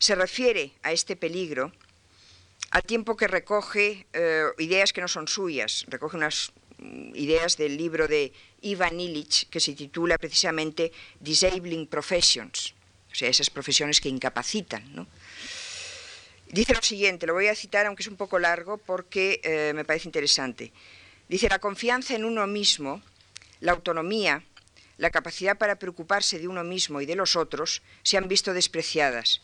se 0.00 0.16
refiere 0.16 0.72
a 0.82 0.90
este 0.90 1.14
peligro 1.14 1.70
al 2.72 2.82
tiempo 2.82 3.16
que 3.16 3.28
recoge 3.28 4.08
eh, 4.12 4.46
ideas 4.58 4.92
que 4.92 5.00
no 5.00 5.06
son 5.06 5.28
suyas, 5.28 5.84
recoge 5.86 6.16
unas 6.16 6.50
mm, 6.78 7.14
ideas 7.14 7.56
del 7.56 7.76
libro 7.76 8.08
de 8.08 8.32
Ivan 8.62 9.00
Illich 9.00 9.48
que 9.48 9.60
se 9.60 9.74
titula 9.74 10.18
precisamente 10.18 10.92
Disabling 11.20 11.86
Professions, 11.86 12.74
o 13.10 13.14
sea, 13.14 13.28
esas 13.28 13.50
profesiones 13.50 14.00
que 14.00 14.08
incapacitan. 14.08 15.06
Dice 16.48 16.74
lo 16.74 16.82
siguiente, 16.82 17.26
lo 17.26 17.34
voy 17.34 17.48
a 17.48 17.54
citar 17.54 17.86
aunque 17.86 18.02
es 18.02 18.08
un 18.08 18.16
poco 18.16 18.38
largo 18.38 18.78
porque 18.78 19.40
eh, 19.42 19.72
me 19.74 19.84
parece 19.84 20.08
interesante. 20.08 20.72
Dice, 21.28 21.48
la 21.48 21.58
confianza 21.58 22.14
en 22.14 22.24
uno 22.24 22.46
mismo, 22.46 23.02
la 23.60 23.72
autonomía, 23.72 24.44
la 24.96 25.10
capacidad 25.10 25.58
para 25.58 25.76
preocuparse 25.76 26.38
de 26.38 26.48
uno 26.48 26.62
mismo 26.62 27.00
y 27.00 27.06
de 27.06 27.16
los 27.16 27.36
otros 27.36 27.82
se 28.02 28.16
han 28.16 28.28
visto 28.28 28.54
despreciadas 28.54 29.42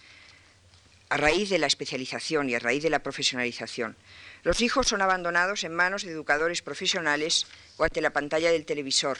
a 1.09 1.17
raíz 1.19 1.51
de 1.51 1.59
la 1.59 1.67
especialización 1.67 2.49
y 2.49 2.55
a 2.55 2.59
raíz 2.59 2.83
de 2.83 2.89
la 2.89 3.03
profesionalización. 3.03 3.97
Los 4.45 4.61
hijos 4.61 4.89
son 4.89 5.03
abandonados 5.03 5.63
en 5.63 5.73
manos 5.73 6.03
de 6.03 6.11
educadores 6.11 6.63
profesionales 6.63 7.47
o 7.77 7.85
ante 7.85 8.01
la 8.01 8.13
pantalla 8.13 8.51
del 8.51 8.65
televisor. 8.67 9.19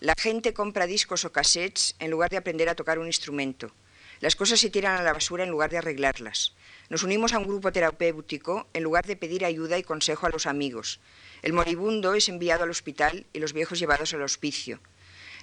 La 0.00 0.14
gente 0.16 0.54
compra 0.54 0.86
discos 0.86 1.26
o 1.26 1.32
cassettes 1.32 1.96
en 1.98 2.10
lugar 2.10 2.30
de 2.30 2.38
aprender 2.38 2.70
a 2.70 2.74
tocar 2.74 2.98
un 2.98 3.06
instrumento. 3.06 3.72
Las 4.20 4.36
cosas 4.36 4.60
se 4.60 4.70
tiran 4.70 4.96
a 4.96 5.02
la 5.02 5.12
basura 5.12 5.44
en 5.44 5.50
lugar 5.50 5.68
de 5.68 5.76
arreglarlas. 5.76 6.54
Nos 6.88 7.02
unimos 7.02 7.34
a 7.34 7.38
un 7.38 7.44
grupo 7.44 7.72
terapéutico 7.72 8.66
en 8.72 8.82
lugar 8.82 9.04
de 9.04 9.16
pedir 9.16 9.44
ayuda 9.44 9.76
y 9.76 9.82
consejo 9.82 10.26
a 10.26 10.30
los 10.30 10.46
amigos. 10.46 10.98
El 11.42 11.52
moribundo 11.52 12.14
es 12.14 12.30
enviado 12.30 12.64
al 12.64 12.70
hospital 12.70 13.26
y 13.34 13.40
los 13.40 13.52
viejos 13.52 13.78
llevados 13.78 14.14
al 14.14 14.22
hospicio. 14.22 14.80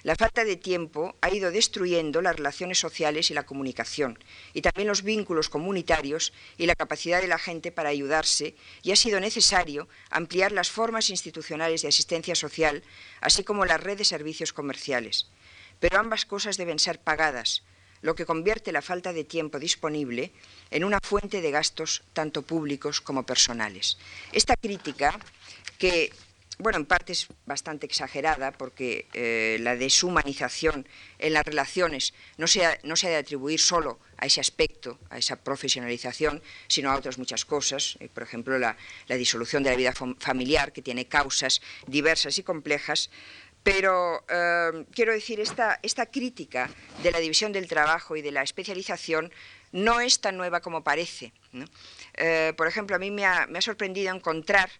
La 0.04 0.16
falta 0.16 0.44
de 0.44 0.56
tiempo 0.56 1.14
ha 1.20 1.30
ido 1.30 1.52
destruyendo 1.52 2.22
las 2.22 2.34
relaciones 2.34 2.80
sociales 2.80 3.30
y 3.30 3.34
la 3.34 3.46
comunicación, 3.46 4.18
y 4.52 4.60
también 4.60 4.88
los 4.88 5.02
vínculos 5.02 5.48
comunitarios 5.48 6.32
y 6.58 6.66
la 6.66 6.74
capacidad 6.74 7.20
de 7.20 7.28
la 7.28 7.38
gente 7.38 7.70
para 7.70 7.90
ayudarse, 7.90 8.56
y 8.82 8.90
ha 8.90 8.96
sido 8.96 9.20
necesario 9.20 9.88
ampliar 10.10 10.50
las 10.50 10.70
formas 10.70 11.08
institucionales 11.08 11.82
de 11.82 11.88
asistencia 11.88 12.34
social, 12.34 12.82
así 13.20 13.44
como 13.44 13.64
la 13.64 13.76
red 13.76 13.96
de 13.96 14.04
servicios 14.04 14.52
comerciales. 14.52 15.28
Pero 15.78 16.00
ambas 16.00 16.26
cosas 16.26 16.56
deben 16.56 16.80
ser 16.80 16.98
pagadas, 16.98 17.62
lo 18.00 18.16
que 18.16 18.26
convierte 18.26 18.72
la 18.72 18.82
falta 18.82 19.12
de 19.12 19.22
tiempo 19.22 19.60
disponible 19.60 20.32
en 20.72 20.82
una 20.82 20.98
fuente 21.00 21.40
de 21.40 21.52
gastos 21.52 22.02
tanto 22.12 22.42
públicos 22.42 23.00
como 23.00 23.22
personales. 23.22 23.98
Esta 24.32 24.56
crítica, 24.56 25.16
que 25.78 26.12
bueno, 26.62 26.78
en 26.78 26.86
parte 26.86 27.12
es 27.12 27.26
bastante 27.44 27.86
exagerada 27.86 28.52
porque 28.52 29.08
eh, 29.14 29.58
la 29.60 29.74
deshumanización 29.74 30.86
en 31.18 31.32
las 31.32 31.44
relaciones 31.44 32.14
no 32.38 32.46
se, 32.46 32.64
ha, 32.64 32.78
no 32.84 32.94
se, 32.94 33.08
ha, 33.08 33.10
de 33.10 33.16
atribuir 33.16 33.58
solo 33.58 33.98
a 34.16 34.26
ese 34.26 34.40
aspecto, 34.40 35.00
a 35.10 35.18
esa 35.18 35.36
profesionalización, 35.36 36.40
sino 36.68 36.90
a 36.90 36.96
otras 36.96 37.18
muchas 37.18 37.44
cosas. 37.44 37.96
Eh, 37.98 38.08
por 38.08 38.22
ejemplo, 38.22 38.58
la, 38.60 38.76
la, 39.08 39.16
disolución 39.16 39.64
de 39.64 39.70
la 39.70 39.76
vida 39.76 39.92
familiar, 40.18 40.72
que 40.72 40.82
tiene 40.82 41.06
causas 41.06 41.60
diversas 41.88 42.38
y 42.38 42.44
complejas. 42.44 43.10
Pero 43.64 44.24
eh, 44.28 44.84
quiero 44.92 45.12
decir, 45.12 45.40
esta, 45.40 45.80
esta 45.82 46.06
crítica 46.06 46.70
de 47.02 47.10
la 47.10 47.18
división 47.18 47.52
del 47.52 47.66
trabajo 47.66 48.16
y 48.16 48.22
de 48.22 48.30
la 48.30 48.42
especialización 48.42 49.32
no 49.72 50.00
es 50.00 50.20
tan 50.20 50.36
nueva 50.36 50.60
como 50.60 50.84
parece. 50.84 51.32
¿no? 51.50 51.64
Eh, 52.14 52.52
por 52.56 52.68
ejemplo, 52.68 52.94
a 52.94 52.98
mí 53.00 53.10
me 53.10 53.24
ha, 53.24 53.46
me 53.48 53.58
ha 53.58 53.62
sorprendido 53.62 54.14
encontrar 54.14 54.70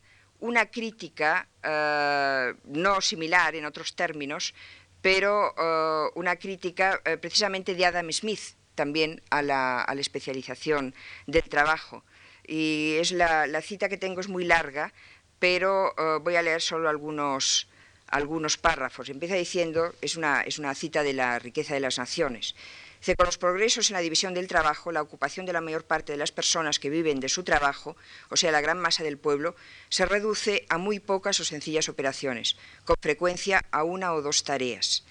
una 0.43 0.67
crítica 0.67 1.47
uh, 1.63 2.59
no 2.65 3.01
similar 3.01 3.55
en 3.55 3.65
otros 3.65 3.95
términos, 3.95 4.55
pero 5.01 5.55
uh, 5.55 6.11
una 6.19 6.35
crítica 6.37 7.01
uh, 7.01 7.17
precisamente 7.19 7.75
de 7.75 7.87
Adam 7.87 8.11
Smith 8.11 8.59
también 8.75 9.23
a 9.31 9.43
la, 9.43 9.83
a 9.83 9.95
la, 9.95 10.01
especialización 10.01 10.95
del 11.27 11.45
trabajo. 11.45 12.05
Y 12.45 12.97
es 12.99 13.13
la, 13.13 13.47
la, 13.47 13.63
cita 13.63 13.89
que 13.89 13.97
tengo 13.97 14.21
es 14.21 14.29
muy 14.29 14.45
larga, 14.45 14.93
pero 15.39 15.95
voy 16.23 16.37
a 16.37 16.43
leer 16.43 16.63
solo 16.63 16.89
algunos, 16.89 17.69
algunos 18.09 18.57
párrafos. 18.57 19.11
Empieza 19.11 19.35
diciendo, 19.35 19.93
es 20.01 20.17
una, 20.17 20.43
es 20.43 20.59
una 20.59 20.75
cita 20.75 21.03
de 21.03 21.13
la 21.13 21.39
riqueza 21.39 21.75
de 21.75 21.81
las 21.81 21.99
naciones. 21.99 22.55
Dice, 23.03 23.17
con 23.17 23.27
los 23.27 23.37
progresos 23.37 23.91
en 23.91 23.95
la 23.95 24.01
división 24.01 24.33
del 24.33 24.47
trabajo, 24.47 24.93
la 24.93 25.03
ocupación 25.03 25.45
de 25.45 25.53
la 25.53 25.61
mayor 25.61 25.83
parte 25.83 26.13
de 26.13 26.19
las 26.19 26.31
personas 26.31 26.79
que 26.79 26.89
viven 26.89 27.19
de 27.19 27.29
su 27.29 27.43
trabajo, 27.43 27.97
o 28.29 28.37
sea, 28.37 28.53
la 28.53 28.61
gran 28.61 28.79
masa 28.79 29.03
del 29.03 29.19
pueblo, 29.19 29.57
se 29.89 30.07
reduce 30.07 30.67
a 30.69 30.79
muy 30.79 31.01
pocas 31.01 31.41
o 31.41 31.45
sencillas 31.45 31.89
operaciones, 31.89 32.57
con 32.85 32.95
frecuencia 33.01 33.65
a 33.73 33.83
una 33.83 34.15
o 34.15 34.23
dos 34.23 34.45
tareas. 34.45 35.03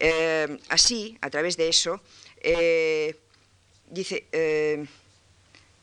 Eh, 0.00 0.58
así, 0.70 1.16
a 1.20 1.30
través 1.30 1.56
de 1.56 1.68
eso, 1.68 2.02
eh, 2.40 3.14
dice... 3.86 4.26
Eh, 4.32 4.84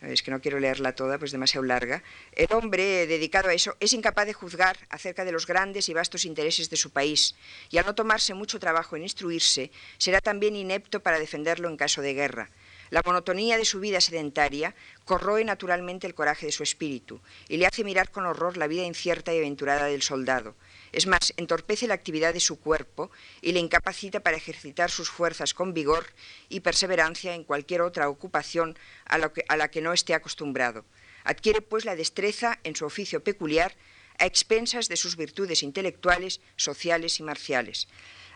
es 0.08 0.24
que 0.24 0.32
no 0.32 0.42
quiero 0.42 0.60
leerla 0.60 0.96
toda, 0.96 1.18
pues 1.18 1.30
es 1.30 1.34
demasiado 1.34 1.66
larga, 1.66 2.04
el 2.34 2.48
hombre 2.52 3.08
dedicado 3.08 3.50
a 3.50 3.54
eso 3.54 3.76
es 3.80 3.94
incapaz 3.94 4.26
de 4.26 4.34
juzgar 4.34 4.78
acerca 4.90 5.26
de 5.26 5.32
los 5.32 5.48
grandes 5.48 5.90
y 5.90 5.94
vastos 5.94 6.26
intereses 6.26 6.70
de 6.70 6.78
su 6.78 6.92
país, 6.92 7.36
y 7.70 7.78
al 7.78 7.86
no 7.86 7.96
tomarse 7.96 8.34
mucho 8.34 8.60
trabajo 8.60 8.96
en 8.96 9.04
instruirse, 9.04 9.72
será 9.98 10.22
también 10.22 10.56
inepto 10.56 11.02
para 11.02 11.20
defenderlo 11.20 11.70
en 11.70 11.78
caso 11.78 12.02
de 12.02 12.14
guerra. 12.14 12.50
La 12.92 13.02
monotonía 13.04 13.58
de 13.58 13.66
su 13.66 13.80
vida 13.80 14.00
sedentaria 14.00 14.76
corroe 15.06 15.44
naturalmente 15.44 16.06
el 16.06 16.14
coraje 16.14 16.46
de 16.46 16.52
su 16.52 16.62
espíritu 16.62 17.20
y 17.50 17.58
le 17.58 17.66
hace 17.66 17.84
mirar 17.84 18.12
con 18.12 18.26
horror 18.26 18.58
la 18.58 18.68
vida 18.68 18.84
incierta 18.84 19.34
y 19.34 19.40
aventurada 19.40 19.86
del 19.86 20.04
soldado. 20.04 20.56
Es 20.96 21.08
más, 21.08 21.34
entorpece 21.36 21.88
la 21.88 21.94
actividad 21.94 22.34
de 22.34 22.40
su 22.40 22.58
cuerpo 22.58 23.12
y 23.42 23.52
le 23.52 23.60
incapacita 23.60 24.22
para 24.22 24.38
ejercitar 24.38 24.90
sus 24.90 25.10
fuerzas 25.10 25.54
con 25.54 25.74
vigor 25.74 26.08
y 26.48 26.62
perseverancia 26.62 27.36
en 27.36 27.44
cualquier 27.44 27.82
otra 27.82 28.08
ocupación 28.08 28.80
a, 29.04 29.18
la 29.18 29.68
que 29.70 29.82
no 29.82 29.92
esté 29.92 30.14
acostumbrado. 30.14 30.86
Adquiere, 31.26 31.60
pues, 31.60 31.84
la 31.84 31.98
destreza 31.98 32.60
en 32.64 32.78
su 32.78 32.86
oficio 32.86 33.22
peculiar 33.22 33.76
a 34.20 34.26
expensas 34.26 34.88
de 34.88 34.96
sus 34.96 35.18
virtudes 35.18 35.64
intelectuales, 35.64 36.40
sociales 36.56 37.20
y 37.20 37.24
marciales. 37.24 37.90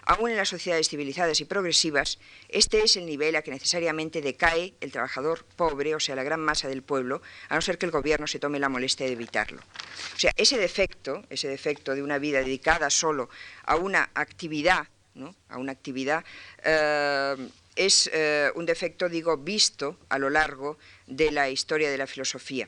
Aún 0.10 0.32
en 0.32 0.38
las 0.38 0.50
sociedades 0.50 0.90
civilizadas 0.90 1.40
y 1.40 1.46
progresivas, 1.46 2.18
este 2.48 2.82
es 2.82 2.98
el 2.98 3.06
nivel 3.06 3.36
a 3.36 3.44
que 3.44 3.52
necesariamente 3.52 4.24
decae 4.24 4.74
el 4.82 4.92
trabajador 4.92 5.46
pobre, 5.56 5.94
o 5.94 6.00
sea, 6.00 6.16
la 6.16 6.24
gran 6.24 6.40
masa 6.40 6.68
del 6.68 6.82
pueblo, 6.82 7.22
a 7.48 7.54
no 7.54 7.62
ser 7.62 7.78
que 7.78 7.86
el 7.86 7.92
gobierno 7.92 8.26
se 8.26 8.40
tome 8.40 8.58
la 8.58 8.70
molestia 8.70 9.06
de 9.06 9.12
evitarlo. 9.12 9.62
O 9.62 10.20
sea, 10.20 10.32
ese 10.36 10.58
defecto, 10.58 11.24
ese 11.30 11.48
defecto 11.48 11.94
de 11.94 12.02
una 12.02 12.18
vida 12.18 12.40
dedicada 12.40 12.90
solo 12.90 13.30
a 13.66 13.76
una 13.76 14.10
actividad, 14.16 14.88
¿no? 15.14 15.36
a 15.48 15.60
una 15.60 15.74
actividad, 15.74 16.26
eh, 16.64 17.36
es 17.76 18.10
eh, 18.12 18.50
un 18.56 18.66
defecto, 18.66 19.10
digo, 19.10 19.38
visto 19.38 20.00
a 20.10 20.18
lo 20.18 20.32
largo 20.32 20.80
de 21.06 21.30
la 21.30 21.52
historia 21.52 21.92
de 21.92 22.00
la 22.00 22.08
filosofía. 22.08 22.68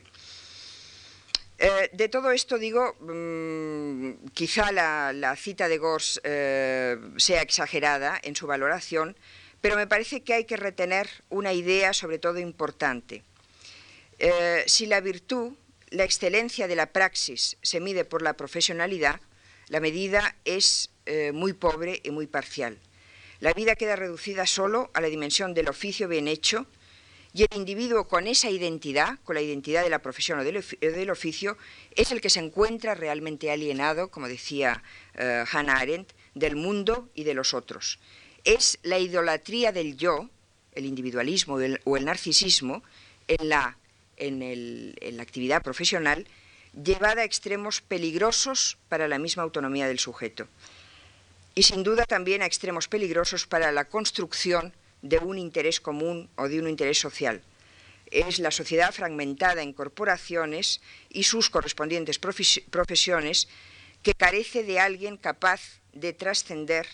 Eh, 1.64 1.90
de 1.92 2.08
todo 2.08 2.32
esto 2.32 2.58
digo, 2.58 2.96
mmm, 2.98 4.26
quizá 4.34 4.72
la, 4.72 5.36
cita 5.36 5.68
de 5.68 5.78
Gors 5.78 6.20
eh, 6.24 6.98
sea 7.18 7.40
exagerada 7.40 8.18
en 8.24 8.34
su 8.34 8.48
valoración, 8.48 9.16
pero 9.60 9.76
me 9.76 9.86
parece 9.86 10.24
que 10.24 10.34
hay 10.34 10.44
que 10.44 10.56
retener 10.56 11.08
una 11.28 11.52
idea 11.52 11.92
sobre 11.92 12.18
todo 12.18 12.40
importante. 12.40 13.22
Eh, 14.18 14.64
si 14.66 14.86
la 14.86 15.00
virtud, 15.00 15.52
la 15.90 16.02
excelencia 16.02 16.66
de 16.66 16.74
la 16.74 16.86
praxis 16.86 17.56
se 17.62 17.78
mide 17.78 18.04
por 18.04 18.22
la 18.22 18.32
profesionalidad, 18.32 19.20
la 19.68 19.78
medida 19.78 20.34
es 20.44 20.90
muy 21.32 21.52
pobre 21.52 22.00
y 22.02 22.10
muy 22.10 22.26
parcial. 22.26 22.78
La 23.40 23.52
vida 23.52 23.76
queda 23.76 23.96
reducida 23.96 24.46
solo 24.46 24.90
a 24.94 25.00
la 25.00 25.08
dimensión 25.08 25.54
del 25.54 25.68
oficio 25.68 26.08
bien 26.08 26.28
hecho, 26.28 26.66
y 27.34 27.42
el 27.42 27.48
individuo 27.56 28.08
con 28.08 28.26
esa 28.26 28.50
identidad, 28.50 29.18
con 29.24 29.34
la 29.34 29.40
identidad 29.40 29.82
de 29.82 29.90
la 29.90 30.00
profesión 30.00 30.38
o 30.38 30.44
del 30.44 31.10
oficio, 31.10 31.56
es 31.94 32.12
el 32.12 32.20
que 32.20 32.30
se 32.30 32.40
encuentra 32.40 32.94
realmente 32.94 33.50
alienado, 33.50 34.10
como 34.10 34.28
decía 34.28 34.82
uh, 35.14 35.44
Hannah 35.50 35.78
Arendt, 35.78 36.12
del 36.34 36.56
mundo 36.56 37.08
y 37.14 37.24
de 37.24 37.34
los 37.34 37.54
otros. 37.54 37.98
Es 38.44 38.78
la 38.82 38.98
idolatría 38.98 39.72
del 39.72 39.96
yo, 39.96 40.28
el 40.74 40.84
individualismo 40.84 41.58
o 41.84 41.96
el 41.96 42.04
narcisismo, 42.04 42.82
en 43.28 43.48
la, 43.48 43.78
en 44.16 45.16
la 45.16 45.22
actividad 45.22 45.62
profesional, 45.62 46.26
llevada 46.72 47.22
a 47.22 47.24
extremos 47.24 47.80
peligrosos 47.80 48.78
para 48.88 49.08
la 49.08 49.18
misma 49.18 49.42
autonomía 49.42 49.86
del 49.86 49.98
sujeto. 49.98 50.48
Y 51.54 51.64
sin 51.64 51.82
duda 51.82 52.04
también 52.04 52.42
a 52.42 52.46
extremos 52.46 52.88
peligrosos 52.88 53.46
para 53.46 53.72
la 53.72 53.84
construcción 53.84 54.72
de 55.02 55.18
un 55.18 55.38
interés 55.38 55.80
común 55.80 56.30
o 56.36 56.48
de 56.48 56.60
un 56.60 56.68
interés 56.68 56.98
social. 56.98 57.42
Es 58.10 58.38
la 58.38 58.50
sociedad 58.50 58.92
fragmentada 58.92 59.62
en 59.62 59.72
corporaciones 59.72 60.80
y 61.08 61.24
sus 61.24 61.50
correspondientes 61.50 62.18
profesiones 62.18 63.48
que 64.02 64.14
carece 64.14 64.62
de 64.64 64.80
alguien 64.80 65.16
capaz 65.16 65.80
de 65.92 66.12
trascender 66.12 66.86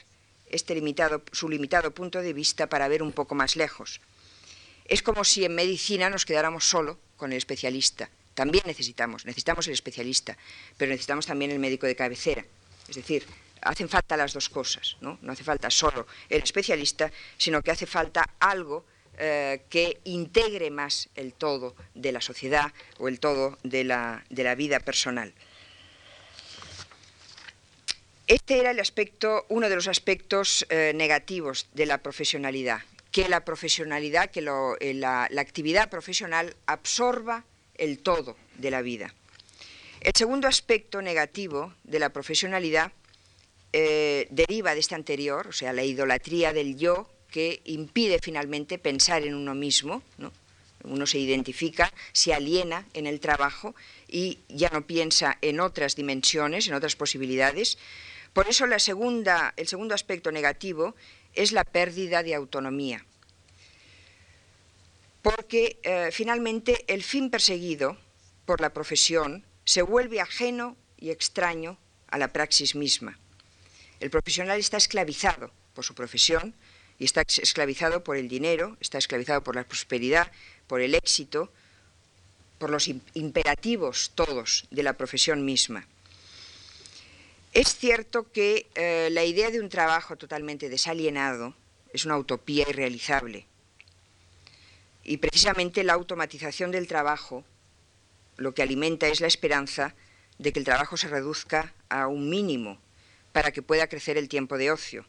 este 0.46 0.74
limitado, 0.74 1.22
su 1.32 1.48
limitado 1.48 1.92
punto 1.92 2.22
de 2.22 2.32
vista 2.32 2.68
para 2.68 2.88
ver 2.88 3.02
un 3.02 3.12
poco 3.12 3.34
más 3.34 3.56
lejos. 3.56 4.00
Es 4.84 5.02
como 5.02 5.24
si 5.24 5.44
en 5.44 5.54
medicina 5.54 6.08
nos 6.08 6.24
quedáramos 6.24 6.68
solo 6.68 6.98
con 7.16 7.32
el 7.32 7.38
especialista. 7.38 8.08
También 8.34 8.64
necesitamos, 8.66 9.26
necesitamos 9.26 9.66
el 9.66 9.74
especialista, 9.74 10.38
pero 10.76 10.90
necesitamos 10.90 11.26
también 11.26 11.50
el 11.50 11.58
médico 11.58 11.86
de 11.86 11.96
cabecera. 11.96 12.44
Es 12.88 12.96
decir, 12.96 13.26
hacen 13.62 13.88
falta 13.88 14.16
las 14.16 14.32
dos 14.32 14.48
cosas, 14.48 14.96
¿no? 15.00 15.18
No 15.22 15.32
hace 15.32 15.44
falta 15.44 15.70
solo 15.70 16.06
el 16.28 16.42
especialista, 16.42 17.10
sino 17.36 17.62
que 17.62 17.70
hace 17.70 17.86
falta 17.86 18.28
algo 18.40 18.84
eh, 19.20 19.62
que 19.68 19.98
integre 20.04 20.70
más 20.70 21.08
el 21.16 21.32
todo 21.32 21.74
de 21.96 22.12
la 22.12 22.20
sociedad 22.20 22.72
o 22.98 23.08
el 23.08 23.18
todo 23.18 23.58
de 23.64 23.82
la, 23.82 24.22
vida 24.56 24.78
personal. 24.78 25.34
Este 28.28 28.60
era 28.60 28.70
el 28.70 28.78
aspecto, 28.78 29.44
uno 29.48 29.68
de 29.68 29.74
los 29.74 29.88
aspectos 29.88 30.64
eh, 30.68 30.92
negativos 30.94 31.66
de 31.72 31.86
la 31.86 31.98
profesionalidad, 31.98 32.82
que 33.10 33.28
la 33.28 33.44
profesionalidad, 33.44 34.30
que 34.30 34.38
eh, 34.38 34.94
la, 34.94 35.24
actividad 35.36 35.90
profesional 35.90 36.54
absorba 36.66 37.44
el 37.74 37.98
todo 37.98 38.36
de 38.58 38.70
la 38.70 38.82
vida. 38.82 39.12
El 40.00 40.12
segundo 40.14 40.46
aspecto 40.46 41.02
negativo 41.02 41.74
de 41.82 41.98
la 41.98 42.10
profesionalidad 42.10 42.92
deriva 43.72 44.74
de 44.74 44.80
este 44.80 44.94
anterior, 44.94 45.48
o 45.48 45.52
sea, 45.52 45.72
la 45.72 45.84
idolatría 45.84 46.52
del 46.52 46.76
yo 46.76 47.08
que 47.30 47.60
impide 47.64 48.18
finalmente 48.22 48.78
pensar 48.78 49.22
en 49.22 49.34
uno 49.34 49.54
mismo, 49.54 50.02
uno 50.84 51.06
se 51.06 51.18
identifica, 51.18 51.92
se 52.12 52.32
aliena 52.32 52.86
en 52.94 53.06
el 53.06 53.20
trabajo 53.20 53.74
y 54.06 54.38
ya 54.48 54.70
no 54.70 54.86
piensa 54.86 55.38
en 55.42 55.60
otras 55.60 55.96
dimensiones, 55.96 56.66
en 56.68 56.74
otras 56.74 56.96
posibilidades. 56.96 57.78
Por 58.32 58.48
eso 58.48 58.66
la 58.66 58.78
segunda, 58.78 59.52
el 59.56 59.68
segundo 59.68 59.94
aspecto 59.94 60.30
negativo 60.32 60.94
es 61.34 61.52
la 61.52 61.64
pérdida 61.64 62.22
de 62.22 62.34
autonomía. 62.34 63.04
Porque 65.22 65.78
eh, 65.82 66.10
finalmente 66.12 66.84
el 66.86 67.02
fin 67.02 67.30
perseguido 67.30 67.98
por 68.46 68.60
la 68.60 68.72
profesión 68.72 69.44
se 69.64 69.82
vuelve 69.82 70.20
ajeno 70.20 70.76
y 70.98 71.10
extraño 71.10 71.76
a 72.08 72.18
la 72.18 72.32
praxis 72.32 72.74
misma. 72.74 73.18
El 74.00 74.10
profesional 74.10 74.58
está 74.58 74.76
esclavizado 74.76 75.50
por 75.74 75.84
su 75.84 75.94
profesión, 75.94 76.54
y 76.98 77.04
está 77.04 77.22
esclavizado 77.22 78.02
por 78.02 78.16
el 78.16 78.28
dinero, 78.28 78.76
está 78.80 78.98
esclavizado 78.98 79.42
por 79.42 79.54
la 79.54 79.64
prosperidad, 79.64 80.30
por 80.66 80.80
el 80.80 80.94
éxito, 80.94 81.50
por 82.58 82.70
los 82.70 82.88
imperativos 82.88 84.10
todos 84.14 84.66
de 84.70 84.82
la 84.82 84.94
profesión 84.94 85.44
misma. 85.44 85.86
Es 87.52 87.76
cierto 87.76 88.30
que 88.32 88.66
eh, 88.74 89.08
la 89.12 89.24
idea 89.24 89.50
de 89.50 89.60
un 89.60 89.68
trabajo 89.68 90.16
totalmente 90.16 90.68
desalienado 90.68 91.54
es 91.92 92.04
una 92.04 92.18
utopía 92.18 92.66
irrealizable. 92.68 93.46
Y 95.04 95.16
precisamente 95.18 95.84
la 95.84 95.94
automatización 95.94 96.70
del 96.70 96.88
trabajo 96.88 97.44
lo 98.36 98.54
que 98.54 98.62
alimenta 98.62 99.06
es 99.08 99.20
la 99.20 99.26
esperanza 99.26 99.94
de 100.38 100.52
que 100.52 100.58
el 100.58 100.64
trabajo 100.64 100.96
se 100.96 101.08
reduzca 101.08 101.72
a 101.88 102.06
un 102.06 102.28
mínimo 102.28 102.78
para 103.38 103.52
que 103.52 103.62
pueda 103.62 103.86
crecer 103.86 104.18
el 104.18 104.28
tiempo 104.28 104.58
de 104.58 104.72
ocio 104.72 105.06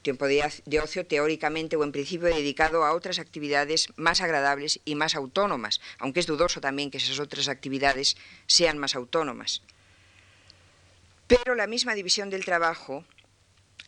tiempo 0.00 0.28
de, 0.28 0.80
ocio 0.80 1.04
teóricamente 1.04 1.74
o 1.74 1.82
en 1.82 1.90
principio 1.90 2.28
dedicado 2.28 2.84
a 2.84 2.92
otras 2.92 3.18
actividades 3.18 3.88
más 3.96 4.20
agradables 4.20 4.78
y 4.84 4.94
más 4.94 5.16
autónomas, 5.16 5.80
aunque 5.98 6.20
es 6.20 6.28
dudoso 6.28 6.60
también 6.60 6.92
que 6.92 6.98
esas 6.98 7.18
otras 7.18 7.48
actividades 7.48 8.16
sean 8.46 8.78
más 8.78 8.94
autónomas. 8.94 9.62
Pero 11.26 11.56
la 11.56 11.66
misma 11.66 11.96
división 11.96 12.30
del 12.30 12.44
trabajo 12.44 13.04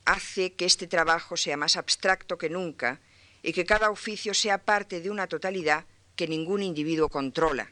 hace 0.04 0.54
que 0.54 0.64
este 0.64 0.88
trabajo 0.88 1.36
sea 1.36 1.56
más 1.56 1.76
abstracto 1.76 2.38
que 2.38 2.50
nunca 2.50 2.98
y 3.44 3.52
que 3.52 3.64
cada 3.64 3.90
oficio 3.90 4.34
sea 4.34 4.58
parte 4.58 5.00
de 5.00 5.10
una 5.10 5.28
totalidad 5.28 5.84
que 6.16 6.26
ningún 6.26 6.64
individuo 6.64 7.08
controla. 7.08 7.70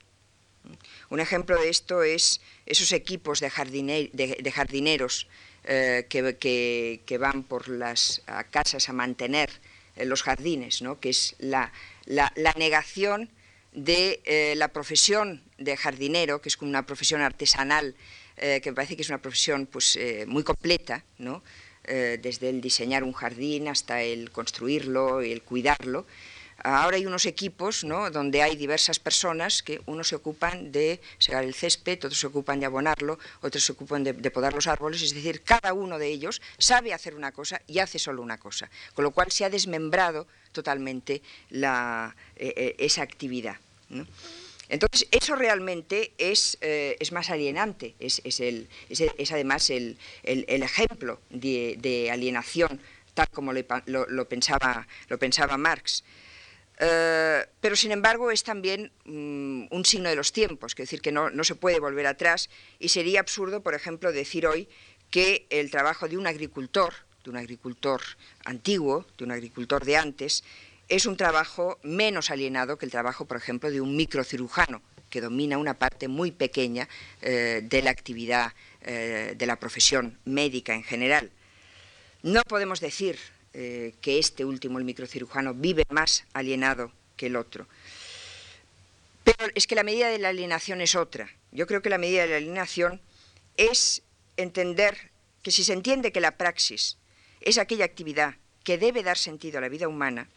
Un 1.10 1.20
ejemplo 1.20 1.60
de 1.60 1.68
esto 1.68 2.02
es 2.02 2.40
esos 2.66 2.92
equipos 2.92 3.40
de, 3.40 3.50
jardineros 3.50 5.28
eh, 5.68 6.06
que, 6.08 7.18
van 7.18 7.42
por 7.42 7.68
las 7.68 8.22
casas 8.50 8.88
a 8.88 8.92
mantener 8.92 9.50
eh, 9.96 10.04
los 10.04 10.22
jardines, 10.22 10.80
¿no? 10.80 11.00
que 11.00 11.10
es 11.10 11.34
la, 11.38 11.72
negación 12.56 13.30
de 13.72 14.20
eh, 14.24 14.54
la 14.56 14.68
profesión 14.68 15.42
de 15.58 15.76
jardinero, 15.76 16.40
que 16.40 16.50
es 16.50 16.62
una 16.62 16.86
profesión 16.86 17.20
artesanal, 17.20 17.96
que 18.36 18.62
me 18.66 18.74
parece 18.74 18.96
que 18.96 19.02
es 19.02 19.08
una 19.08 19.22
profesión 19.22 19.64
pues, 19.64 19.98
muy 20.26 20.42
completa, 20.42 21.06
¿no? 21.16 21.42
desde 21.84 22.50
el 22.50 22.60
diseñar 22.60 23.02
un 23.02 23.14
jardín 23.14 23.66
hasta 23.66 24.02
el 24.02 24.30
construirlo 24.30 25.22
y 25.22 25.32
el 25.32 25.40
cuidarlo, 25.40 26.06
Ahora 26.62 26.96
hay 26.96 27.06
unos 27.06 27.26
equipos 27.26 27.84
¿no? 27.84 28.10
donde 28.10 28.42
hay 28.42 28.56
diversas 28.56 28.98
personas 28.98 29.62
que 29.62 29.80
unos 29.86 30.08
se 30.08 30.16
ocupan 30.16 30.72
de 30.72 31.00
segar 31.18 31.44
el 31.44 31.54
césped, 31.54 31.98
otros 31.98 32.18
se 32.18 32.26
ocupan 32.26 32.60
de 32.60 32.66
abonarlo, 32.66 33.18
otros 33.42 33.62
se 33.64 33.72
ocupan 33.72 34.04
de, 34.04 34.14
podar 34.30 34.54
los 34.54 34.66
árboles, 34.66 35.02
es 35.02 35.14
decir, 35.14 35.42
cada 35.42 35.74
uno 35.74 35.98
de 35.98 36.08
ellos 36.08 36.40
sabe 36.58 36.94
hacer 36.94 37.14
una 37.14 37.32
cosa 37.32 37.60
y 37.66 37.78
hace 37.78 37.98
solo 37.98 38.22
una 38.22 38.38
cosa, 38.38 38.70
con 38.94 39.04
lo 39.04 39.10
cual 39.10 39.30
se 39.30 39.44
ha 39.44 39.50
desmembrado 39.50 40.26
totalmente 40.52 41.22
eh, 41.50 42.10
eh, 42.36 42.74
esa 42.78 43.02
actividad. 43.02 43.56
Entonces, 44.68 45.06
eso 45.12 45.36
realmente 45.36 46.12
es, 46.18 46.58
eh, 46.60 46.96
más 47.12 47.30
alienante, 47.30 47.94
es, 48.00 48.20
además 49.30 49.70
el, 49.70 49.98
ejemplo 50.24 51.20
de, 51.30 52.08
alienación, 52.10 52.80
tal 53.14 53.28
como 53.28 53.52
lo, 53.52 54.28
pensaba, 54.28 54.86
lo 55.08 55.18
pensaba 55.18 55.56
Marx. 55.56 56.02
Eh, 56.78 57.46
pero 57.60 57.74
sin 57.74 57.90
embargo 57.90 58.30
es 58.30 58.42
también 58.42 58.92
mm, 59.04 59.66
un 59.70 59.84
signo 59.84 60.10
de 60.10 60.16
los 60.16 60.32
tiempos, 60.32 60.72
es 60.72 60.76
decir, 60.76 61.00
que 61.00 61.12
no, 61.12 61.30
se 61.42 61.54
puede 61.54 61.80
volver 61.80 62.06
atrás 62.06 62.50
y 62.78 62.88
sería 62.88 63.20
absurdo, 63.20 63.62
por 63.62 63.74
ejemplo, 63.74 64.12
decir 64.12 64.46
hoy 64.46 64.68
que 65.10 65.46
el 65.50 65.70
trabajo 65.70 66.08
de 66.08 66.18
un 66.18 66.26
agricultor, 66.26 66.92
de 67.24 67.30
un 67.30 67.36
agricultor 67.36 68.02
antiguo, 68.44 69.06
de 69.16 69.24
un 69.24 69.32
agricultor 69.32 69.84
de 69.84 69.96
antes, 69.96 70.44
es 70.88 71.06
un 71.06 71.16
trabajo 71.16 71.78
menos 71.82 72.30
alienado 72.30 72.76
que 72.78 72.84
el 72.84 72.92
trabajo, 72.92 73.24
por 73.24 73.38
ejemplo, 73.38 73.70
de 73.70 73.80
un 73.80 73.96
microcirujano, 73.96 74.82
que 75.08 75.20
domina 75.20 75.56
una 75.58 75.74
parte 75.74 76.08
muy 76.08 76.30
pequeña 76.30 76.88
eh, 77.22 77.62
de 77.64 77.82
la 77.82 77.90
actividad 77.90 78.52
eh, 78.82 79.34
de 79.36 79.46
la 79.46 79.56
profesión 79.56 80.18
médica 80.24 80.74
en 80.74 80.82
general. 80.82 81.30
No 82.22 82.42
podemos 82.42 82.80
decir 82.80 83.18
eh, 83.58 83.94
que 84.02 84.18
este 84.18 84.44
último, 84.44 84.78
el 84.78 84.84
microcirujano, 84.84 85.54
vive 85.54 85.84
más 85.88 86.26
alienado 86.34 86.92
que 87.16 87.28
el 87.28 87.36
otro. 87.36 87.66
Pero 89.24 89.50
es 89.54 89.66
que 89.66 89.74
la 89.74 89.82
medida 89.82 90.10
de 90.10 90.18
la 90.18 90.28
alienación 90.28 90.82
es 90.82 90.94
otra. 90.94 91.30
Yo 91.52 91.66
creo 91.66 91.80
que 91.80 91.88
la 91.88 91.96
medida 91.96 92.20
de 92.20 92.28
la 92.28 92.36
alienación 92.36 93.00
es 93.56 94.02
entender 94.36 95.10
que 95.42 95.50
si 95.50 95.64
se 95.64 95.72
entiende 95.72 96.12
que 96.12 96.20
la 96.20 96.36
praxis 96.36 96.98
es 97.40 97.56
aquella 97.56 97.86
actividad 97.86 98.34
que 98.62 98.76
debe 98.76 99.02
dar 99.02 99.16
sentido 99.16 99.56
a 99.56 99.62
la 99.62 99.70
vida 99.70 99.88
humana, 99.88 100.28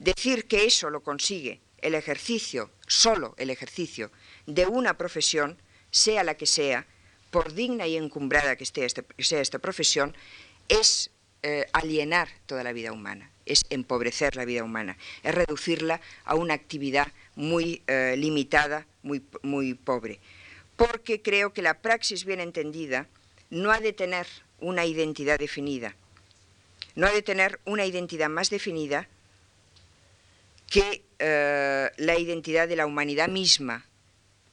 decir 0.00 0.48
que 0.48 0.64
eso 0.64 0.90
lo 0.90 1.00
consigue 1.04 1.60
el 1.78 1.94
ejercicio, 1.94 2.72
solo 2.88 3.36
el 3.38 3.50
ejercicio, 3.50 4.10
de 4.46 4.66
una 4.66 4.98
profesión, 4.98 5.62
sea 5.92 6.24
la 6.24 6.36
que 6.36 6.46
sea, 6.46 6.88
por 7.30 7.54
digna 7.54 7.86
y 7.86 7.96
encumbrada 7.96 8.56
que, 8.56 8.64
esté 8.64 8.84
este, 8.84 9.04
sea 9.20 9.40
esta 9.40 9.60
profesión, 9.60 10.16
es 10.68 11.11
eh, 11.44 11.66
alienar 11.72 12.28
toda 12.46 12.62
la 12.62 12.72
vida 12.72 12.92
humana, 12.92 13.28
es 13.46 13.62
empobrecer 13.68 14.36
la 14.36 14.44
vida 14.44 14.62
humana, 14.62 14.96
es 15.24 15.34
reducirla 15.34 16.00
a 16.24 16.36
una 16.36 16.54
actividad 16.54 17.08
muy 17.34 17.82
eh, 17.88 18.14
limitada, 18.16 18.86
muy, 19.02 19.24
muy 19.42 19.74
pobre. 19.74 20.20
Porque 20.76 21.20
creo 21.20 21.52
que 21.52 21.62
la 21.62 21.74
praxis 21.74 22.24
bien 22.24 22.38
entendida 22.38 23.08
no 23.50 23.72
ha 23.72 23.80
de 23.80 23.92
tener 23.92 24.28
una 24.60 24.86
identidad 24.86 25.36
definida, 25.36 25.96
no 26.94 27.08
ha 27.08 27.10
de 27.10 27.22
tener 27.22 27.58
una 27.64 27.86
identidad 27.86 28.28
más 28.28 28.48
definida 28.48 29.08
que 30.70 31.02
eh, 31.18 31.90
la 31.96 32.18
identidad 32.20 32.68
de 32.68 32.76
la 32.76 32.86
humanidad 32.86 33.28
misma, 33.28 33.84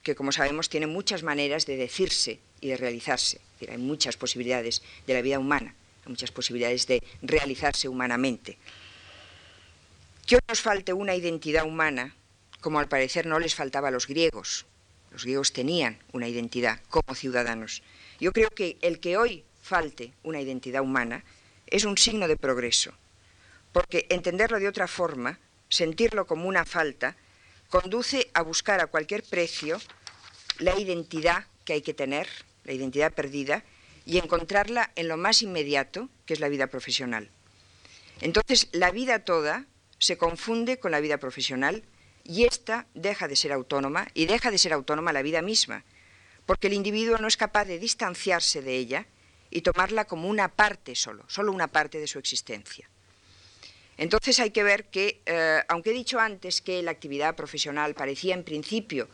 que 0.02 0.16
como 0.16 0.32
sabemos 0.32 0.70
tiene 0.70 0.88
muchas 0.88 1.22
maneras 1.22 1.68
de 1.68 1.78
decirse 1.78 2.40
y 2.62 2.70
de 2.70 2.78
realizarse. 2.78 3.40
hay 3.70 3.78
muchas 3.78 4.18
posibilidades 4.18 4.82
de 5.06 5.14
la 5.14 5.22
vida 5.22 5.38
humana 5.38 5.76
muchas 6.06 6.32
posibilidades 6.32 6.88
de 6.88 7.04
realizarse 7.22 7.88
humanamente. 7.88 8.58
Que 10.26 10.36
hoy 10.36 10.42
nos 10.48 10.62
falte 10.62 10.94
una 10.94 11.16
identidad 11.16 11.66
humana, 11.66 12.16
como 12.62 12.80
al 12.80 12.88
parecer 12.88 13.26
no 13.26 13.40
les 13.40 13.56
faltaba 13.56 13.88
a 13.88 13.92
los 13.92 14.08
griegos. 14.08 14.66
Los 15.12 15.24
griegos 15.24 15.54
tenían 15.54 16.00
una 16.12 16.28
identidad 16.28 16.80
como 16.90 17.16
ciudadanos. 17.16 17.82
Yo 18.20 18.32
creo 18.32 18.50
que 18.50 18.78
el 18.82 19.00
que 19.00 19.18
hoy 19.18 19.44
falte 19.62 20.14
una 20.24 20.42
identidad 20.42 20.82
humana 20.82 21.24
es 21.68 21.86
un 21.86 21.98
signo 21.98 22.28
de 22.28 22.38
progreso, 22.38 22.94
porque 23.72 24.06
entenderlo 24.10 24.60
de 24.60 24.68
otra 24.68 24.88
forma, 24.88 25.40
sentirlo 25.70 26.26
como 26.26 26.48
una 26.48 26.66
falta, 26.66 27.16
conduce 27.70 28.30
a 28.34 28.42
buscar 28.42 28.82
a 28.82 28.88
cualquier 28.88 29.24
precio 29.24 29.80
la 30.58 30.78
identidad 30.78 31.46
que 31.66 31.74
hay 31.74 31.82
que 31.82 31.94
tener, 31.94 32.28
la 32.66 32.74
identidad 32.74 33.14
perdida, 33.14 33.64
y 34.06 34.18
encontrarla 34.18 34.92
en 34.96 35.08
lo 35.08 35.18
más 35.18 35.42
inmediato, 35.42 36.10
que 36.26 36.34
es 36.34 36.40
la 36.40 36.50
vida 36.50 36.68
profesional. 36.68 37.30
Entonces, 38.22 38.70
la 38.72 38.92
vida 38.92 39.20
toda 39.20 39.66
se 39.98 40.18
confunde 40.18 40.80
con 40.80 40.92
la 40.92 41.00
vida 41.00 41.18
profesional 41.18 41.84
y 42.24 42.46
ésta 42.46 42.88
deja 42.94 43.28
de 43.28 43.36
ser 43.36 43.52
autónoma 43.52 44.08
y 44.14 44.26
deja 44.26 44.52
de 44.52 44.58
ser 44.58 44.74
autónoma 44.74 45.14
la 45.14 45.22
vida 45.22 45.42
misma, 45.42 45.84
porque 46.46 46.68
el 46.68 46.74
individuo 46.74 47.18
no 47.18 47.28
es 47.28 47.38
capaz 47.38 47.66
de 47.66 47.80
distanciarse 47.80 48.62
de 48.62 48.76
ella 48.76 49.06
y 49.50 49.62
tomarla 49.62 50.06
como 50.06 50.30
una 50.30 50.50
parte 50.50 50.96
solo, 50.96 51.24
solo 51.28 51.52
una 51.52 51.68
parte 51.68 52.00
de 52.00 52.08
su 52.08 52.20
existencia. 52.20 52.90
Entonces 53.98 54.40
hay 54.40 54.52
que 54.52 54.64
ver 54.64 54.86
que, 54.86 55.22
eh, 55.26 55.62
aunque 55.68 55.90
he 55.90 55.94
dicho 55.94 56.20
antes 56.20 56.62
que 56.62 56.82
la 56.82 56.92
actividad 56.92 57.36
profesional 57.36 57.96
parecía 57.96 58.34
en 58.34 58.44
principio 58.44 59.10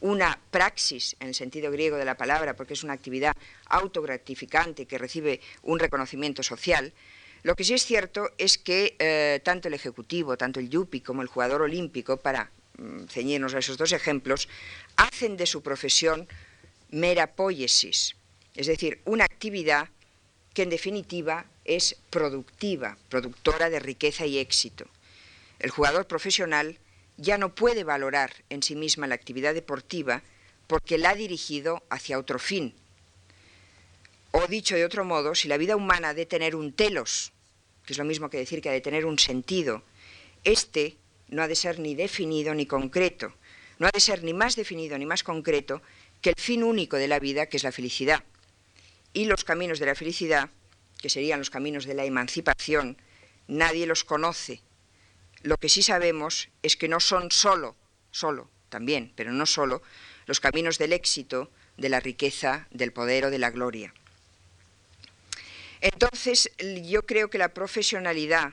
una 0.00 0.38
praxis 0.50 1.16
en 1.20 1.28
el 1.28 1.34
sentido 1.34 1.70
griego 1.70 1.96
de 1.96 2.04
la 2.04 2.16
palabra, 2.16 2.56
porque 2.56 2.74
es 2.74 2.84
una 2.84 2.94
actividad 2.94 3.34
autogratificante 3.66 4.86
que 4.86 4.98
recibe 4.98 5.40
un 5.62 5.78
reconocimiento 5.78 6.42
social, 6.42 6.92
lo 7.42 7.56
que 7.56 7.64
sí 7.64 7.72
es 7.72 7.84
cierto 7.84 8.30
es 8.36 8.58
que 8.58 8.96
eh, 8.98 9.40
tanto 9.42 9.68
el 9.68 9.74
ejecutivo, 9.74 10.36
tanto 10.36 10.60
el 10.60 10.68
yupi 10.68 11.00
como 11.00 11.22
el 11.22 11.28
jugador 11.28 11.62
olímpico, 11.62 12.18
para 12.18 12.50
mm, 12.76 13.04
ceñirnos 13.08 13.54
a 13.54 13.58
esos 13.58 13.78
dos 13.78 13.92
ejemplos, 13.92 14.48
hacen 14.96 15.36
de 15.36 15.46
su 15.46 15.62
profesión 15.62 16.28
mera 16.90 17.34
poiesis, 17.34 18.16
es 18.54 18.66
decir, 18.66 19.00
una 19.04 19.24
actividad 19.24 19.88
que 20.52 20.62
en 20.62 20.70
definitiva 20.70 21.46
es 21.64 21.96
productiva, 22.10 22.98
productora 23.08 23.70
de 23.70 23.78
riqueza 23.80 24.26
y 24.26 24.38
éxito. 24.38 24.86
El 25.60 25.70
jugador 25.70 26.06
profesional 26.06 26.78
ya 27.20 27.36
no 27.36 27.54
puede 27.54 27.84
valorar 27.84 28.32
en 28.48 28.62
sí 28.62 28.74
misma 28.74 29.06
la 29.06 29.14
actividad 29.14 29.52
deportiva 29.52 30.22
porque 30.66 30.96
la 30.96 31.10
ha 31.10 31.14
dirigido 31.14 31.82
hacia 31.90 32.18
otro 32.18 32.38
fin. 32.38 32.74
O 34.30 34.46
dicho 34.46 34.74
de 34.74 34.84
otro 34.84 35.04
modo, 35.04 35.34
si 35.34 35.46
la 35.46 35.58
vida 35.58 35.76
humana 35.76 36.10
ha 36.10 36.14
de 36.14 36.24
tener 36.24 36.56
un 36.56 36.72
telos, 36.72 37.32
que 37.84 37.92
es 37.92 37.98
lo 37.98 38.04
mismo 38.04 38.30
que 38.30 38.38
decir 38.38 38.62
que 38.62 38.70
ha 38.70 38.72
de 38.72 38.80
tener 38.80 39.04
un 39.04 39.18
sentido, 39.18 39.82
este 40.44 40.96
no 41.28 41.42
ha 41.42 41.48
de 41.48 41.56
ser 41.56 41.78
ni 41.78 41.94
definido 41.94 42.54
ni 42.54 42.64
concreto, 42.64 43.34
no 43.78 43.86
ha 43.86 43.90
de 43.92 44.00
ser 44.00 44.24
ni 44.24 44.32
más 44.32 44.56
definido 44.56 44.96
ni 44.96 45.04
más 45.04 45.22
concreto 45.22 45.82
que 46.22 46.30
el 46.30 46.40
fin 46.40 46.62
único 46.62 46.96
de 46.96 47.08
la 47.08 47.18
vida, 47.18 47.46
que 47.46 47.58
es 47.58 47.64
la 47.64 47.72
felicidad. 47.72 48.24
Y 49.12 49.26
los 49.26 49.44
caminos 49.44 49.78
de 49.78 49.86
la 49.86 49.94
felicidad 49.94 50.48
que 51.00 51.10
serían 51.10 51.38
los 51.38 51.50
caminos 51.50 51.84
de 51.84 51.94
la 51.94 52.04
emancipación, 52.04 52.96
nadie 53.48 53.86
los 53.86 54.04
conoce. 54.04 54.60
Lo 55.42 55.56
que 55.56 55.68
sí 55.68 55.82
sabemos 55.82 56.48
es 56.62 56.76
que 56.76 56.88
no 56.88 57.00
son 57.00 57.30
solo, 57.30 57.76
solo, 58.10 58.50
también, 58.68 59.12
pero 59.16 59.32
no 59.32 59.46
solo, 59.46 59.82
los 60.26 60.40
caminos 60.40 60.78
del 60.78 60.92
éxito, 60.92 61.50
de 61.76 61.88
la 61.88 62.00
riqueza, 62.00 62.66
del 62.70 62.92
poder 62.92 63.26
o 63.26 63.30
de 63.30 63.38
la 63.38 63.50
gloria. 63.50 63.94
Entonces, 65.80 66.50
yo 66.84 67.06
creo 67.06 67.30
que 67.30 67.38
la 67.38 67.54
profesionalidad, 67.54 68.52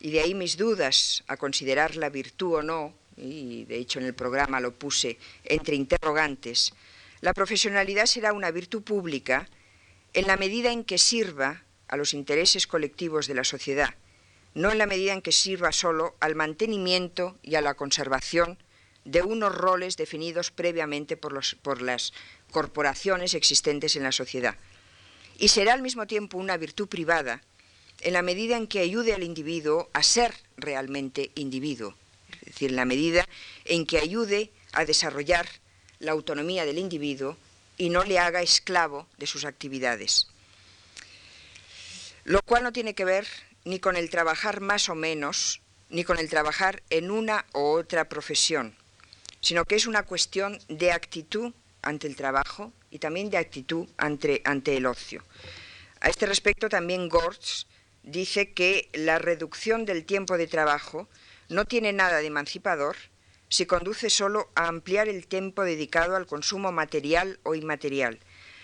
y 0.00 0.10
de 0.10 0.20
ahí 0.20 0.34
mis 0.34 0.56
dudas 0.56 1.24
a 1.26 1.36
considerar 1.38 1.96
la 1.96 2.10
virtud 2.10 2.56
o 2.56 2.62
no, 2.62 2.94
y 3.16 3.64
de 3.64 3.76
hecho 3.76 3.98
en 3.98 4.06
el 4.06 4.14
programa 4.14 4.60
lo 4.60 4.74
puse 4.74 5.18
entre 5.44 5.76
interrogantes, 5.76 6.72
la 7.20 7.32
profesionalidad 7.32 8.06
será 8.06 8.32
una 8.32 8.50
virtud 8.50 8.82
pública 8.82 9.48
en 10.12 10.26
la 10.26 10.36
medida 10.36 10.72
en 10.72 10.84
que 10.84 10.98
sirva 10.98 11.62
a 11.88 11.96
los 11.96 12.14
intereses 12.14 12.66
colectivos 12.66 13.26
de 13.26 13.34
la 13.34 13.44
sociedad, 13.44 13.94
no 14.54 14.70
en 14.70 14.78
la 14.78 14.86
medida 14.86 15.12
en 15.12 15.22
que 15.22 15.32
sirva 15.32 15.72
solo 15.72 16.14
al 16.20 16.34
mantenimiento 16.34 17.38
y 17.42 17.54
a 17.54 17.62
la 17.62 17.74
conservación 17.74 18.58
de 19.04 19.22
unos 19.22 19.54
roles 19.54 19.96
definidos 19.96 20.50
previamente 20.50 21.16
por, 21.16 21.82
las 21.82 22.12
corporaciones 22.50 23.34
existentes 23.34 23.96
en 23.96 24.04
la 24.04 24.12
sociedad. 24.12 24.56
Y 25.38 25.48
será 25.48 25.72
al 25.72 25.82
mismo 25.82 26.06
tiempo 26.06 26.38
una 26.38 26.56
virtud 26.56 26.88
privada 26.88 27.42
en 28.00 28.12
la 28.12 28.22
medida 28.22 28.56
en 28.56 28.66
que 28.66 28.80
ayude 28.80 29.14
al 29.14 29.22
individuo 29.22 29.88
a 29.92 30.02
ser 30.02 30.34
realmente 30.56 31.30
individuo, 31.34 31.94
es 32.32 32.46
decir, 32.46 32.70
en 32.70 32.76
la 32.76 32.84
medida 32.84 33.26
en 33.64 33.86
que 33.86 33.98
ayude 33.98 34.50
a 34.72 34.84
desarrollar 34.84 35.48
la 35.98 36.12
autonomía 36.12 36.64
del 36.64 36.78
individuo 36.78 37.36
y 37.78 37.90
no 37.90 38.04
le 38.04 38.18
haga 38.18 38.42
esclavo 38.42 39.06
de 39.18 39.26
sus 39.26 39.44
actividades. 39.44 40.28
Lo 42.24 42.42
cual 42.42 42.62
no 42.62 42.72
tiene 42.72 42.94
que 42.94 43.04
ver 43.04 43.26
ni 43.64 43.78
con 43.78 43.96
el 43.96 44.10
trabajar 44.10 44.60
más 44.60 44.88
o 44.88 44.94
menos, 44.94 45.62
ni 45.88 46.04
con 46.04 46.18
el 46.18 46.28
trabajar 46.28 46.82
en 46.90 47.10
una 47.10 47.44
u 47.54 47.60
otra 47.60 48.08
profesión, 48.08 48.74
sino 49.40 49.64
que 49.64 49.76
es 49.76 49.86
una 49.86 50.04
cuestión 50.04 50.58
de 50.68 50.92
actitud 50.92 51.52
ante 51.82 52.06
el 52.06 52.16
trabajo 52.16 52.72
y 52.90 52.98
también 52.98 53.30
de 53.30 53.38
actitud 53.38 53.88
ante, 53.96 54.40
ante 54.44 54.76
el 54.76 54.86
ocio. 54.86 55.22
A 56.00 56.08
este 56.08 56.26
respecto 56.26 56.68
también 56.68 57.08
Gortz 57.08 57.66
dice 58.02 58.52
que 58.52 58.88
la 58.92 59.18
reducción 59.18 59.84
del 59.84 60.04
tiempo 60.04 60.36
de 60.36 60.46
trabajo 60.46 61.08
no 61.48 61.64
tiene 61.64 61.92
nada 61.92 62.18
de 62.18 62.26
emancipador 62.26 62.96
si 63.48 63.66
conduce 63.66 64.08
solo 64.08 64.50
a 64.54 64.66
ampliar 64.66 65.08
el 65.08 65.26
tiempo 65.26 65.62
dedicado 65.62 66.16
al 66.16 66.26
consumo 66.26 66.72
material 66.72 67.38
o 67.42 67.54
inmaterial. 67.54 68.18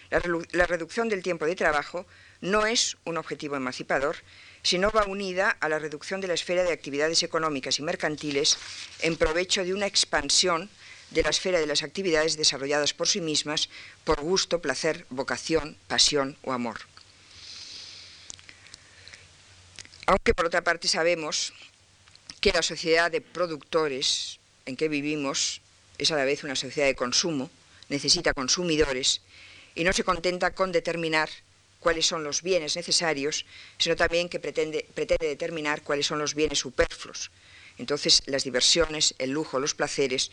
La, 0.09 0.67
reducción 0.67 1.11
del 1.11 1.23
tiempo 1.23 1.45
de 1.45 1.55
trabajo 1.55 2.07
no 2.41 2.65
es 2.65 2.97
un 3.05 3.19
objetivo 3.19 3.57
emancipador, 3.57 4.17
sino 4.63 4.91
va 4.91 5.07
unida 5.07 5.51
a 5.61 5.69
la 5.69 5.79
reducción 5.79 6.21
de 6.21 6.29
la 6.29 6.35
esfera 6.35 6.63
de 6.63 6.73
actividades 6.73 7.23
económicas 7.23 7.79
y 7.79 7.83
mercantiles 7.83 8.59
en 9.01 9.17
provecho 9.17 9.65
de 9.65 9.75
una 9.75 9.87
expansión 9.87 10.71
de 11.11 11.23
la 11.23 11.31
esfera 11.31 11.59
de 11.59 11.67
las 11.67 11.83
actividades 11.83 12.37
desarrolladas 12.37 12.93
por 12.93 13.09
sí 13.09 13.21
mismas 13.21 13.69
por 14.05 14.21
gusto, 14.21 14.61
placer, 14.61 15.07
vocación, 15.11 15.77
pasión 15.87 16.37
o 16.43 16.53
amor. 16.53 16.81
Aunque 20.07 20.35
por 20.35 20.47
otra 20.47 20.65
parte 20.65 20.89
sabemos 20.89 21.53
que 22.41 22.53
la 22.53 22.63
sociedad 22.63 23.11
de 23.11 23.21
productores 23.21 24.39
en 24.67 24.77
que 24.77 24.89
vivimos 24.89 25.61
es 25.99 26.11
a 26.11 26.17
la 26.17 26.25
vez 26.25 26.45
una 26.45 26.57
sociedad 26.57 26.87
de 26.87 26.95
consumo, 26.95 27.51
necesita 27.89 28.33
consumidores 28.33 29.23
y 29.75 29.85
no 29.85 29.93
se 29.93 30.05
contenta 30.05 30.55
con 30.55 30.73
determinar 30.73 31.29
cuáles 31.81 32.07
son 32.07 32.25
los 32.25 32.43
bienes 32.43 32.77
necesarios, 32.77 33.47
sino 33.79 33.97
también 33.97 34.29
que 34.29 34.41
pretende, 34.41 34.87
pretende 34.95 35.27
determinar 35.27 35.83
cuáles 35.83 36.07
son 36.07 36.19
los 36.19 36.35
bienes 36.35 36.59
superfluos. 36.59 37.31
Entonces, 37.79 38.23
las 38.27 38.45
diversiones, 38.45 39.15
el 39.19 39.31
lujo, 39.31 39.61
los 39.61 39.75
placeres 39.75 40.31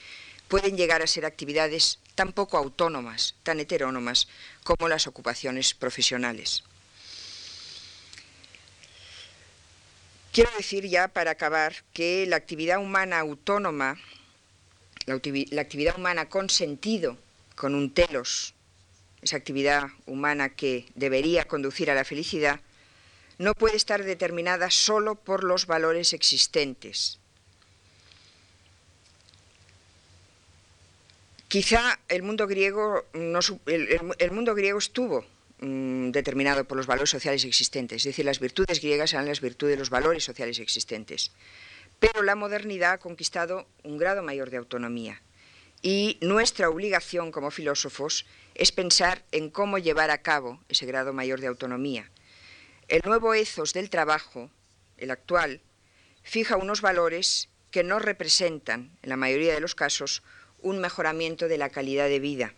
pueden 0.47 0.77
llegar 0.77 1.01
a 1.01 1.07
ser 1.07 1.25
actividades 1.25 1.99
tan 2.15 2.33
poco 2.33 2.57
autónomas, 2.57 3.35
tan 3.43 3.59
heterónomas, 3.59 4.27
como 4.63 4.87
las 4.87 5.07
ocupaciones 5.07 5.73
profesionales. 5.73 6.63
Quiero 10.31 10.51
decir 10.57 10.85
ya 10.87 11.07
para 11.07 11.31
acabar 11.31 11.83
que 11.93 12.25
la 12.25 12.35
actividad 12.35 12.79
humana 12.79 13.19
autónoma 13.19 13.97
la, 15.05 15.61
actividad 15.61 15.97
humana 15.97 16.29
con 16.29 16.49
sentido, 16.49 17.17
con 17.55 17.75
un 17.75 17.93
telos, 17.93 18.54
esa 19.25 19.37
actividad 19.37 19.89
humana 20.05 20.49
que 20.49 20.85
debería 20.93 21.45
conducir 21.45 21.89
a 21.89 21.95
la 21.95 22.05
felicidad, 22.05 22.61
no 23.39 23.55
puede 23.55 23.75
estar 23.75 24.03
determinada 24.03 24.69
solo 24.69 25.15
por 25.15 25.43
los 25.43 25.65
valores 25.65 26.13
existentes. 26.13 27.17
Quizá 31.47 31.99
el 32.07 32.21
mundo 32.21 32.45
griego, 32.47 33.05
estuvo 34.77 35.25
mm, 35.59 36.11
determinado 36.11 36.65
por 36.65 36.77
los 36.77 36.85
valores 36.85 37.09
sociales 37.09 37.45
existentes, 37.45 38.01
es 38.01 38.11
decir, 38.11 38.25
las 38.25 38.39
virtudes 38.39 38.79
griegas 38.79 39.13
eran 39.13 39.25
las 39.25 39.41
virtudes 39.41 39.73
de 39.73 39.79
los 39.79 39.89
valores 39.89 40.23
sociales 40.23 40.59
existentes. 40.59 41.31
Pero 41.99 42.21
la 42.21 42.35
modernidad 42.35 42.93
ha 42.93 42.97
conquistado 42.99 43.65
un 43.83 43.97
grado 43.97 44.21
mayor 44.21 44.51
de 44.51 44.57
autonomía 44.57 45.19
y 45.81 46.17
nuestra 46.21 46.69
obligación 46.69 47.31
como 47.31 47.51
filósofos 47.51 48.25
es 48.55 48.71
pensar 48.71 49.23
en 49.31 49.49
cómo 49.49 49.77
llevar 49.77 50.11
a 50.11 50.21
cabo 50.21 50.59
ese 50.69 50.85
grado 50.85 51.13
mayor 51.13 51.41
de 51.41 51.47
autonomía. 51.47 52.09
El 52.87 53.01
nuevo 53.05 53.33
ethos 53.33 53.73
del 53.73 53.89
trabajo, 53.89 54.49
el 54.97 55.11
actual, 55.11 55.61
fija 56.23 56.57
unos 56.57 56.81
valores 56.81 57.49
que 57.71 57.83
no 57.83 57.99
representan, 57.99 58.97
en 59.01 59.09
la 59.09 59.17
mayoría 59.17 59.53
de 59.53 59.59
los 59.59 59.75
casos, 59.75 60.23
un 60.61 60.79
mejoramiento 60.79 61.47
de 61.47 61.57
la 61.57 61.69
calidad 61.69 62.07
de 62.07 62.19
vida. 62.19 62.53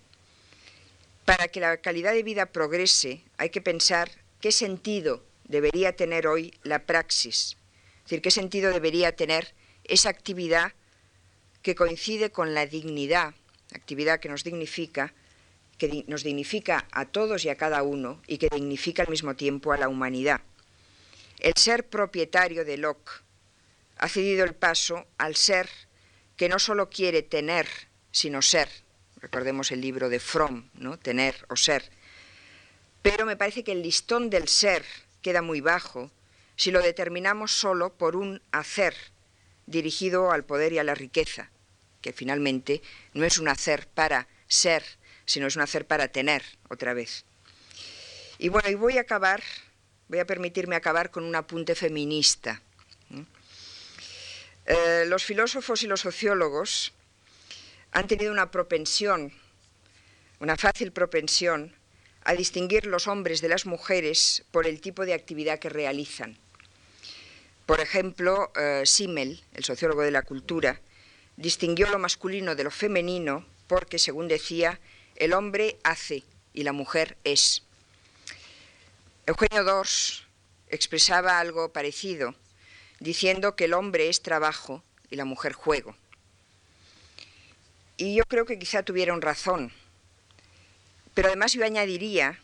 Para 1.26 1.48
que 1.48 1.60
la 1.60 1.78
calidad 1.78 2.14
de 2.14 2.24
vida 2.24 2.46
progrese, 2.46 3.24
hay 3.38 3.50
que 3.50 3.62
pensar 3.62 4.12
qué 4.40 4.52
sentido 4.52 5.24
debería 5.46 5.96
tener 5.96 6.28
hoy 6.28 6.54
la 6.64 6.86
praxis, 6.86 7.58
es 7.98 8.04
decir, 8.04 8.22
qué 8.22 8.32
sentido 8.32 8.72
debería 8.72 9.16
tener 9.16 9.54
esa 9.84 10.10
actividad 10.10 10.74
que 11.68 11.76
coincide 11.76 12.32
con 12.32 12.54
la 12.54 12.66
dignidad, 12.66 13.34
actividad 13.76 14.22
que 14.22 14.30
nos 14.30 14.46
dignifica, 14.46 15.14
que 15.78 16.06
nos 16.08 16.24
dignifica 16.24 16.88
a 16.94 17.04
todos 17.04 17.44
y 17.44 17.50
a 17.50 17.58
cada 17.58 17.84
uno 17.84 18.22
y 18.26 18.38
que 18.38 18.48
dignifica 18.48 19.04
al 19.04 19.10
mismo 19.10 19.36
tiempo 19.36 19.74
a 19.74 19.78
la 19.78 19.90
humanidad. 19.90 20.40
El 21.40 21.56
ser 21.58 21.86
propietario 21.86 22.64
de 22.64 22.78
Locke 22.78 23.12
ha 23.98 24.08
cedido 24.08 24.46
el 24.46 24.56
paso 24.56 25.08
al 25.18 25.36
ser 25.36 25.68
que 26.38 26.48
no 26.48 26.58
solo 26.58 26.90
quiere 26.90 27.22
tener, 27.22 27.68
sino 28.14 28.42
ser. 28.42 28.70
Recordemos 29.18 29.70
el 29.74 29.82
libro 29.82 30.08
de 30.08 30.22
Fromm, 30.22 30.70
¿no? 30.76 30.98
Tener 30.98 31.36
o 31.50 31.58
ser. 31.58 31.92
Pero 33.02 33.26
me 33.26 33.36
parece 33.36 33.66
que 33.66 33.74
el 33.74 33.82
listón 33.82 34.30
del 34.30 34.48
ser 34.48 34.86
queda 35.22 35.42
muy 35.42 35.60
bajo 35.60 36.12
si 36.56 36.72
lo 36.72 36.82
determinamos 36.82 37.52
solo 37.52 37.92
por 37.92 38.16
un 38.16 38.42
hacer 38.54 38.96
dirigido 39.66 40.32
al 40.32 40.46
poder 40.46 40.72
y 40.72 40.80
a 40.80 40.86
la 40.86 40.96
riqueza, 40.96 41.52
que 42.08 42.14
finalmente 42.14 42.82
no 43.14 43.26
es 43.26 43.38
un 43.38 43.50
hacer 43.50 43.86
para 43.86 44.30
ser, 44.48 44.82
sino 45.26 45.46
es 45.46 45.58
un 45.58 45.62
hacer 45.62 45.86
para 45.86 46.08
tener 46.08 46.42
otra 46.70 46.94
vez. 46.94 47.26
Y 48.40 48.48
bueno, 48.48 48.70
y 48.70 48.76
voy 48.76 48.98
a 48.98 49.02
acabar, 49.02 49.44
voy 50.08 50.20
a 50.20 50.26
permitirme 50.26 50.78
acabar 50.78 51.12
con 51.12 51.26
un 51.26 51.36
apunte 51.36 51.76
feminista. 51.76 52.62
Eh, 54.66 55.04
los 55.08 55.26
filósofos 55.26 55.84
y 55.84 55.88
los 55.88 56.00
sociólogos 56.00 56.94
han 57.92 58.08
tenido 58.08 58.32
una 58.32 58.52
propensión, 58.52 59.34
una 60.40 60.56
fácil 60.56 60.94
propensión, 60.94 61.76
a 62.24 62.36
distinguir 62.36 62.86
los 62.86 63.08
hombres 63.08 63.42
de 63.42 63.50
las 63.50 63.66
mujeres 63.66 64.46
por 64.52 64.66
el 64.66 64.80
tipo 64.80 65.06
de 65.06 65.14
actividad 65.14 65.60
que 65.60 65.68
realizan. 65.68 66.38
Por 67.66 67.82
ejemplo, 67.82 68.54
eh, 68.56 68.84
Simmel, 68.86 69.44
el 69.56 69.66
sociólogo 69.66 70.04
de 70.04 70.12
la 70.12 70.22
cultura, 70.22 70.80
distinguió 71.38 71.88
lo 71.90 72.00
masculino 72.00 72.56
de 72.56 72.66
lo 72.66 72.72
femenino 72.72 73.46
porque, 73.68 74.00
según 74.00 74.28
decía, 74.28 74.80
el 75.16 75.34
hombre 75.34 75.78
hace 75.84 76.24
y 76.54 76.64
la 76.64 76.74
mujer 76.74 77.18
es. 77.24 77.64
Eugenio 79.26 79.64
Dors 79.64 80.26
expresaba 80.70 81.40
algo 81.40 81.72
parecido, 81.72 82.36
diciendo 83.00 83.56
que 83.56 83.66
el 83.66 83.74
hombre 83.74 84.10
es 84.10 84.22
trabajo 84.22 84.84
y 85.10 85.16
la 85.16 85.26
mujer 85.26 85.54
juego. 85.54 85.96
Y 87.98 88.16
yo 88.16 88.24
creo 88.26 88.46
que 88.46 88.60
quizá 88.60 88.84
tuvieron 88.84 89.22
razón. 89.22 89.72
Pero 91.14 91.30
además 91.30 91.54
yo 91.54 91.66
añadiría 91.66 92.40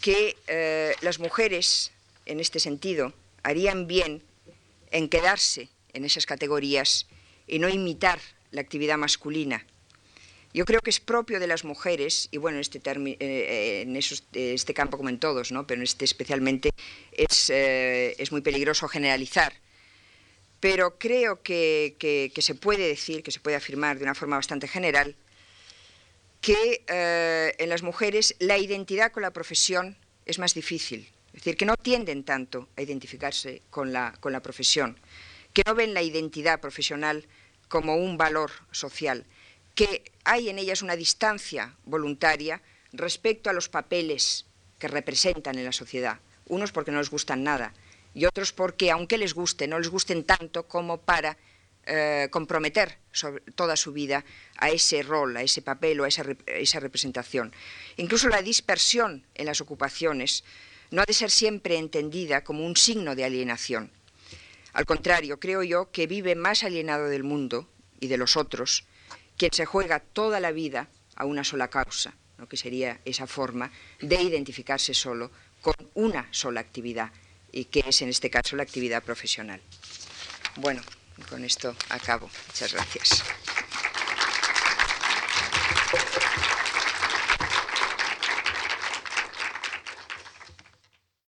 que 0.00 0.36
eh, 0.46 0.94
las 1.02 1.18
mujeres, 1.18 1.92
en 2.26 2.40
este 2.40 2.58
sentido, 2.58 3.12
harían 3.42 3.86
bien 3.86 4.22
en 4.90 5.08
quedarse 5.08 5.68
en 5.92 6.04
esas 6.04 6.26
categorías 6.26 7.06
y 7.46 7.58
no 7.58 7.68
imitar 7.68 8.18
la 8.50 8.60
actividad 8.60 8.98
masculina. 8.98 9.64
Yo 10.54 10.66
creo 10.66 10.80
que 10.80 10.90
es 10.90 11.00
propio 11.00 11.40
de 11.40 11.46
las 11.46 11.64
mujeres, 11.64 12.28
y 12.30 12.36
bueno, 12.36 12.58
en 12.58 12.60
este, 12.60 12.80
eh, 12.84 13.82
en 13.82 13.96
este 13.96 14.74
campo 14.74 14.98
como 14.98 15.08
en 15.08 15.18
todos, 15.18 15.50
¿no? 15.50 15.66
pero 15.66 15.80
en 15.80 15.84
este 15.84 16.04
especialmente 16.04 16.70
es, 17.12 17.48
eh, 17.48 18.14
es 18.18 18.32
muy 18.32 18.42
peligroso 18.42 18.86
generalizar, 18.86 19.54
pero 20.60 20.98
creo 20.98 21.42
que, 21.42 22.32
se 22.36 22.54
puede 22.54 22.86
decir, 22.86 23.22
que 23.22 23.30
se 23.30 23.40
puede 23.40 23.56
afirmar 23.56 23.96
de 23.96 24.04
una 24.04 24.14
forma 24.14 24.36
bastante 24.36 24.68
general, 24.68 25.16
que 26.42 26.84
eh, 26.86 27.54
en 27.58 27.68
las 27.68 27.82
mujeres 27.82 28.36
la 28.38 28.58
identidad 28.58 29.10
con 29.10 29.22
la 29.22 29.32
profesión 29.32 29.96
es 30.26 30.38
más 30.38 30.54
difícil. 30.54 31.08
Es 31.28 31.40
decir, 31.40 31.56
que 31.56 31.64
no 31.64 31.76
tienden 31.76 32.24
tanto 32.24 32.68
a 32.76 32.82
identificarse 32.82 33.62
con 33.70 33.92
la, 33.92 34.14
con 34.20 34.32
la 34.32 34.40
profesión, 34.40 34.98
que 35.52 35.62
no 35.66 35.74
ven 35.74 35.94
la 35.94 36.02
identidad 36.02 36.60
profesional 36.60 37.26
como 37.68 37.96
un 37.96 38.16
valor 38.16 38.50
social, 38.70 39.24
que 39.74 40.12
hay 40.24 40.48
en 40.48 40.58
ellas 40.58 40.82
una 40.82 40.96
distancia 40.96 41.76
voluntaria 41.84 42.60
respecto 42.92 43.50
a 43.50 43.52
los 43.52 43.68
papeles 43.68 44.46
que 44.78 44.88
representan 44.88 45.58
en 45.58 45.64
la 45.64 45.72
sociedad. 45.72 46.20
Unos 46.48 46.72
porque 46.72 46.90
no 46.90 46.98
les 46.98 47.10
gustan 47.10 47.44
nada 47.44 47.72
y 48.14 48.26
otros 48.26 48.52
porque, 48.52 48.90
aunque 48.90 49.16
les 49.16 49.34
guste, 49.34 49.66
no 49.66 49.78
les 49.78 49.88
gusten 49.88 50.24
tanto 50.24 50.68
como 50.68 50.98
para 50.98 51.38
eh, 51.86 52.28
comprometer 52.30 52.98
toda 53.54 53.76
su 53.76 53.92
vida 53.92 54.24
a 54.58 54.70
ese 54.70 55.02
rol, 55.02 55.36
a 55.36 55.42
ese 55.42 55.62
papel 55.62 56.00
o 56.00 56.04
a 56.04 56.08
esa, 56.08 56.24
esa, 56.46 56.80
representación. 56.80 57.52
Incluso 57.96 58.28
la 58.28 58.42
dispersión 58.42 59.24
en 59.34 59.46
las 59.46 59.60
ocupaciones 59.60 60.44
no 60.90 61.02
ha 61.02 61.06
de 61.06 61.14
ser 61.14 61.30
siempre 61.30 61.78
entendida 61.78 62.44
como 62.44 62.66
un 62.66 62.76
signo 62.76 63.16
de 63.16 63.24
alienación. 63.24 63.90
Al 64.72 64.86
contrario, 64.86 65.38
creo 65.38 65.62
yo 65.62 65.90
que 65.90 66.06
vive 66.06 66.34
más 66.34 66.64
alienado 66.64 67.08
del 67.08 67.24
mundo 67.24 67.68
y 68.00 68.06
de 68.08 68.16
los 68.16 68.36
otros 68.36 68.84
quien 69.36 69.52
se 69.52 69.66
juega 69.66 70.00
toda 70.00 70.40
la 70.40 70.52
vida 70.52 70.88
a 71.16 71.24
una 71.24 71.44
sola 71.44 71.68
causa, 71.68 72.14
lo 72.38 72.48
que 72.48 72.56
sería 72.56 73.00
esa 73.04 73.26
forma 73.26 73.70
de 74.00 74.20
identificarse 74.20 74.94
solo 74.94 75.30
con 75.60 75.74
una 75.94 76.28
sola 76.30 76.60
actividad, 76.60 77.10
y 77.50 77.66
que 77.66 77.84
es 77.86 78.02
en 78.02 78.08
este 78.08 78.30
caso 78.30 78.56
la 78.56 78.62
actividad 78.62 79.02
profesional. 79.02 79.60
Bueno, 80.56 80.82
con 81.28 81.44
esto 81.44 81.74
acabo. 81.88 82.30
Muchas 82.48 82.72
gracias. 82.72 83.22